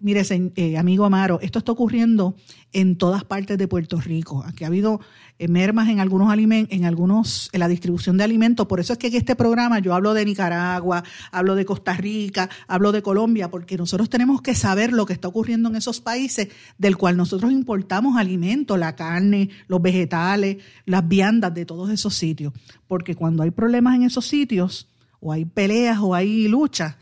Mire, 0.00 0.22
eh, 0.56 0.76
amigo 0.76 1.04
Amaro, 1.04 1.38
esto 1.40 1.58
está 1.58 1.72
ocurriendo 1.72 2.34
en 2.72 2.96
todas 2.96 3.24
partes 3.24 3.56
de 3.56 3.68
Puerto 3.68 4.00
Rico. 4.00 4.44
Aquí 4.44 4.64
ha 4.64 4.66
habido 4.66 5.00
eh, 5.38 5.46
mermas 5.48 5.88
en 5.88 6.00
algunos 6.00 6.30
alimentos, 6.30 6.76
en 6.76 6.84
algunos, 6.84 7.48
en 7.52 7.60
la 7.60 7.68
distribución 7.68 8.16
de 8.16 8.24
alimentos. 8.24 8.66
Por 8.66 8.80
eso 8.80 8.92
es 8.92 8.98
que 8.98 9.06
en 9.06 9.14
este 9.14 9.36
programa 9.36 9.78
yo 9.78 9.94
hablo 9.94 10.12
de 10.12 10.24
Nicaragua, 10.24 11.04
hablo 11.30 11.54
de 11.54 11.64
Costa 11.64 11.94
Rica, 11.94 12.50
hablo 12.66 12.90
de 12.90 13.02
Colombia, 13.02 13.50
porque 13.50 13.76
nosotros 13.76 14.10
tenemos 14.10 14.42
que 14.42 14.54
saber 14.54 14.92
lo 14.92 15.06
que 15.06 15.12
está 15.12 15.28
ocurriendo 15.28 15.68
en 15.68 15.76
esos 15.76 16.00
países 16.00 16.48
del 16.76 16.96
cual 16.96 17.16
nosotros 17.16 17.52
importamos 17.52 18.16
alimentos, 18.16 18.78
la 18.78 18.96
carne, 18.96 19.50
los 19.68 19.80
vegetales, 19.80 20.58
las 20.86 21.06
viandas 21.06 21.54
de 21.54 21.64
todos 21.64 21.88
esos 21.90 22.14
sitios. 22.14 22.52
Porque 22.88 23.14
cuando 23.14 23.44
hay 23.44 23.52
problemas 23.52 23.94
en 23.94 24.02
esos 24.02 24.26
sitios, 24.26 24.88
o 25.24 25.32
hay 25.32 25.46
peleas 25.46 25.98
o 26.00 26.14
hay 26.14 26.46
luchas, 26.48 26.96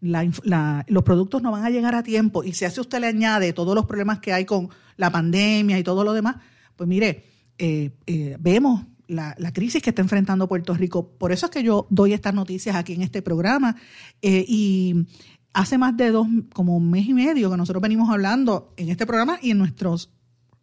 los 0.00 1.02
productos 1.04 1.42
no 1.42 1.50
van 1.50 1.64
a 1.64 1.70
llegar 1.70 1.94
a 1.94 2.02
tiempo 2.02 2.44
y 2.44 2.52
si 2.52 2.64
hace 2.64 2.80
usted 2.80 3.00
le 3.00 3.06
añade 3.06 3.52
todos 3.52 3.74
los 3.74 3.86
problemas 3.86 4.18
que 4.20 4.32
hay 4.32 4.44
con 4.44 4.68
la 4.96 5.10
pandemia 5.10 5.78
y 5.78 5.82
todo 5.82 6.04
lo 6.04 6.12
demás, 6.12 6.36
pues 6.76 6.88
mire, 6.88 7.24
eh, 7.58 7.90
eh, 8.06 8.36
vemos 8.38 8.84
la, 9.08 9.34
crisis 9.52 9.82
que 9.82 9.90
está 9.90 10.02
enfrentando 10.02 10.48
Puerto 10.48 10.74
Rico. 10.74 11.08
Por 11.18 11.32
eso 11.32 11.46
es 11.46 11.52
que 11.52 11.62
yo 11.62 11.86
doy 11.90 12.12
estas 12.12 12.34
noticias 12.34 12.76
aquí 12.76 12.94
en 12.94 13.02
este 13.02 13.22
programa 13.22 13.76
eh, 14.22 14.44
y 14.46 15.06
hace 15.52 15.78
más 15.78 15.96
de 15.96 16.10
dos, 16.10 16.26
como 16.52 16.76
un 16.76 16.90
mes 16.90 17.06
y 17.06 17.14
medio 17.14 17.50
que 17.50 17.56
nosotros 17.56 17.82
venimos 17.82 18.10
hablando 18.10 18.74
en 18.76 18.88
este 18.88 19.06
programa 19.06 19.38
y 19.40 19.52
en 19.52 19.58
nuestros 19.58 20.10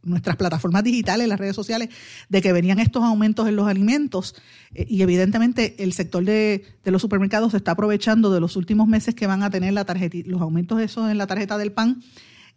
nuestras 0.04 0.36
plataformas 0.36 0.84
digitales, 0.84 1.28
las 1.28 1.39
redes 1.39 1.56
sociales, 1.56 1.89
de 2.30 2.41
que 2.41 2.54
venían 2.54 2.80
estos 2.80 3.04
aumentos 3.04 3.47
en 3.47 3.56
los 3.56 3.68
alimentos 3.68 4.36
eh, 4.74 4.86
y 4.88 5.01
evidentemente 5.01 5.76
el 5.84 5.93
sector 5.93 6.24
de, 6.24 6.66
los 6.84 7.01
supermercados 7.01 7.51
se 7.51 7.58
está 7.58 7.72
aprovechando 7.72 8.32
de 8.32 8.39
los 8.39 8.56
últimos 8.56 8.88
meses 8.88 9.16
que 9.16 9.28
van 9.28 9.43
a 9.43 9.49
tener 9.49 9.74
la 9.74 9.86
tarjeta, 9.86 10.18
los 10.26 10.41
aumentos 10.41 10.82
esos 10.82 11.10
en 11.10 11.18
la 11.18 11.28
tarjeta 11.28 11.58
del 11.58 11.72
pan, 11.72 12.04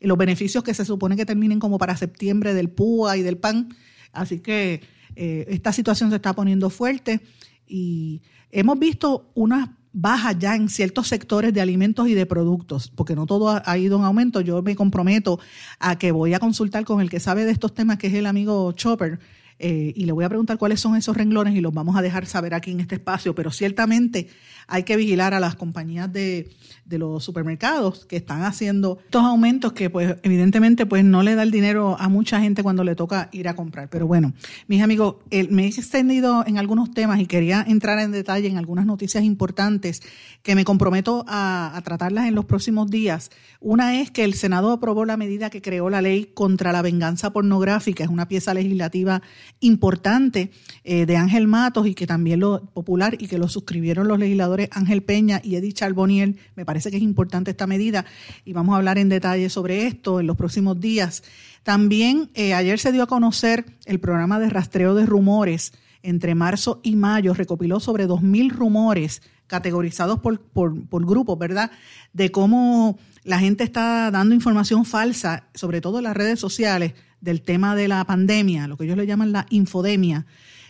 los 0.00 0.18
beneficios 0.18 0.62
que 0.62 0.74
se 0.74 0.84
supone 0.84 1.16
que 1.16 1.24
terminen 1.24 1.58
como 1.58 1.78
para 1.78 1.96
septiembre 1.96 2.54
del 2.54 2.68
PUA 2.68 3.16
y 3.16 3.22
del 3.22 3.38
pan. 3.38 3.74
Así 4.12 4.40
que 4.40 4.82
eh, 5.14 5.46
esta 5.48 5.72
situación 5.72 6.10
se 6.10 6.16
está 6.16 6.34
poniendo 6.34 6.68
fuerte 6.70 7.20
y 7.66 8.22
hemos 8.50 8.78
visto 8.78 9.30
unas 9.34 9.70
baja 9.98 10.32
ya 10.32 10.54
en 10.54 10.68
ciertos 10.68 11.08
sectores 11.08 11.54
de 11.54 11.62
alimentos 11.62 12.06
y 12.06 12.12
de 12.12 12.26
productos, 12.26 12.92
porque 12.94 13.16
no 13.16 13.24
todo 13.24 13.62
ha, 13.64 13.78
ido 13.78 13.96
en 13.96 14.04
aumento. 14.04 14.42
Yo 14.42 14.60
me 14.60 14.76
comprometo 14.76 15.40
a 15.80 15.96
que 15.96 16.12
voy 16.12 16.34
a 16.34 16.38
consultar 16.38 16.84
con 16.84 17.00
el 17.00 17.08
que 17.08 17.18
sabe 17.18 17.46
de 17.46 17.52
estos 17.52 17.72
temas, 17.72 17.96
que 17.96 18.08
es 18.08 18.14
el 18.14 18.26
amigo 18.26 18.72
Chopper, 18.72 19.18
eh, 19.58 19.92
y 19.96 20.04
le 20.04 20.12
voy 20.12 20.24
a 20.24 20.28
preguntar 20.28 20.58
cuáles 20.58 20.80
son 20.80 20.96
esos 20.96 21.16
renglones 21.16 21.54
y 21.54 21.60
los 21.60 21.72
vamos 21.72 21.96
a 21.96 22.02
dejar 22.02 22.26
saber 22.26 22.54
aquí 22.54 22.70
en 22.70 22.80
este 22.80 22.96
espacio, 22.96 23.34
pero 23.34 23.50
ciertamente 23.50 24.28
hay 24.68 24.82
que 24.82 24.96
vigilar 24.96 25.32
a 25.32 25.40
las 25.40 25.54
compañías 25.54 26.12
de, 26.12 26.50
de 26.84 26.98
los 26.98 27.24
supermercados 27.24 28.06
que 28.06 28.16
están 28.16 28.42
haciendo 28.42 28.98
estos 29.04 29.22
aumentos 29.22 29.72
que 29.72 29.90
pues 29.90 30.16
evidentemente 30.22 30.86
pues 30.86 31.04
no 31.04 31.22
le 31.22 31.34
da 31.34 31.42
el 31.42 31.50
dinero 31.50 31.96
a 31.98 32.08
mucha 32.08 32.40
gente 32.40 32.62
cuando 32.62 32.84
le 32.84 32.94
toca 32.94 33.28
ir 33.32 33.48
a 33.48 33.54
comprar. 33.54 33.88
Pero 33.90 34.06
bueno, 34.06 34.32
mis 34.68 34.82
amigos, 34.82 35.16
me 35.50 35.64
he 35.64 35.66
extendido 35.68 36.44
en 36.46 36.58
algunos 36.58 36.92
temas 36.92 37.20
y 37.20 37.26
quería 37.26 37.64
entrar 37.66 37.98
en 37.98 38.12
detalle 38.12 38.48
en 38.48 38.58
algunas 38.58 38.86
noticias 38.86 39.24
importantes 39.24 40.02
que 40.42 40.54
me 40.54 40.64
comprometo 40.64 41.24
a, 41.26 41.80
tratarlas 41.84 42.26
en 42.26 42.34
los 42.34 42.44
próximos 42.44 42.90
días. 42.90 43.30
Una 43.60 44.00
es 44.00 44.10
que 44.10 44.24
el 44.24 44.34
Senado 44.34 44.72
aprobó 44.72 45.04
la 45.04 45.16
medida 45.16 45.50
que 45.50 45.62
creó 45.62 45.90
la 45.90 46.02
ley 46.02 46.30
contra 46.34 46.72
la 46.72 46.82
venganza 46.82 47.32
pornográfica, 47.32 48.04
es 48.04 48.10
una 48.10 48.28
pieza 48.28 48.54
legislativa 48.54 49.22
importante 49.60 50.50
eh, 50.84 51.06
de 51.06 51.16
Ángel 51.16 51.46
Matos 51.46 51.86
y 51.86 51.94
que 51.94 52.06
también 52.06 52.40
lo 52.40 52.64
popular 52.66 53.16
y 53.18 53.28
que 53.28 53.38
lo 53.38 53.48
suscribieron 53.48 54.08
los 54.08 54.18
legisladores 54.18 54.68
Ángel 54.72 55.02
Peña 55.02 55.40
y 55.42 55.56
Edith 55.56 55.76
Charboniel. 55.76 56.38
Me 56.54 56.64
parece 56.64 56.90
que 56.90 56.96
es 56.96 57.02
importante 57.02 57.50
esta 57.50 57.66
medida 57.66 58.04
y 58.44 58.52
vamos 58.52 58.74
a 58.74 58.76
hablar 58.76 58.98
en 58.98 59.08
detalle 59.08 59.48
sobre 59.48 59.86
esto 59.86 60.20
en 60.20 60.26
los 60.26 60.36
próximos 60.36 60.80
días. 60.80 61.22
También 61.62 62.30
eh, 62.34 62.54
ayer 62.54 62.78
se 62.78 62.92
dio 62.92 63.02
a 63.02 63.06
conocer 63.06 63.66
el 63.86 63.98
programa 63.98 64.38
de 64.38 64.50
rastreo 64.50 64.94
de 64.94 65.06
rumores 65.06 65.72
entre 66.02 66.34
marzo 66.36 66.80
y 66.84 66.94
mayo, 66.94 67.34
recopiló 67.34 67.80
sobre 67.80 68.06
2.000 68.06 68.52
rumores 68.52 69.22
categorizados 69.48 70.20
por, 70.20 70.40
por, 70.40 70.86
por 70.86 71.04
grupos, 71.04 71.38
¿verdad? 71.38 71.70
De 72.12 72.30
cómo 72.30 72.98
la 73.24 73.40
gente 73.40 73.64
está 73.64 74.10
dando 74.12 74.34
información 74.34 74.84
falsa, 74.84 75.48
sobre 75.54 75.80
todo 75.80 75.98
en 75.98 76.04
las 76.04 76.16
redes 76.16 76.38
sociales, 76.38 76.94
del 77.20 77.42
tema 77.42 77.74
de 77.74 77.88
la 77.88 78.04
pandemia, 78.04 78.68
lo 78.68 78.76
que 78.76 78.84
ellos 78.84 78.96
le 78.96 79.06
llaman 79.06 79.32
la 79.32 79.46
infodemia, 79.50 80.26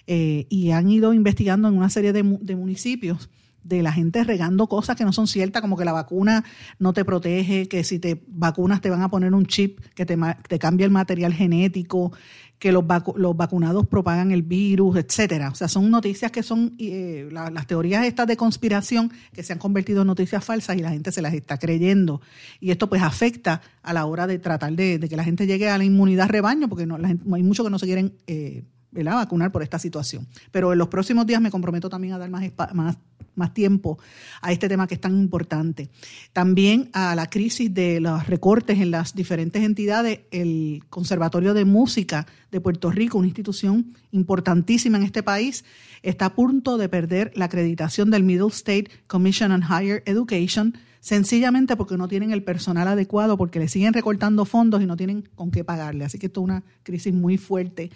eh, 0.06 0.46
y 0.48 0.70
han 0.70 0.88
ido 0.88 1.12
investigando 1.12 1.68
en 1.68 1.76
una 1.76 1.90
serie 1.90 2.12
de, 2.12 2.22
de 2.40 2.56
municipios 2.56 3.28
de 3.66 3.82
la 3.82 3.92
gente 3.92 4.22
regando 4.22 4.68
cosas 4.68 4.96
que 4.96 5.04
no 5.04 5.12
son 5.12 5.26
ciertas, 5.26 5.60
como 5.60 5.76
que 5.76 5.84
la 5.84 5.92
vacuna 5.92 6.44
no 6.78 6.92
te 6.92 7.04
protege, 7.04 7.66
que 7.66 7.82
si 7.82 7.98
te 7.98 8.22
vacunas 8.28 8.80
te 8.80 8.90
van 8.90 9.02
a 9.02 9.10
poner 9.10 9.34
un 9.34 9.46
chip 9.46 9.80
que 9.94 10.06
te, 10.06 10.16
te 10.48 10.58
cambia 10.58 10.84
el 10.84 10.92
material 10.92 11.32
genético, 11.34 12.12
que 12.58 12.72
los, 12.72 12.84
los 13.16 13.36
vacunados 13.36 13.86
propagan 13.86 14.30
el 14.30 14.42
virus, 14.42 14.96
etcétera. 14.96 15.50
O 15.50 15.54
sea, 15.54 15.68
son 15.68 15.90
noticias 15.90 16.32
que 16.32 16.42
son 16.42 16.74
eh, 16.78 17.28
las 17.30 17.66
teorías 17.66 18.04
estas 18.06 18.26
de 18.26 18.36
conspiración 18.36 19.12
que 19.32 19.42
se 19.42 19.52
han 19.52 19.58
convertido 19.58 20.02
en 20.02 20.06
noticias 20.06 20.44
falsas 20.44 20.76
y 20.76 20.80
la 20.80 20.90
gente 20.90 21.12
se 21.12 21.22
las 21.22 21.34
está 21.34 21.58
creyendo. 21.58 22.20
Y 22.60 22.70
esto 22.70 22.88
pues 22.88 23.02
afecta 23.02 23.60
a 23.82 23.92
la 23.92 24.06
hora 24.06 24.26
de 24.26 24.38
tratar 24.38 24.72
de, 24.72 24.98
que 25.00 25.16
la 25.16 25.24
gente 25.24 25.46
llegue 25.46 25.68
a 25.68 25.78
la 25.78 25.84
inmunidad 25.84 26.28
rebaño, 26.28 26.68
porque 26.68 26.86
no, 26.86 26.96
hay 26.96 27.42
muchos 27.42 27.64
que 27.64 27.70
no 27.70 27.78
se 27.78 27.86
quieren 27.86 28.14
eh, 28.26 28.64
vacunar 28.92 29.52
por 29.52 29.62
esta 29.62 29.78
situación. 29.78 30.26
Pero 30.50 30.72
en 30.72 30.78
los 30.78 30.88
próximos 30.88 31.26
días 31.26 31.40
me 31.40 31.50
comprometo 31.50 31.90
también 31.90 32.14
a 32.14 32.18
dar 32.18 32.30
más, 32.30 32.42
más 32.72 32.96
más 33.36 33.54
tiempo 33.54 33.98
a 34.42 34.52
este 34.52 34.68
tema 34.68 34.86
que 34.86 34.94
es 34.94 35.00
tan 35.00 35.16
importante. 35.16 35.88
También 36.32 36.90
a 36.92 37.14
la 37.14 37.28
crisis 37.28 37.72
de 37.72 38.00
los 38.00 38.26
recortes 38.26 38.78
en 38.78 38.90
las 38.90 39.14
diferentes 39.14 39.62
entidades, 39.62 40.20
el 40.30 40.82
Conservatorio 40.90 41.54
de 41.54 41.64
Música 41.64 42.26
de 42.50 42.60
Puerto 42.60 42.90
Rico, 42.90 43.18
una 43.18 43.28
institución 43.28 43.94
importantísima 44.10 44.98
en 44.98 45.04
este 45.04 45.22
país, 45.22 45.64
está 46.02 46.26
a 46.26 46.34
punto 46.34 46.78
de 46.78 46.88
perder 46.88 47.32
la 47.34 47.46
acreditación 47.46 48.10
del 48.10 48.22
Middle 48.22 48.48
State 48.48 48.88
Commission 49.06 49.52
on 49.52 49.62
Higher 49.62 50.02
Education, 50.06 50.74
sencillamente 51.06 51.76
porque 51.76 51.96
no 51.96 52.08
tienen 52.08 52.32
el 52.32 52.42
personal 52.42 52.88
adecuado, 52.88 53.36
porque 53.36 53.60
le 53.60 53.68
siguen 53.68 53.92
recortando 53.92 54.44
fondos 54.44 54.82
y 54.82 54.86
no 54.86 54.96
tienen 54.96 55.22
con 55.36 55.52
qué 55.52 55.62
pagarle. 55.62 56.04
Así 56.04 56.18
que 56.18 56.26
esto 56.26 56.40
es 56.40 56.44
una 56.46 56.64
crisis 56.82 57.14
muy 57.14 57.38
fuerte. 57.38 57.92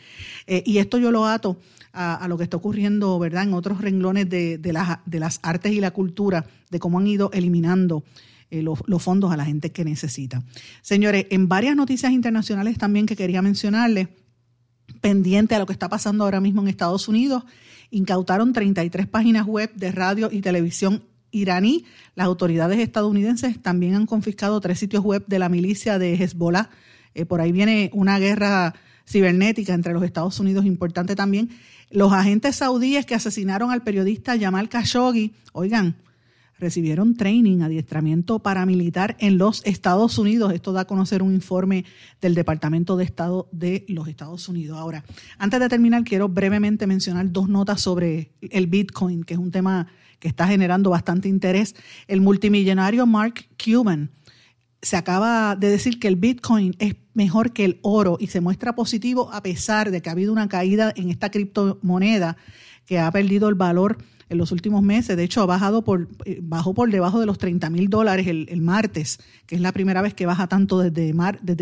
Eh, 0.47 0.63
y 0.65 0.79
esto 0.79 0.97
yo 0.97 1.11
lo 1.11 1.27
ato 1.27 1.59
a, 1.93 2.29
lo 2.29 2.39
que 2.39 2.45
está 2.45 2.57
ocurriendo, 2.57 3.19
¿verdad?, 3.19 3.43
en 3.43 3.55
otros 3.55 3.81
renglones 3.81 4.31
de, 4.31 4.59
de, 4.59 4.73
las, 4.73 5.01
de 5.07 5.19
las 5.19 5.41
artes 5.43 5.73
y 5.73 5.81
la 5.81 5.91
cultura, 5.91 6.47
de 6.71 6.79
cómo 6.79 7.01
han 7.01 7.09
ido 7.09 7.33
eliminando 7.33 8.05
eh, 8.49 8.63
los, 8.63 8.79
los, 8.87 9.03
fondos 9.03 9.33
a 9.33 9.37
la 9.37 9.45
gente 9.45 9.73
que 9.73 9.85
necesita. 9.85 10.45
Señores, 10.81 11.27
en 11.31 11.49
varias 11.49 11.75
noticias 11.75 12.13
internacionales 12.13 12.79
también 12.79 13.07
que 13.07 13.17
quería 13.17 13.43
mencionarles, 13.43 14.07
pendiente 15.01 15.57
a 15.57 15.59
lo 15.59 15.67
que 15.67 15.73
está 15.73 15.89
pasando 15.89 16.23
ahora 16.23 16.41
mismo 16.41 16.63
en 16.63 16.69
Estados 16.69 17.09
Unidos, 17.09 17.43
incautaron 17.91 18.53
33 18.53 19.09
páginas 19.09 19.47
web 19.47 19.73
de 19.75 19.91
radio 19.91 20.29
y 20.31 20.43
televisión 20.43 21.03
iraní. 21.31 21.85
Las 22.15 22.27
autoridades 22.27 22.79
estadounidenses 22.79 23.61
también 23.61 23.95
han 23.95 24.07
confiscado 24.07 24.61
tres 24.61 24.79
sitios 24.79 25.05
web 25.05 25.25
de 25.27 25.39
la 25.39 25.49
milicia 25.49 25.99
de 25.99 26.15
Hezbollah. 26.15 26.71
Eh, 27.15 27.27
por 27.27 27.41
ahí 27.41 27.53
viene 27.53 27.91
una 27.93 28.19
guerra 28.19 28.75
cibernética 29.07 29.75
entre 29.75 29.93
los 29.93 30.05
Estados 30.05 30.39
Unidos 30.39 30.65
importante 30.65 31.17
también. 31.17 31.51
Los 31.91 32.13
agentes 32.13 32.57
saudíes 32.57 33.05
que 33.05 33.17
asesinaron 33.17 33.71
al 33.73 33.83
periodista 33.83 34.39
Jamal 34.39 34.69
Khashoggi, 34.69 35.33
oigan, 35.53 35.97
recibieron 36.61 37.17
training, 37.17 37.63
adiestramiento 37.63 38.39
paramilitar 38.39 39.17
en 39.19 39.39
los 39.39 39.63
Estados 39.65 40.19
Unidos. 40.19 40.53
Esto 40.53 40.73
da 40.73 40.83
a 40.83 40.87
conocer 40.87 41.23
un 41.23 41.35
informe 41.35 41.85
del 42.21 42.35
Departamento 42.35 42.97
de 42.97 43.05
Estado 43.05 43.49
de 43.51 43.85
los 43.89 44.07
Estados 44.07 44.49
Unidos. 44.49 44.79
Ahora, 44.79 45.03
antes 45.39 45.59
de 45.59 45.69
terminar, 45.69 46.05
quiero 46.05 46.29
brevemente 46.29 46.87
mencionar 46.87 47.33
dos 47.33 47.49
notas 47.49 47.81
sobre 47.81 48.31
el 48.43 48.67
Bitcoin, 48.67 49.25
que 49.25 49.35
es 49.35 49.41
un 49.41 49.51
tema 49.51 49.89
que 50.21 50.29
está 50.29 50.47
generando 50.47 50.91
bastante 50.91 51.29
interés. 51.29 51.75
El 52.07 52.21
multimillonario 52.21 53.07
Mark 53.07 53.47
Cuban 53.63 54.11
se 54.83 54.97
acaba 54.97 55.57
de 55.57 55.71
decir 55.71 55.99
que 55.99 56.09
el 56.09 56.17
Bitcoin 56.17 56.77
es 56.79 56.95
mejor 57.13 57.53
que 57.53 57.65
el 57.65 57.81
oro 57.83 58.17
y 58.21 58.29
se 58.29 58.41
muestra 58.41 58.75
positivo 58.75 59.33
a 59.33 59.43
pesar 59.43 59.91
de 59.91 60.01
que 60.01 60.09
ha 60.09 60.13
habido 60.13 60.33
una 60.33 60.49
caída 60.49 60.93
en 60.95 61.11
esta 61.11 61.31
criptomoneda 61.31 62.37
que 62.87 62.99
ha 62.99 63.11
perdido 63.11 63.49
el 63.49 63.57
valor 63.57 63.99
en 64.31 64.39
los 64.39 64.53
últimos 64.53 64.83
meses. 64.83 65.17
De 65.17 65.25
hecho, 65.25 65.43
ha 65.43 65.47
bajado 65.47 65.83
por, 65.83 66.09
eh, 66.25 66.39
bajó 66.41 66.73
por 66.73 66.91
debajo 66.91 67.19
de 67.19 67.27
los 67.27 67.37
30 67.37 67.69
mil 67.69 67.91
dólares 67.91 68.29
el, 68.29 68.61
martes, 68.63 69.19
que 69.47 69.57
es 69.57 69.61
la 69.61 69.73
primera 69.73 70.01
vez 70.03 70.15
que 70.15 70.25
baja 70.25 70.47
tanto 70.47 70.79
desde, 70.79 71.13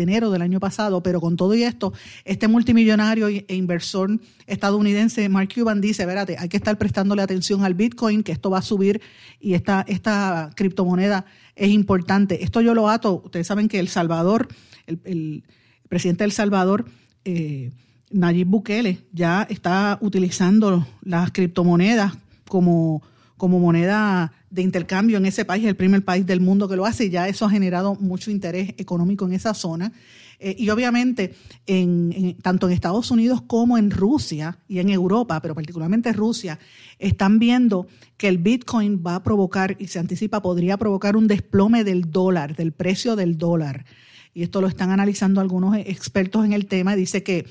enero 0.01 0.29
del 0.29 0.43
año 0.43 0.59
pasado. 0.59 1.01
Pero 1.01 1.19
con 1.19 1.35
todo 1.35 1.55
y 1.55 1.63
esto, 1.63 1.93
este 2.25 2.47
multimillonario 2.47 3.27
e 3.27 3.55
inversor 3.55 4.19
estadounidense, 4.45 5.27
Mark 5.29 5.49
Cuban, 5.53 5.81
dice, 5.81 6.03
espérate, 6.03 6.37
hay 6.37 6.47
que 6.47 6.57
estar 6.57 6.77
prestándole 6.77 7.23
atención 7.23 7.65
al 7.65 7.73
Bitcoin, 7.73 8.21
que 8.21 8.31
esto 8.31 8.51
va 8.51 8.59
a 8.59 8.61
subir 8.61 9.01
y 9.39 9.55
esta, 9.55 9.83
esta 9.87 10.51
criptomoneda 10.55 11.25
es 11.55 11.69
importante. 11.69 12.43
Esto 12.43 12.61
yo 12.61 12.75
lo 12.75 12.87
ato, 12.87 13.23
ustedes 13.25 13.47
saben 13.47 13.67
que 13.67 13.79
El 13.79 13.87
Salvador, 13.87 14.47
el, 14.85 15.43
presidente 15.89 16.23
de 16.23 16.25
El 16.25 16.31
Salvador, 16.33 16.85
eh, 17.25 17.71
Nayib 18.11 18.47
Bukele, 18.47 18.99
ya 19.11 19.47
está 19.49 19.97
utilizando 20.01 20.87
las 21.01 21.31
criptomonedas 21.31 22.13
como, 22.49 23.01
como 23.37 23.59
moneda 23.59 24.33
de 24.49 24.63
intercambio 24.63 25.17
en 25.17 25.25
ese 25.25 25.45
país, 25.45 25.65
el 25.65 25.77
primer 25.77 26.03
país 26.03 26.25
del 26.25 26.41
mundo 26.41 26.67
que 26.67 26.75
lo 26.75 26.85
hace, 26.85 27.05
y 27.05 27.09
ya 27.09 27.29
eso 27.29 27.45
ha 27.45 27.49
generado 27.49 27.95
mucho 27.95 28.31
interés 28.31 28.73
económico 28.77 29.25
en 29.25 29.33
esa 29.33 29.53
zona. 29.53 29.93
Eh, 30.41 30.55
y 30.57 30.69
obviamente, 30.69 31.35
en, 31.67 32.37
tanto 32.41 32.67
en 32.67 32.73
Estados 32.73 33.11
Unidos 33.11 33.41
como 33.41 33.77
en 33.77 33.91
Rusia 33.91 34.57
y 34.67 34.79
en 34.79 34.89
Europa, 34.89 35.41
pero 35.41 35.53
particularmente 35.53 36.13
Rusia, 36.13 36.59
están 36.97 37.39
viendo 37.39 37.87
que 38.17 38.27
el 38.27 38.37
Bitcoin 38.37 39.03
va 39.05 39.15
a 39.15 39.23
provocar, 39.23 39.75
y 39.79 39.87
se 39.87 39.99
anticipa, 39.99 40.41
podría 40.41 40.77
provocar 40.77 41.15
un 41.15 41.27
desplome 41.27 41.83
del 41.83 42.11
dólar, 42.11 42.55
del 42.55 42.71
precio 42.71 43.15
del 43.15 43.37
dólar. 43.37 43.85
Y 44.33 44.43
esto 44.43 44.61
lo 44.61 44.67
están 44.67 44.91
analizando 44.91 45.41
algunos 45.41 45.75
expertos 45.77 46.45
en 46.45 46.53
el 46.53 46.67
tema. 46.67 46.95
Dice 46.95 47.23
que 47.23 47.45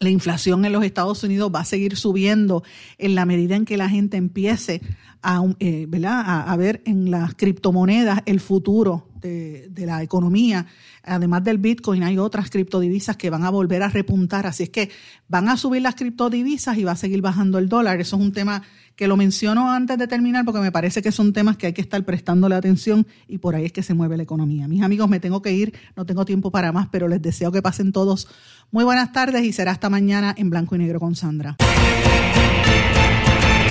la 0.00 0.10
inflación 0.10 0.64
en 0.64 0.72
los 0.72 0.84
Estados 0.84 1.22
Unidos 1.22 1.50
va 1.54 1.60
a 1.60 1.64
seguir 1.64 1.96
subiendo 1.96 2.62
en 2.98 3.14
la 3.14 3.24
medida 3.24 3.56
en 3.56 3.64
que 3.64 3.76
la 3.76 3.88
gente 3.88 4.16
empiece 4.16 4.80
a, 5.22 5.42
eh, 5.60 5.88
a, 6.04 6.56
ver 6.56 6.82
en 6.84 7.10
las 7.10 7.34
criptomonedas 7.34 8.20
el 8.26 8.40
futuro 8.40 9.08
de, 9.20 9.68
de, 9.70 9.86
la 9.86 10.02
economía. 10.02 10.66
Además 11.02 11.44
del 11.44 11.58
Bitcoin, 11.58 12.02
hay 12.02 12.18
otras 12.18 12.50
criptodivisas 12.50 13.16
que 13.16 13.30
van 13.30 13.44
a 13.44 13.50
volver 13.50 13.82
a 13.82 13.88
repuntar. 13.88 14.46
Así 14.46 14.64
es 14.64 14.70
que 14.70 14.90
van 15.28 15.48
a 15.48 15.56
subir 15.56 15.80
las 15.80 15.94
criptodivisas 15.94 16.76
y 16.76 16.84
va 16.84 16.92
a 16.92 16.96
seguir 16.96 17.22
bajando 17.22 17.58
el 17.58 17.70
dólar. 17.70 18.00
Eso 18.00 18.16
es 18.16 18.22
un 18.22 18.32
tema 18.32 18.62
que 18.96 19.08
lo 19.08 19.16
menciono 19.16 19.70
antes 19.70 19.98
de 19.98 20.06
terminar 20.06 20.44
porque 20.44 20.60
me 20.60 20.72
parece 20.72 21.02
que 21.02 21.12
son 21.12 21.32
temas 21.32 21.56
que 21.56 21.66
hay 21.66 21.72
que 21.72 21.80
estar 21.80 22.02
prestándole 22.04 22.54
atención 22.54 23.06
y 23.28 23.38
por 23.38 23.54
ahí 23.54 23.66
es 23.66 23.72
que 23.72 23.82
se 23.82 23.94
mueve 23.94 24.16
la 24.16 24.22
economía. 24.22 24.68
Mis 24.68 24.82
amigos, 24.82 25.08
me 25.08 25.20
tengo 25.20 25.42
que 25.42 25.52
ir, 25.52 25.74
no 25.96 26.06
tengo 26.06 26.24
tiempo 26.24 26.50
para 26.50 26.72
más, 26.72 26.88
pero 26.90 27.08
les 27.08 27.20
deseo 27.20 27.50
que 27.52 27.62
pasen 27.62 27.92
todos 27.92 28.28
muy 28.70 28.84
buenas 28.84 29.12
tardes 29.12 29.44
y 29.44 29.52
será 29.52 29.72
hasta 29.72 29.90
mañana 29.90 30.34
en 30.36 30.50
blanco 30.50 30.74
y 30.76 30.78
negro 30.78 31.00
con 31.00 31.14
Sandra. 31.14 31.56